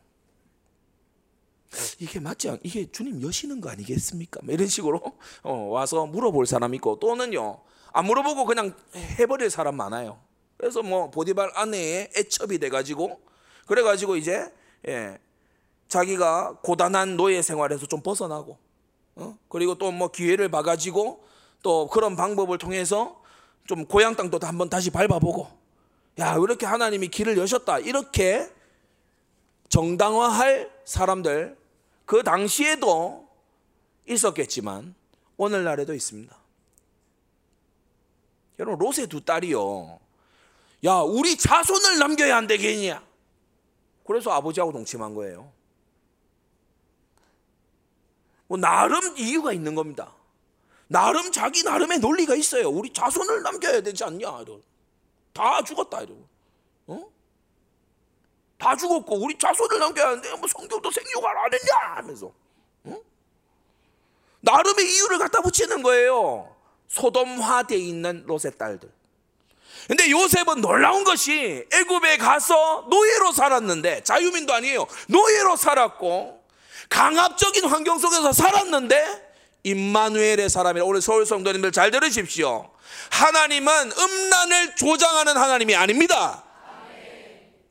이게 2.01 2.18
맞지 2.18 2.51
않? 2.51 2.59
이게 2.64 2.91
주님 2.91 3.23
여시는 3.23 3.61
거 3.61 3.70
아니겠습니까? 3.70 4.41
뭐 4.43 4.53
이런 4.53 4.66
식으로 4.66 5.01
어, 5.45 5.55
와서 5.55 6.07
물어볼 6.07 6.45
사람 6.47 6.75
있고 6.75 6.99
또는요 6.99 7.61
안 7.93 8.05
물어보고 8.07 8.45
그냥 8.45 8.75
해버릴 9.18 9.49
사람 9.49 9.77
많아요. 9.77 10.18
그래서 10.57 10.83
뭐 10.83 11.11
보디발 11.11 11.53
아내의 11.55 12.11
애첩이 12.16 12.59
돼가지고 12.59 13.20
그래가지고 13.66 14.16
이제 14.16 14.53
예, 14.89 15.18
자기가 15.87 16.59
고단한 16.62 17.16
노예 17.16 17.43
생활에서 17.43 17.87
좀 17.87 18.03
벗어나고 18.03 18.59
어? 19.17 19.37
그리고 19.49 19.75
또 19.77 19.91
뭐 19.93 20.09
기회를 20.09 20.49
봐가지고 20.49 21.25
또 21.63 21.87
그런 21.89 22.17
방법을 22.17 22.59
통해서 22.59 23.21
좀 23.67 23.87
고향 23.87 24.17
땅도 24.17 24.39
한번 24.43 24.69
다시 24.69 24.91
밟아보고 24.91 25.49
야 26.19 26.35
이렇게 26.37 26.67
하나님이 26.67 27.09
길을 27.09 27.39
여셨다 27.39 27.79
이렇게 27.79 28.51
정당화할 29.69 30.71
사람들 30.85 31.57
그 32.05 32.23
당시에도 32.23 33.29
있었겠지만 34.09 34.95
오늘날에도 35.37 35.95
있습니다. 35.95 36.37
여러분 38.59 38.79
롯의 38.79 39.07
두 39.09 39.25
딸이요. 39.25 39.99
야 40.85 40.97
우리 40.97 41.37
자손을 41.37 41.99
남겨야 41.99 42.37
안 42.37 42.47
되겠냐? 42.47 43.03
그래서 44.05 44.33
아버지하고 44.33 44.73
동침한 44.73 45.15
거예요. 45.15 45.51
뭐 48.53 48.59
나름 48.59 49.16
이유가 49.16 49.50
있는 49.55 49.74
겁니다. 49.74 50.12
나름 50.86 51.32
자기 51.32 51.62
나름의 51.62 52.00
논리가 52.00 52.34
있어요. 52.34 52.68
우리 52.68 52.92
자손을 52.92 53.42
남겨야 53.42 53.80
되지 53.80 54.05
않냐? 54.05 54.42
이런. 54.42 54.62
다 55.32 55.62
죽었다 55.62 56.03
이러고. 56.03 56.28
어? 56.88 57.11
다 58.59 58.76
죽었고 58.76 59.24
우리 59.24 59.38
자손을 59.38 59.78
남겨야 59.78 60.09
하는데 60.09 60.34
뭐 60.34 60.46
성경도 60.46 60.90
생육을 60.90 61.26
안 61.30 61.50
했냐 61.50 61.96
하면서. 61.96 62.30
어? 62.84 63.00
나름의 64.40 64.84
이유를 64.96 65.16
갖다 65.16 65.40
붙이는 65.40 65.82
거예요. 65.82 66.55
소돔화돼 66.88 67.74
있는 67.78 68.22
롯의 68.26 68.59
딸들. 68.59 68.92
근데 69.88 70.11
요셉은 70.11 70.61
놀라운 70.61 71.05
것이 71.05 71.66
애굽에 71.72 72.18
가서 72.18 72.86
노예로 72.90 73.32
살았는데 73.32 74.05
자유민도 74.05 74.53
아니에요. 74.53 74.86
노예로 75.09 75.57
살았고 75.57 76.41
강압적인 76.93 77.64
환경 77.64 77.99
속에서 77.99 78.32
살았는데 78.32 79.32
임마누엘의 79.62 80.51
사람이라 80.51 80.84
오늘 80.84 81.01
서울 81.01 81.24
성도님들 81.24 81.72
잘 81.72 81.90
들으십시오. 81.90 82.70
하나님은 83.11 83.93
음란을 83.93 84.76
조장하는 84.76 85.38
하나님이 85.38 85.74
아닙니다. 85.74 86.45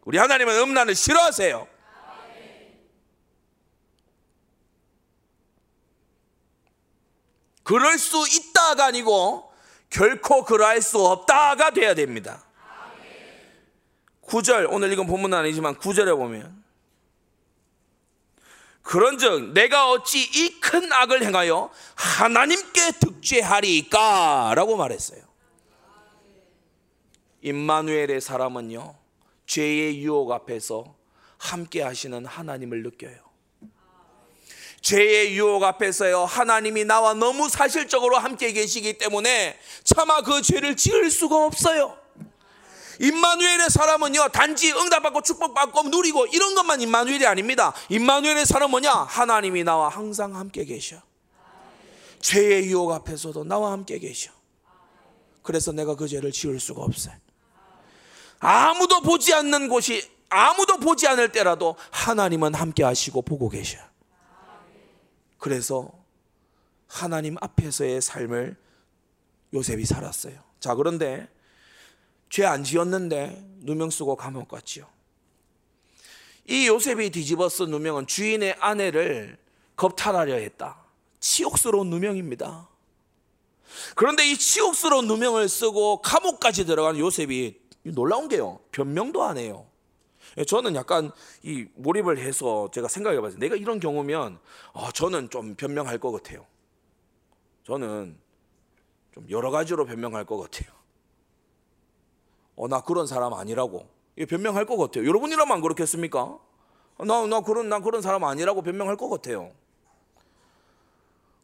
우리 0.05 0.17
하나님은 0.17 0.57
음란을 0.57 0.95
싫어하세요. 0.95 1.67
그럴 7.61 7.99
수 7.99 8.25
있다가 8.27 8.85
아니고 8.85 9.53
결코 9.91 10.45
그러할 10.45 10.81
수 10.81 10.97
없다가 10.97 11.69
돼야 11.69 11.93
됩니다. 11.93 12.43
9절 14.23 14.67
오늘 14.71 14.91
이건 14.91 15.05
본문은 15.05 15.37
아니지만 15.37 15.75
9절에 15.75 16.17
보면 16.17 16.60
그런즉 18.83 19.53
내가 19.53 19.89
어찌 19.91 20.19
이 20.21 20.59
큰 20.59 20.91
악을 20.91 21.23
행하여 21.23 21.69
하나님께 21.95 22.91
득죄하리까라고 22.99 24.75
말했어요. 24.77 25.21
임마누엘의 27.41 28.21
사람은요 28.21 28.95
죄의 29.45 29.99
유혹 30.01 30.31
앞에서 30.31 30.95
함께 31.37 31.81
하시는 31.81 32.25
하나님을 32.25 32.83
느껴요. 32.83 33.17
죄의 34.81 35.35
유혹 35.35 35.63
앞에서요 35.63 36.25
하나님이 36.25 36.85
나와 36.85 37.13
너무 37.13 37.49
사실적으로 37.49 38.17
함께 38.17 38.51
계시기 38.51 38.97
때문에 38.97 39.59
차마 39.83 40.21
그 40.21 40.41
죄를 40.41 40.75
지을 40.75 41.11
수가 41.11 41.45
없어요. 41.45 42.00
임마누엘의 43.01 43.69
사람은요 43.69 44.29
단지 44.29 44.71
응답받고 44.71 45.21
축복받고 45.21 45.89
누리고 45.89 46.27
이런 46.27 46.53
것만 46.53 46.81
임마누엘이 46.81 47.25
아닙니다. 47.25 47.73
임마누엘의 47.89 48.45
사람은 48.45 48.69
뭐냐? 48.71 48.91
하나님이 48.91 49.63
나와 49.63 49.89
항상 49.89 50.35
함께 50.35 50.63
계셔. 50.65 51.01
죄의 52.19 52.67
유혹 52.67 52.91
앞에서도 52.91 53.43
나와 53.43 53.71
함께 53.71 53.97
계셔. 53.97 54.31
그래서 55.41 55.71
내가 55.71 55.95
그 55.95 56.07
죄를 56.07 56.31
지을 56.31 56.59
수가 56.59 56.83
없어요. 56.83 57.15
아무도 58.39 59.01
보지 59.01 59.33
않는 59.33 59.67
곳이 59.67 60.07
아무도 60.29 60.77
보지 60.77 61.07
않을 61.07 61.31
때라도 61.31 61.75
하나님은 61.89 62.53
함께 62.53 62.83
하시고 62.83 63.23
보고 63.23 63.49
계셔. 63.49 63.79
그래서 65.39 65.91
하나님 66.87 67.35
앞에서의 67.41 68.01
삶을 68.01 68.55
요셉이 69.53 69.85
살았어요. 69.85 70.39
자, 70.59 70.75
그런데 70.75 71.27
죄 72.31 72.45
안 72.45 72.63
지었는데 72.63 73.59
누명 73.59 73.89
쓰고 73.89 74.15
감옥 74.15 74.47
갔지요. 74.47 74.87
이 76.47 76.65
요셉이 76.67 77.11
뒤집어 77.11 77.49
쓴 77.49 77.69
누명은 77.71 78.07
주인의 78.07 78.55
아내를 78.59 79.37
겁탈하려 79.75 80.35
했다. 80.35 80.77
치욕스러운 81.19 81.89
누명입니다. 81.89 82.69
그런데 83.95 84.29
이 84.29 84.37
치욕스러운 84.37 85.07
누명을 85.07 85.49
쓰고 85.49 86.01
감옥까지 86.01 86.65
들어간 86.65 86.97
요셉이 86.97 87.59
놀라운 87.83 88.29
게요. 88.29 88.59
변명도 88.71 89.23
안 89.23 89.37
해요. 89.37 89.67
저는 90.47 90.75
약간 90.75 91.11
이 91.43 91.67
몰입을 91.75 92.17
해서 92.17 92.69
제가 92.73 92.87
생각해 92.87 93.19
봤어요. 93.19 93.39
내가 93.39 93.57
이런 93.57 93.79
경우면 93.81 94.39
어, 94.71 94.91
저는 94.93 95.29
좀 95.29 95.55
변명할 95.55 95.97
것 95.97 96.11
같아요. 96.13 96.45
저는 97.65 98.17
좀 99.13 99.29
여러 99.29 99.51
가지로 99.51 99.85
변명할 99.85 100.25
것 100.25 100.37
같아요. 100.37 100.80
어, 102.55 102.67
나 102.67 102.81
그런 102.81 103.07
사람 103.07 103.33
아니라고. 103.33 103.87
변명할 104.27 104.65
것 104.65 104.77
같아요. 104.77 105.07
여러분이라면 105.07 105.51
안 105.51 105.61
그렇겠습니까? 105.61 106.37
나, 106.99 107.25
나 107.25 107.41
그런, 107.41 107.69
나 107.69 107.79
그런 107.79 108.01
사람 108.01 108.23
아니라고 108.23 108.61
변명할 108.61 108.97
것 108.97 109.09
같아요. 109.09 109.51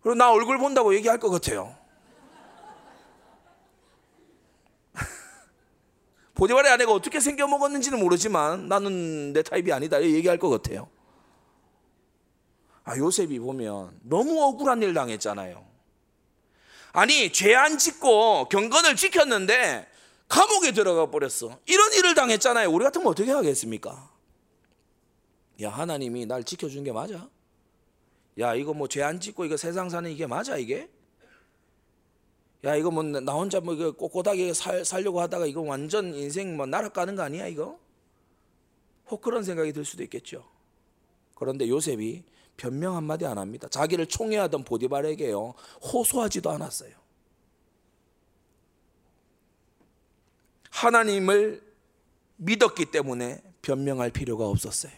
그리고 0.01 0.15
나 0.15 0.31
얼굴 0.31 0.57
본다고 0.57 0.93
얘기할 0.93 1.19
것 1.19 1.29
같아요. 1.29 1.75
보디발의 6.35 6.71
아내가 6.71 6.91
어떻게 6.93 7.19
생겨 7.19 7.47
먹었는지는 7.47 7.99
모르지만 7.99 8.67
나는 8.67 9.33
내 9.33 9.41
타입이 9.41 9.71
아니다. 9.73 10.01
얘기할 10.03 10.37
것 10.37 10.49
같아요. 10.49 10.87
아, 12.83 12.95
요셉이 12.95 13.39
보면 13.39 13.99
너무 14.03 14.41
억울한 14.43 14.81
일 14.83 14.93
당했잖아요. 14.93 15.65
아니, 16.93 17.31
죄 17.33 17.53
안 17.55 17.77
짓고 17.77 18.49
경건을 18.49 18.95
지켰는데 18.95 19.87
감옥에 20.27 20.71
들어가 20.73 21.09
버렸어. 21.09 21.57
이런 21.65 21.93
일을 21.93 22.15
당했잖아요. 22.15 22.69
우리 22.71 22.83
같으면 22.83 23.07
어떻게 23.07 23.31
하겠습니까? 23.31 24.11
야, 25.61 25.69
하나님이 25.71 26.25
날 26.25 26.43
지켜준 26.43 26.83
게 26.83 26.91
맞아? 26.91 27.29
야, 28.39 28.53
이거 28.53 28.73
뭐 28.73 28.87
죄 28.87 29.01
안 29.01 29.19
짓고 29.19 29.45
이거 29.45 29.57
세상 29.57 29.89
사는 29.89 30.09
이게 30.11 30.27
맞아, 30.27 30.57
이게? 30.57 30.89
야, 32.65 32.75
이거 32.75 32.91
뭐 32.91 33.03
나 33.03 33.33
혼자 33.33 33.59
뭐 33.59 33.73
이거 33.73 33.91
꼿꼿하게 33.93 34.53
살, 34.53 34.83
살려고 34.85 35.21
하다가 35.21 35.45
이거 35.45 35.61
완전 35.61 36.13
인생 36.13 36.55
뭐 36.57 36.65
날아가는 36.65 37.15
거 37.15 37.23
아니야, 37.23 37.47
이거? 37.47 37.79
혹 39.09 39.21
그런 39.21 39.43
생각이 39.43 39.71
들 39.73 39.85
수도 39.85 40.03
있겠죠. 40.03 40.45
그런데 41.35 41.67
요셉이 41.69 42.23
변명 42.57 42.95
한마디 42.95 43.25
안 43.25 43.37
합니다. 43.37 43.67
자기를 43.69 44.07
총애하던 44.07 44.65
보디발에게요, 44.65 45.53
호소하지도 45.81 46.49
않았어요. 46.51 46.91
하나님을 50.77 51.63
믿었기 52.35 52.85
때문에 52.85 53.41
변명할 53.63 54.11
필요가 54.11 54.45
없었어요. 54.45 54.93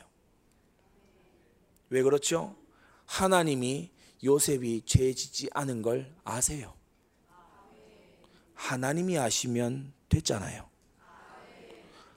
왜 1.90 2.04
그렇죠? 2.04 2.58
하나님이 3.06 3.90
요셉이 4.22 4.82
죄 4.86 5.14
짓지 5.14 5.50
않은 5.54 5.82
걸 5.82 6.14
아세요. 6.26 6.74
하나님이 8.56 9.18
아시면 9.18 9.94
됐잖아요. 10.10 10.70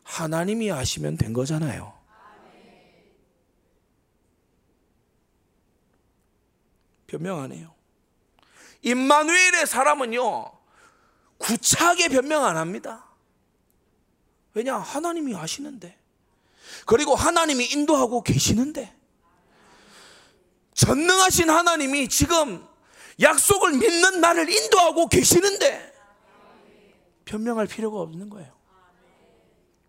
하나님이 0.03 0.73
아시면 0.73 1.17
된 1.17 1.33
거잖아요. 1.33 1.97
변명 7.07 7.41
안 7.41 7.53
해요. 7.53 7.73
임마누엘의 8.83 9.67
사람은요, 9.69 10.51
구차하게 11.39 12.09
변명 12.09 12.45
안 12.45 12.57
합니다. 12.57 13.12
왜냐? 14.55 14.77
하나님이 14.77 15.35
아시는데. 15.35 15.97
그리고 16.87 17.15
하나님이 17.15 17.65
인도하고 17.67 18.23
계시는데. 18.23 18.95
전능하신 20.75 21.51
하나님이 21.51 22.09
지금 22.09 22.67
약속을 23.21 23.73
믿는 23.73 24.21
나를 24.21 24.49
인도하고 24.49 25.09
계시는데. 25.09 25.93
변명할 27.25 27.67
필요가 27.67 28.01
없는 28.01 28.31
거예요. 28.31 28.53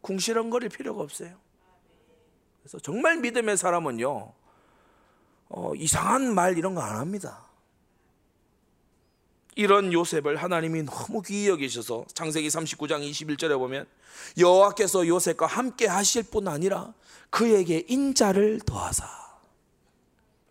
궁시렁거릴 0.02 0.70
필요가 0.70 1.02
없어요. 1.02 1.38
그래서 2.62 2.80
정말 2.80 3.18
믿음의 3.18 3.58
사람은요, 3.58 4.34
어, 5.50 5.76
이상한 5.76 6.34
말 6.34 6.58
이런 6.58 6.76
거 6.76 6.82
안 6.82 6.98
합니다. 6.98 7.43
이런 9.56 9.94
요셉을 9.94 10.38
하나님이 10.38 10.84
너무 10.84 11.22
귀히 11.22 11.48
여기셔서 11.48 12.06
창세기 12.14 12.48
39장 12.48 13.08
21절에 13.10 13.58
보면 13.58 13.86
여호와께서 14.38 15.08
요셉과 15.08 15.46
함께 15.46 15.88
하실 15.88 16.24
뿐 16.24 16.48
아니라 16.48 16.94
그에게 17.30 17.86
인자를 17.88 18.62
더하사 18.66 19.08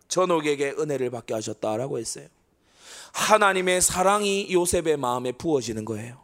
전옥에게 0.07 0.75
은혜를 0.77 1.09
받게 1.09 1.33
하셨다라고 1.33 1.97
했어요. 1.97 2.27
하나님의 3.13 3.81
사랑이 3.81 4.51
요셉의 4.51 4.97
마음에 4.97 5.31
부어지는 5.31 5.85
거예요. 5.85 6.21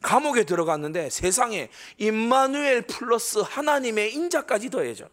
감옥에 0.00 0.44
들어갔는데 0.44 1.10
세상에 1.10 1.68
임마누엘 1.98 2.82
플러스 2.82 3.38
하나님의 3.38 4.14
인자까지 4.14 4.70
더해져. 4.70 5.08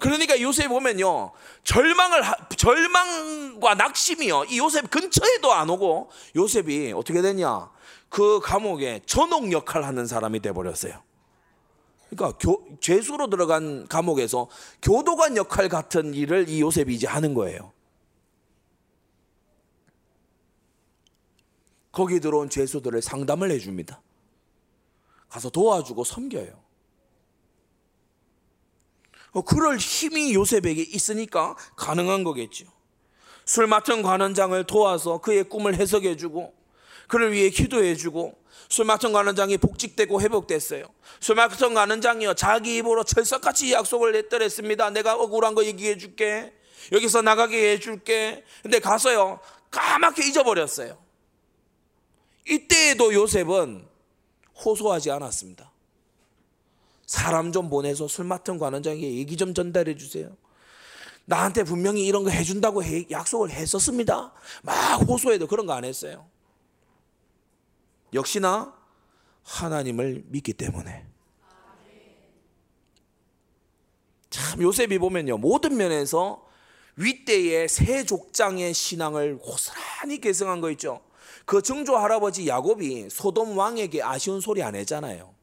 그러니까 0.00 0.40
요셉 0.40 0.68
보면요. 0.68 1.32
절망을 1.62 2.22
절망과 2.56 3.74
낙심이요. 3.74 4.44
이 4.44 4.58
요셉 4.58 4.90
근처에도 4.90 5.52
안 5.52 5.68
오고 5.70 6.10
요셉이 6.34 6.92
어떻게 6.96 7.22
되냐? 7.22 7.70
그 8.08 8.40
감옥에 8.40 9.02
전옥 9.06 9.52
역할 9.52 9.84
하는 9.84 10.06
사람이 10.06 10.40
돼 10.40 10.52
버렸어요. 10.52 11.00
그러니까 12.08 12.36
교, 12.38 12.66
죄수로 12.80 13.28
들어간 13.28 13.86
감옥에서 13.86 14.48
교도관 14.82 15.36
역할 15.36 15.68
같은 15.68 16.14
일을 16.14 16.48
이 16.48 16.60
요셉이 16.60 16.94
이제 16.94 17.06
하는 17.06 17.34
거예요. 17.34 17.72
거기 21.92 22.20
들어온 22.20 22.48
죄수들을 22.48 23.02
상담을 23.02 23.50
해줍니다. 23.50 24.00
가서 25.28 25.50
도와주고 25.50 26.04
섬겨요. 26.04 26.59
어, 29.32 29.42
그럴 29.42 29.76
힘이 29.76 30.34
요셉에게 30.34 30.82
있으니까 30.82 31.56
가능한 31.76 32.24
거겠죠. 32.24 32.66
술 33.44 33.66
맡은 33.66 34.02
관원장을 34.02 34.62
도와서 34.64 35.18
그의 35.18 35.44
꿈을 35.44 35.74
해석해주고 35.74 36.54
그를 37.08 37.32
위해 37.32 37.50
기도해주고 37.50 38.38
술 38.68 38.84
맡은 38.84 39.12
관원장이 39.12 39.58
복직되고 39.58 40.20
회복됐어요. 40.20 40.84
술 41.18 41.34
맡은 41.34 41.74
관원장이요 41.74 42.34
자기 42.34 42.76
입으로 42.76 43.02
철석같이 43.02 43.72
약속을 43.72 44.14
했더랬습니다. 44.14 44.90
내가 44.90 45.14
억울한 45.16 45.54
거 45.54 45.64
얘기해줄게. 45.64 46.52
여기서 46.92 47.22
나가게 47.22 47.72
해줄게. 47.72 48.44
근데 48.62 48.78
가서요 48.78 49.40
까맣게 49.70 50.28
잊어버렸어요. 50.28 50.96
이때에도 52.48 53.12
요셉은 53.12 53.86
호소하지 54.64 55.10
않았습니다. 55.10 55.69
사람 57.10 57.50
좀 57.50 57.68
보내서 57.68 58.06
술 58.06 58.24
맡은 58.24 58.56
관원장에게 58.56 59.16
얘기 59.16 59.36
좀 59.36 59.52
전달해 59.52 59.96
주세요. 59.96 60.36
나한테 61.24 61.64
분명히 61.64 62.06
이런 62.06 62.22
거 62.22 62.30
해준다고 62.30 62.82
약속을 63.10 63.50
했었습니다. 63.50 64.32
막 64.62 64.96
호소해도 64.98 65.48
그런 65.48 65.66
거 65.66 65.72
안 65.72 65.84
했어요. 65.84 66.28
역시나 68.14 68.72
하나님을 69.42 70.22
믿기 70.28 70.52
때문에. 70.52 71.04
참 74.30 74.62
요셉이 74.62 75.00
보면요 75.00 75.36
모든 75.38 75.76
면에서 75.76 76.46
윗대의 76.94 77.68
세 77.68 78.04
족장의 78.04 78.72
신앙을 78.72 79.38
고스란히 79.38 80.20
계승한 80.20 80.60
거 80.60 80.70
있죠. 80.70 81.00
그 81.44 81.60
증조 81.60 81.96
할아버지 81.96 82.46
야곱이 82.46 83.10
소돔 83.10 83.58
왕에게 83.58 84.00
아쉬운 84.00 84.40
소리 84.40 84.62
안 84.62 84.76
했잖아요. 84.76 85.39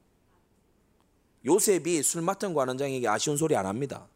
요셉이 1.45 2.03
술 2.03 2.21
맡은 2.21 2.53
관원장에게 2.53 3.07
아쉬운 3.07 3.37
소리 3.37 3.55
안 3.55 3.65
합니다. 3.65 4.07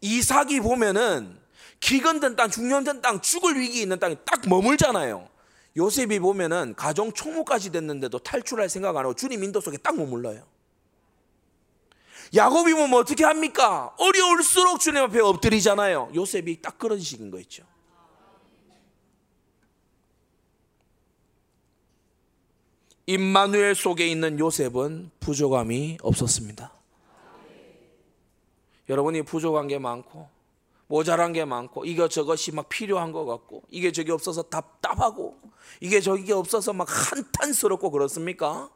이삭이 0.00 0.60
보면은 0.60 1.38
기근든 1.80 2.36
땅, 2.36 2.50
중년된 2.50 3.00
땅, 3.00 3.20
죽을 3.20 3.58
위기 3.58 3.80
있는 3.80 3.98
땅에 3.98 4.16
딱 4.24 4.48
머물잖아요. 4.48 5.28
요셉이 5.76 6.18
보면은 6.20 6.74
가정 6.74 7.12
총무까지 7.12 7.70
됐는데도 7.70 8.18
탈출할 8.18 8.68
생각 8.68 8.96
안 8.96 9.04
하고 9.04 9.14
주님 9.14 9.44
인도 9.44 9.60
속에 9.60 9.76
딱 9.76 9.96
머물러요. 9.96 10.46
야곱이 12.34 12.72
보면 12.72 12.94
어떻게 12.94 13.24
합니까? 13.24 13.94
어려울수록 13.98 14.80
주님 14.80 15.02
앞에 15.04 15.20
엎드리잖아요. 15.20 16.10
요셉이 16.14 16.60
딱 16.60 16.78
그런 16.78 16.98
식인 16.98 17.30
거 17.30 17.38
있죠. 17.40 17.62
임마누엘 23.06 23.76
속에 23.76 24.08
있는 24.08 24.38
요셉은 24.40 25.10
부족함이 25.20 25.98
없었습니다. 26.02 26.72
여러분이 28.88 29.22
부족한 29.22 29.68
게 29.68 29.78
많고 29.78 30.28
모자란 30.88 31.32
게 31.32 31.44
많고 31.44 31.84
이것저것이 31.84 32.52
막 32.52 32.68
필요한 32.68 33.12
것 33.12 33.24
같고 33.24 33.62
이게 33.70 33.92
저기 33.92 34.10
없어서 34.10 34.42
답답하고 34.42 35.38
이게 35.80 36.00
저기 36.00 36.32
없어서 36.32 36.72
막 36.72 36.86
한탄스럽고 36.88 37.90
그렇습니까? 37.90 38.70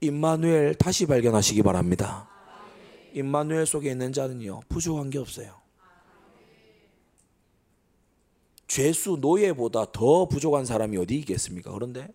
임마누엘 0.00 0.74
다시 0.74 1.06
발견하시기 1.06 1.62
바랍니다. 1.62 2.28
임마누엘 3.12 3.66
속에 3.66 3.90
있는 3.90 4.12
자는요 4.12 4.60
부족한 4.68 5.10
게 5.10 5.18
없어요. 5.18 5.60
죄수 8.66 9.18
노예보다 9.20 9.90
더 9.92 10.26
부족한 10.26 10.64
사람이 10.64 10.96
어디 10.96 11.16
있겠습니까? 11.18 11.72
그런데 11.72 12.08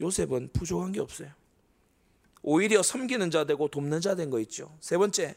요셉은 0.00 0.50
부족한 0.52 0.92
게 0.92 1.00
없어요. 1.00 1.28
오히려 2.42 2.82
섬기는 2.82 3.30
자 3.30 3.44
되고 3.44 3.68
돕는 3.68 4.00
자 4.00 4.14
된 4.14 4.30
거 4.30 4.38
있죠. 4.40 4.76
세 4.80 4.96
번째, 4.96 5.34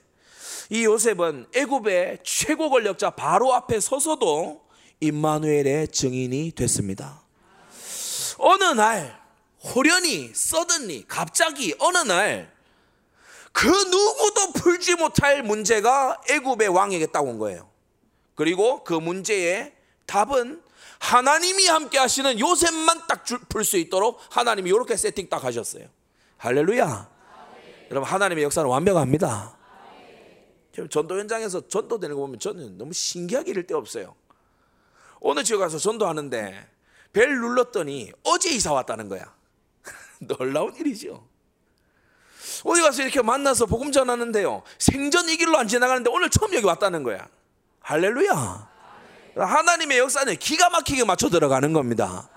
이 0.69 0.83
요셉은 0.85 1.47
애굽의 1.55 2.19
최고 2.23 2.69
권력자 2.69 3.11
바로 3.11 3.53
앞에 3.53 3.79
서서도 3.79 4.61
임마누엘의 4.99 5.87
증인이 5.89 6.51
됐습니다. 6.51 7.23
어느 8.37 8.63
날 8.63 9.19
호련히 9.63 10.31
서든니 10.33 11.07
갑자기 11.07 11.73
어느 11.79 11.97
날 11.99 12.59
그 13.51 13.67
누구도 13.67 14.53
풀지 14.53 14.95
못할 14.95 15.41
문제가 15.41 16.21
애굽의 16.29 16.67
왕에게 16.67 17.07
딱온 17.07 17.39
거예요. 17.39 17.67
그리고 18.35 18.83
그 18.83 18.93
문제의 18.93 19.73
답은 20.05 20.61
하나님이 20.99 21.67
함께 21.67 21.97
하시는 21.97 22.39
요셉만 22.39 23.07
딱 23.07 23.23
풀 23.49 23.63
수 23.63 23.77
있도록 23.77 24.19
하나님이 24.31 24.69
이렇게 24.69 24.95
세팅 24.95 25.27
딱 25.29 25.43
하셨어요. 25.43 25.85
할렐루야. 26.37 26.85
아멘. 26.85 27.87
여러분 27.91 28.09
하나님의 28.09 28.43
역사는 28.45 28.69
완벽합니다. 28.69 29.57
아멘. 30.75 30.89
전도 30.89 31.19
현장에서 31.19 31.67
전도되는 31.67 32.15
거 32.15 32.21
보면 32.21 32.39
저는 32.39 32.77
너무 32.77 32.93
신기하게 32.93 33.51
이럴 33.51 33.65
데 33.67 33.73
없어요. 33.73 34.15
오늘 35.19 35.43
집에 35.43 35.57
가서 35.57 35.77
전도하는데 35.77 36.69
벨 37.11 37.29
눌렀더니 37.39 38.11
어제 38.23 38.49
이사 38.49 38.71
왔다는 38.73 39.09
거야. 39.09 39.33
놀라운 40.19 40.75
일이죠. 40.75 41.27
어디 42.65 42.81
가서 42.81 43.01
이렇게 43.03 43.21
만나서 43.21 43.65
복음 43.65 43.91
전하는데요. 43.91 44.63
생전 44.77 45.29
이 45.29 45.37
길로 45.37 45.57
안 45.57 45.67
지나가는데 45.67 46.09
오늘 46.09 46.29
처음 46.29 46.53
여기 46.53 46.65
왔다는 46.65 47.03
거야. 47.03 47.27
할렐루야. 47.81 48.68
하나님의 49.45 49.99
역사는 49.99 50.35
기가 50.37 50.69
막히게 50.69 51.05
맞춰 51.05 51.29
들어가는 51.29 51.73
겁니다. 51.73 52.29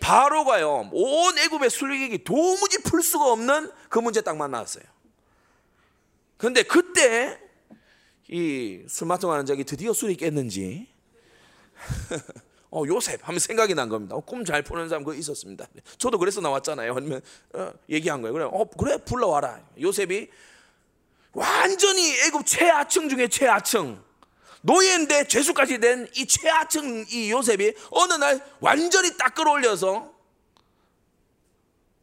바로가요 0.00 0.90
온 0.92 1.38
애굽의 1.38 1.70
술객이 1.70 2.24
도무지 2.24 2.82
풀 2.82 3.02
수가 3.02 3.32
없는 3.32 3.70
그 3.88 3.98
문제 3.98 4.20
딱 4.20 4.36
만났어요. 4.36 4.84
그런데 6.36 6.62
그때 6.62 7.40
이술 8.28 9.06
맡아가는 9.06 9.46
적이 9.46 9.64
드디어 9.64 9.92
술이 9.92 10.16
깼는지 10.16 10.88
어, 12.70 12.82
요셉 12.86 13.20
하면 13.26 13.38
생각이 13.38 13.74
난 13.74 13.88
겁니다. 13.88 14.16
어, 14.16 14.20
꿈잘 14.20 14.62
푸는 14.62 14.88
사람 14.88 15.04
그 15.04 15.14
있었습니다. 15.14 15.66
저도 15.96 16.18
그래서 16.18 16.40
나왔잖아요. 16.40 16.94
아니면 16.96 17.22
어, 17.52 17.72
얘기한 17.88 18.20
거예요. 18.20 18.32
그래, 18.32 18.44
어, 18.50 18.64
그래 18.76 18.98
불러와라. 18.98 19.60
요셉이 19.80 20.28
완전히 21.32 22.12
애굽 22.26 22.44
최하층 22.44 23.08
중에 23.08 23.28
최하층 23.28 24.02
노예인데 24.64 25.28
죄수까지 25.28 25.78
된 25.78 26.08
이 26.16 26.26
최하층 26.26 27.04
이 27.10 27.30
요셉이 27.30 27.74
어느 27.90 28.14
날 28.14 28.40
완전히 28.60 29.14
딱 29.16 29.34
끌어올려서 29.34 30.12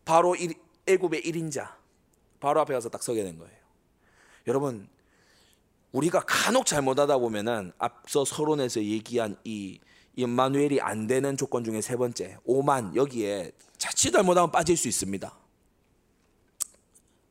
바로 0.05 0.35
일, 0.35 0.53
애굽의 0.85 1.23
1인자 1.23 1.73
바로 2.39 2.61
앞에 2.61 2.73
가서 2.73 2.89
딱 2.89 3.01
서게 3.01 3.23
된 3.23 3.37
거예요. 3.37 3.57
여러분 4.47 4.87
우리가 5.91 6.21
간혹 6.21 6.65
잘못하다 6.65 7.17
보면은 7.17 7.71
앞서 7.77 8.25
서론에서 8.25 8.83
얘기한 8.83 9.37
이 9.43 9.79
임마누엘이 10.15 10.81
안 10.81 11.07
되는 11.07 11.37
조건 11.37 11.63
중에 11.63 11.81
세 11.81 11.95
번째 11.95 12.37
오만 12.43 12.95
여기에 12.95 13.53
자칫 13.77 14.11
잘못하면 14.11 14.51
빠질 14.51 14.77
수 14.77 14.87
있습니다. 14.87 15.35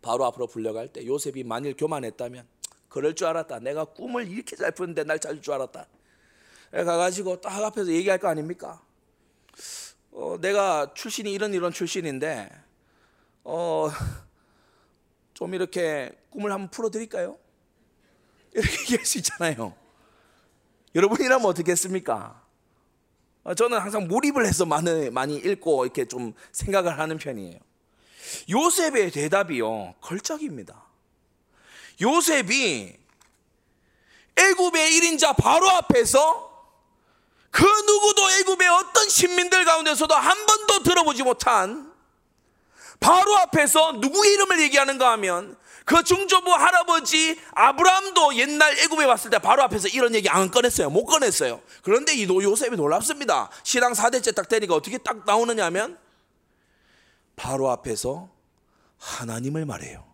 바로 0.03 0.24
앞으로 0.24 0.47
불려갈 0.49 0.89
때 0.89 1.07
요셉이 1.07 1.45
만일 1.45 1.76
교만했다면 1.76 2.47
그럴 2.91 3.14
줄 3.14 3.28
알았다. 3.28 3.61
내가 3.61 3.84
꿈을 3.84 4.28
이렇게 4.28 4.57
잘 4.57 4.72
푸는데 4.72 5.05
날 5.05 5.18
찾을 5.18 5.41
줄 5.41 5.55
알았다. 5.55 5.86
가가지고 6.72 7.41
딱 7.41 7.64
앞에서 7.64 7.91
얘기할 7.91 8.18
거 8.18 8.28
아닙니까? 8.28 8.82
어, 10.11 10.36
내가 10.41 10.93
출신이 10.93 11.32
이런 11.32 11.55
이런 11.55 11.72
출신인데 11.72 12.51
어, 13.45 13.88
좀 15.32 15.55
이렇게 15.55 16.12
꿈을 16.30 16.53
한번 16.53 16.68
풀어드릴까요? 16.70 17.38
이렇게 18.53 18.80
얘기할 18.80 19.07
수 19.07 19.18
있잖아요. 19.18 19.74
여러분이라면 20.95 21.47
어떻게 21.47 21.70
했습니까? 21.70 22.43
어, 23.45 23.55
저는 23.55 23.78
항상 23.78 24.09
몰입을 24.09 24.45
해서 24.47 24.66
많이, 24.66 25.11
많이 25.11 25.36
읽고 25.36 25.84
이렇게 25.84 26.07
좀 26.07 26.34
생각을 26.51 26.99
하는 26.99 27.18
편이에요. 27.18 27.59
요셉의 28.51 29.12
대답이요, 29.12 29.95
걸작입니다. 30.01 30.89
요셉이 32.01 32.98
애굽의 34.36 34.90
1인자 34.90 35.36
바로 35.36 35.68
앞에서 35.68 36.51
그 37.51 37.64
누구도 37.64 38.30
애굽의 38.30 38.68
어떤 38.68 39.09
신민들 39.09 39.64
가운데서도 39.64 40.14
한 40.14 40.46
번도 40.46 40.82
들어보지 40.82 41.22
못한 41.22 41.92
바로 43.01 43.36
앞에서 43.38 43.92
누구의 43.92 44.34
이름을 44.34 44.61
얘기하는가 44.62 45.11
하면 45.12 45.57
그 45.84 46.05
중조부 46.05 46.53
할아버지 46.53 47.40
아브라함도 47.53 48.36
옛날 48.36 48.78
애굽에 48.78 49.05
왔을 49.07 49.30
때 49.30 49.38
바로 49.38 49.62
앞에서 49.64 49.88
이런 49.88 50.14
얘기 50.14 50.28
안 50.28 50.51
꺼냈어요. 50.51 50.90
못 50.90 51.07
꺼냈어요. 51.07 51.61
그런데 51.82 52.14
이 52.14 52.28
요셉이 52.28 52.76
놀랍습니다. 52.76 53.51
신앙 53.64 53.92
4대째 53.92 54.34
딱 54.34 54.48
되니까 54.48 54.74
어떻게 54.74 54.98
딱 54.98 55.24
나오느냐 55.26 55.64
하면 55.66 55.98
바로 57.34 57.70
앞에서 57.70 58.28
하나님을 58.98 59.64
말해요. 59.64 60.10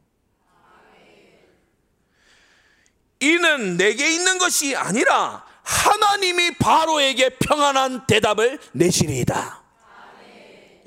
이는 3.21 3.77
내게 3.77 4.13
있는 4.13 4.39
것이 4.39 4.77
아니라 4.77 5.45
하나님이 5.63 6.57
바로에게 6.59 7.39
평안한 7.39 8.07
대답을 8.07 8.59
내시리이다. 8.73 9.63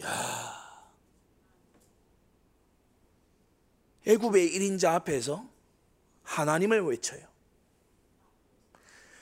야. 0.03 0.49
애굽의 4.07 4.51
1인자 4.51 4.93
앞에서 4.95 5.45
하나님을 6.23 6.81
외쳐요. 6.81 7.27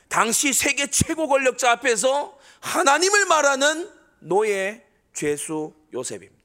당시 0.08 0.54
세계 0.54 0.88
최고 0.88 1.28
권력자 1.28 1.72
앞에서 1.72 2.38
하나님을 2.62 3.26
말하는 3.26 3.92
노예 4.20 4.86
죄수 5.14 5.74
요셉입니다. 5.94 6.38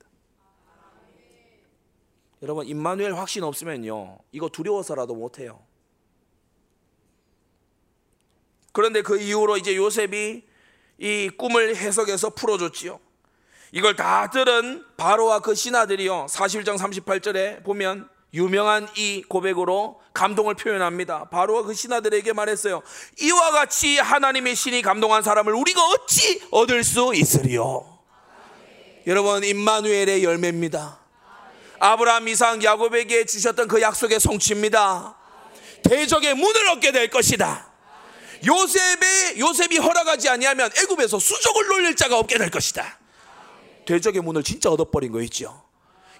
여러분 2.43 2.67
임마누엘 2.67 3.15
확신 3.15 3.45
없으면요 3.45 4.19
이거 4.33 4.49
두려워서라도 4.49 5.15
못 5.15 5.39
해요. 5.39 5.65
그런데 8.73 9.03
그 9.03 9.21
이후로 9.21 9.59
이제 9.59 9.77
요셉이 9.77 10.43
이 10.99 11.31
꿈을 11.37 11.77
해석해서 11.77 12.31
풀어줬지요. 12.31 12.99
이걸 13.73 13.97
다 13.97 14.29
들은 14.31 14.85
바로와 14.97 15.41
그 15.41 15.55
신하들이요 15.55 16.27
41장 16.29 16.79
38절에 16.79 17.65
보면 17.65 18.09
유명한 18.35 18.89
이 18.97 19.23
고백으로 19.29 20.01
감동을 20.15 20.55
표현합니다. 20.55 21.29
바로 21.31 21.65
그 21.65 21.75
신하들에게 21.75 22.33
말했어요. 22.33 22.83
이와 23.21 23.51
같이 23.51 23.99
하나님의 23.99 24.55
신이 24.55 24.83
감동한 24.83 25.23
사람을 25.23 25.55
우리가 25.55 25.83
어찌 25.85 26.43
얻을 26.51 26.85
수 26.85 27.13
있으리요? 27.15 27.87
여러분, 29.07 29.43
임마누엘의 29.43 30.23
열매입니다. 30.23 30.99
아브라함, 31.81 32.29
이상, 32.29 32.63
야곱에게 32.63 33.25
주셨던 33.27 33.69
그 33.69 33.83
약속의 33.83 34.21
성취입니다. 34.21 35.17
대적의 35.83 36.35
문을 36.35 36.69
얻게 36.69 36.93
될 36.93 37.11
것이다. 37.11 37.72
요셉의 38.45 39.39
요셉이 39.39 39.79
허락하지 39.79 40.29
아니하면 40.29 40.71
애굽에서 40.77 41.19
수족을 41.19 41.67
놀릴 41.69 41.97
자가 41.97 42.19
없게 42.19 42.39
될 42.39 42.51
것이다. 42.51 42.99
대적의 43.87 44.23
문을 44.23 44.43
진짜 44.43 44.71
얻어버린 44.71 45.13
거 45.13 45.21
있죠. 45.23 45.63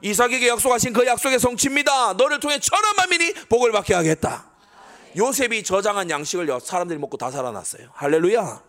이삭에게 0.03 0.49
약속하신 0.49 0.93
그 0.93 1.07
약속의 1.07 1.39
성취입니다. 1.39 2.15
너를 2.15 2.41
통해 2.41 2.59
천한 2.59 2.97
만민이 2.97 3.35
복을 3.49 3.73
받게 3.73 3.95
하겠다. 3.95 4.51
요셉이 5.17 5.63
저장한 5.63 6.11
양식을 6.11 6.49
사람들이 6.63 6.99
먹고 6.99 7.17
다 7.17 7.31
살아났어요. 7.31 7.91
할렐루야. 7.95 8.63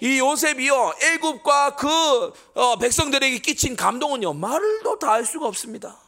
이 0.00 0.18
요셉이요 0.18 0.94
애굽과 1.02 1.76
그 1.76 2.32
어, 2.54 2.76
백성들에게 2.78 3.38
끼친 3.38 3.76
감동은요 3.76 4.34
말도 4.34 4.98
다 4.98 5.12
할 5.12 5.24
수가 5.24 5.46
없습니다. 5.46 5.98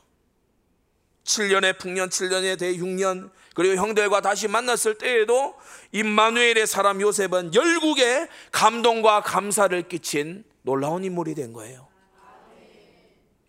7년의 1.29 1.79
풍년, 1.79 2.09
7년의 2.09 2.59
대육년 2.59 3.31
그리고 3.55 3.76
형들과 3.76 4.20
다시 4.20 4.49
만났을 4.49 4.97
때에도 4.97 5.55
임마누엘의 5.93 6.66
사람 6.66 7.01
요셉은 7.01 7.55
열국에 7.55 8.29
감동과 8.51 9.22
감사를 9.22 9.89
끼친 9.89 10.45
놀라운 10.62 11.05
인물이 11.05 11.35
된 11.35 11.53
거예요. 11.53 11.87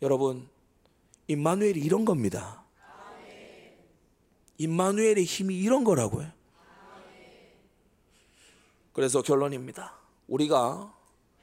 여러분 0.01 0.49
임마누엘이 1.27 1.79
이런 1.79 2.05
겁니다. 2.05 2.63
임마누엘의 4.57 5.23
힘이 5.23 5.59
이런 5.59 5.85
거라고요. 5.85 6.29
그래서 8.91 9.21
결론입니다. 9.21 9.97
우리가 10.27 10.93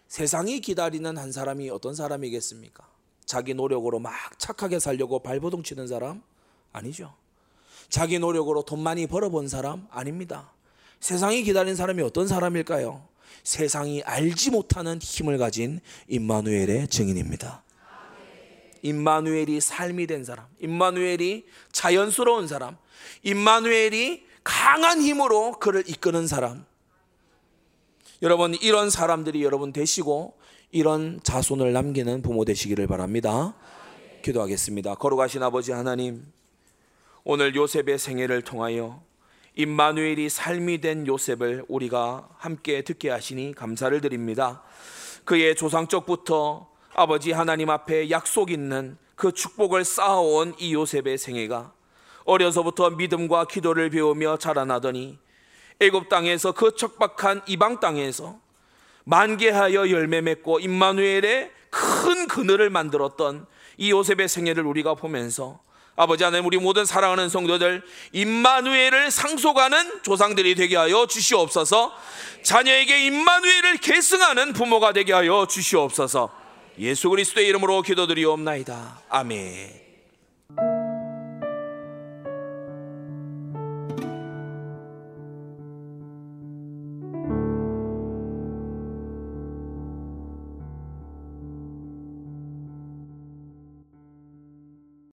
세상이 0.09 0.61
기다리는 0.61 1.17
한 1.17 1.33
사람이 1.33 1.71
어떤 1.71 1.95
사람이겠습니까? 1.95 2.96
자기 3.27 3.55
노력으로 3.55 3.99
막 3.99 4.15
착하게 4.39 4.79
살려고 4.79 5.19
발버둥 5.19 5.63
치는 5.63 5.89
사람 5.89 6.23
아니죠. 6.73 7.13
자기 7.89 8.19
노력으로 8.19 8.63
돈 8.63 8.81
많이 8.81 9.07
벌어본 9.07 9.49
사람 9.49 9.87
아닙니다. 9.91 10.53
세상이 11.01 11.43
기다리는 11.43 11.77
사람이 11.77 12.03
어떤 12.03 12.27
사람일까요? 12.27 13.07
세상이 13.43 14.03
알지 14.03 14.51
못하는 14.51 14.99
힘을 15.01 15.39
가진 15.39 15.81
임마누엘의 16.09 16.89
증인입니다. 16.89 17.63
임마누엘이 18.83 19.61
삶이 19.61 20.07
된 20.07 20.25
사람, 20.25 20.47
임마누엘이 20.61 21.47
자연스러운 21.73 22.47
사람, 22.47 22.77
임마누엘이 23.25 24.25
강한 24.45 25.01
힘으로 25.01 25.53
그를 25.59 25.83
이끄는 25.89 26.29
사람. 26.29 26.65
여러분 28.23 28.55
이런 28.55 28.91
사람들이 28.91 29.43
여러분 29.43 29.73
되시고 29.73 30.36
이런 30.73 31.21
자손을 31.23 31.73
남기는 31.73 32.23
부모 32.23 32.45
되시기를 32.45 32.87
바랍니다. 32.87 33.55
기도하겠습니다. 34.23 34.97
거룩하신 34.97 35.43
아버지 35.43 35.73
하나님, 35.73 36.27
오늘 37.25 37.55
요셉의 37.55 37.99
생애를 37.99 38.43
통하여 38.43 39.01
임마누엘이 39.55 40.29
삶이 40.29 40.81
된 40.81 41.07
요셉을 41.07 41.65
우리가 41.69 42.29
함께 42.37 42.83
듣게 42.83 43.11
하시니 43.11 43.55
감사를 43.55 43.99
드립니다. 44.01 44.63
그의 45.25 45.57
조상적부터 45.57 46.69
아버지 46.95 47.33
하나님 47.33 47.71
앞에 47.71 48.11
약속 48.11 48.51
있는 48.51 48.99
그 49.15 49.33
축복을 49.33 49.85
쌓아온 49.85 50.55
이 50.59 50.75
요셉의 50.75 51.17
생애가 51.19 51.73
어려서부터 52.25 52.91
믿음과 52.91 53.47
기도를 53.47 53.91
배우며 53.91 54.37
자라나더니 54.37 55.19
애굽 55.81 56.09
땅에서 56.09 56.53
그 56.53 56.75
척박한 56.75 57.43
이방 57.47 57.81
땅에서 57.81 58.41
만개하여 59.07 59.91
열매 59.91 60.21
맺고 60.21 60.61
임마누엘의 60.61 61.51
큰 61.71 62.27
그늘을 62.27 62.71
만들었던 62.71 63.47
이 63.79 63.91
요셉의 63.91 64.29
생애를 64.29 64.65
우리가 64.65 64.95
보면서 64.95 65.61
아버지 65.95 66.25
하나님 66.25 66.45
우리 66.47 66.59
모든 66.59 66.85
사랑하는 66.85 67.29
성도들 67.29 67.83
임마누엘을 68.13 69.11
상속하는 69.11 70.03
조상들이 70.03 70.55
되게 70.55 70.77
하여 70.77 71.07
주시옵소서 71.07 71.93
자녀에게 72.43 73.07
임마누엘을 73.07 73.79
계승하는 73.79 74.53
부모가 74.53 74.93
되게 74.93 75.13
하여 75.13 75.47
주시옵소서 75.49 76.31
예수 76.79 77.09
그리스도의 77.09 77.49
이름으로 77.49 77.81
기도드리옵나이다. 77.83 79.01
아멘. 79.09 79.86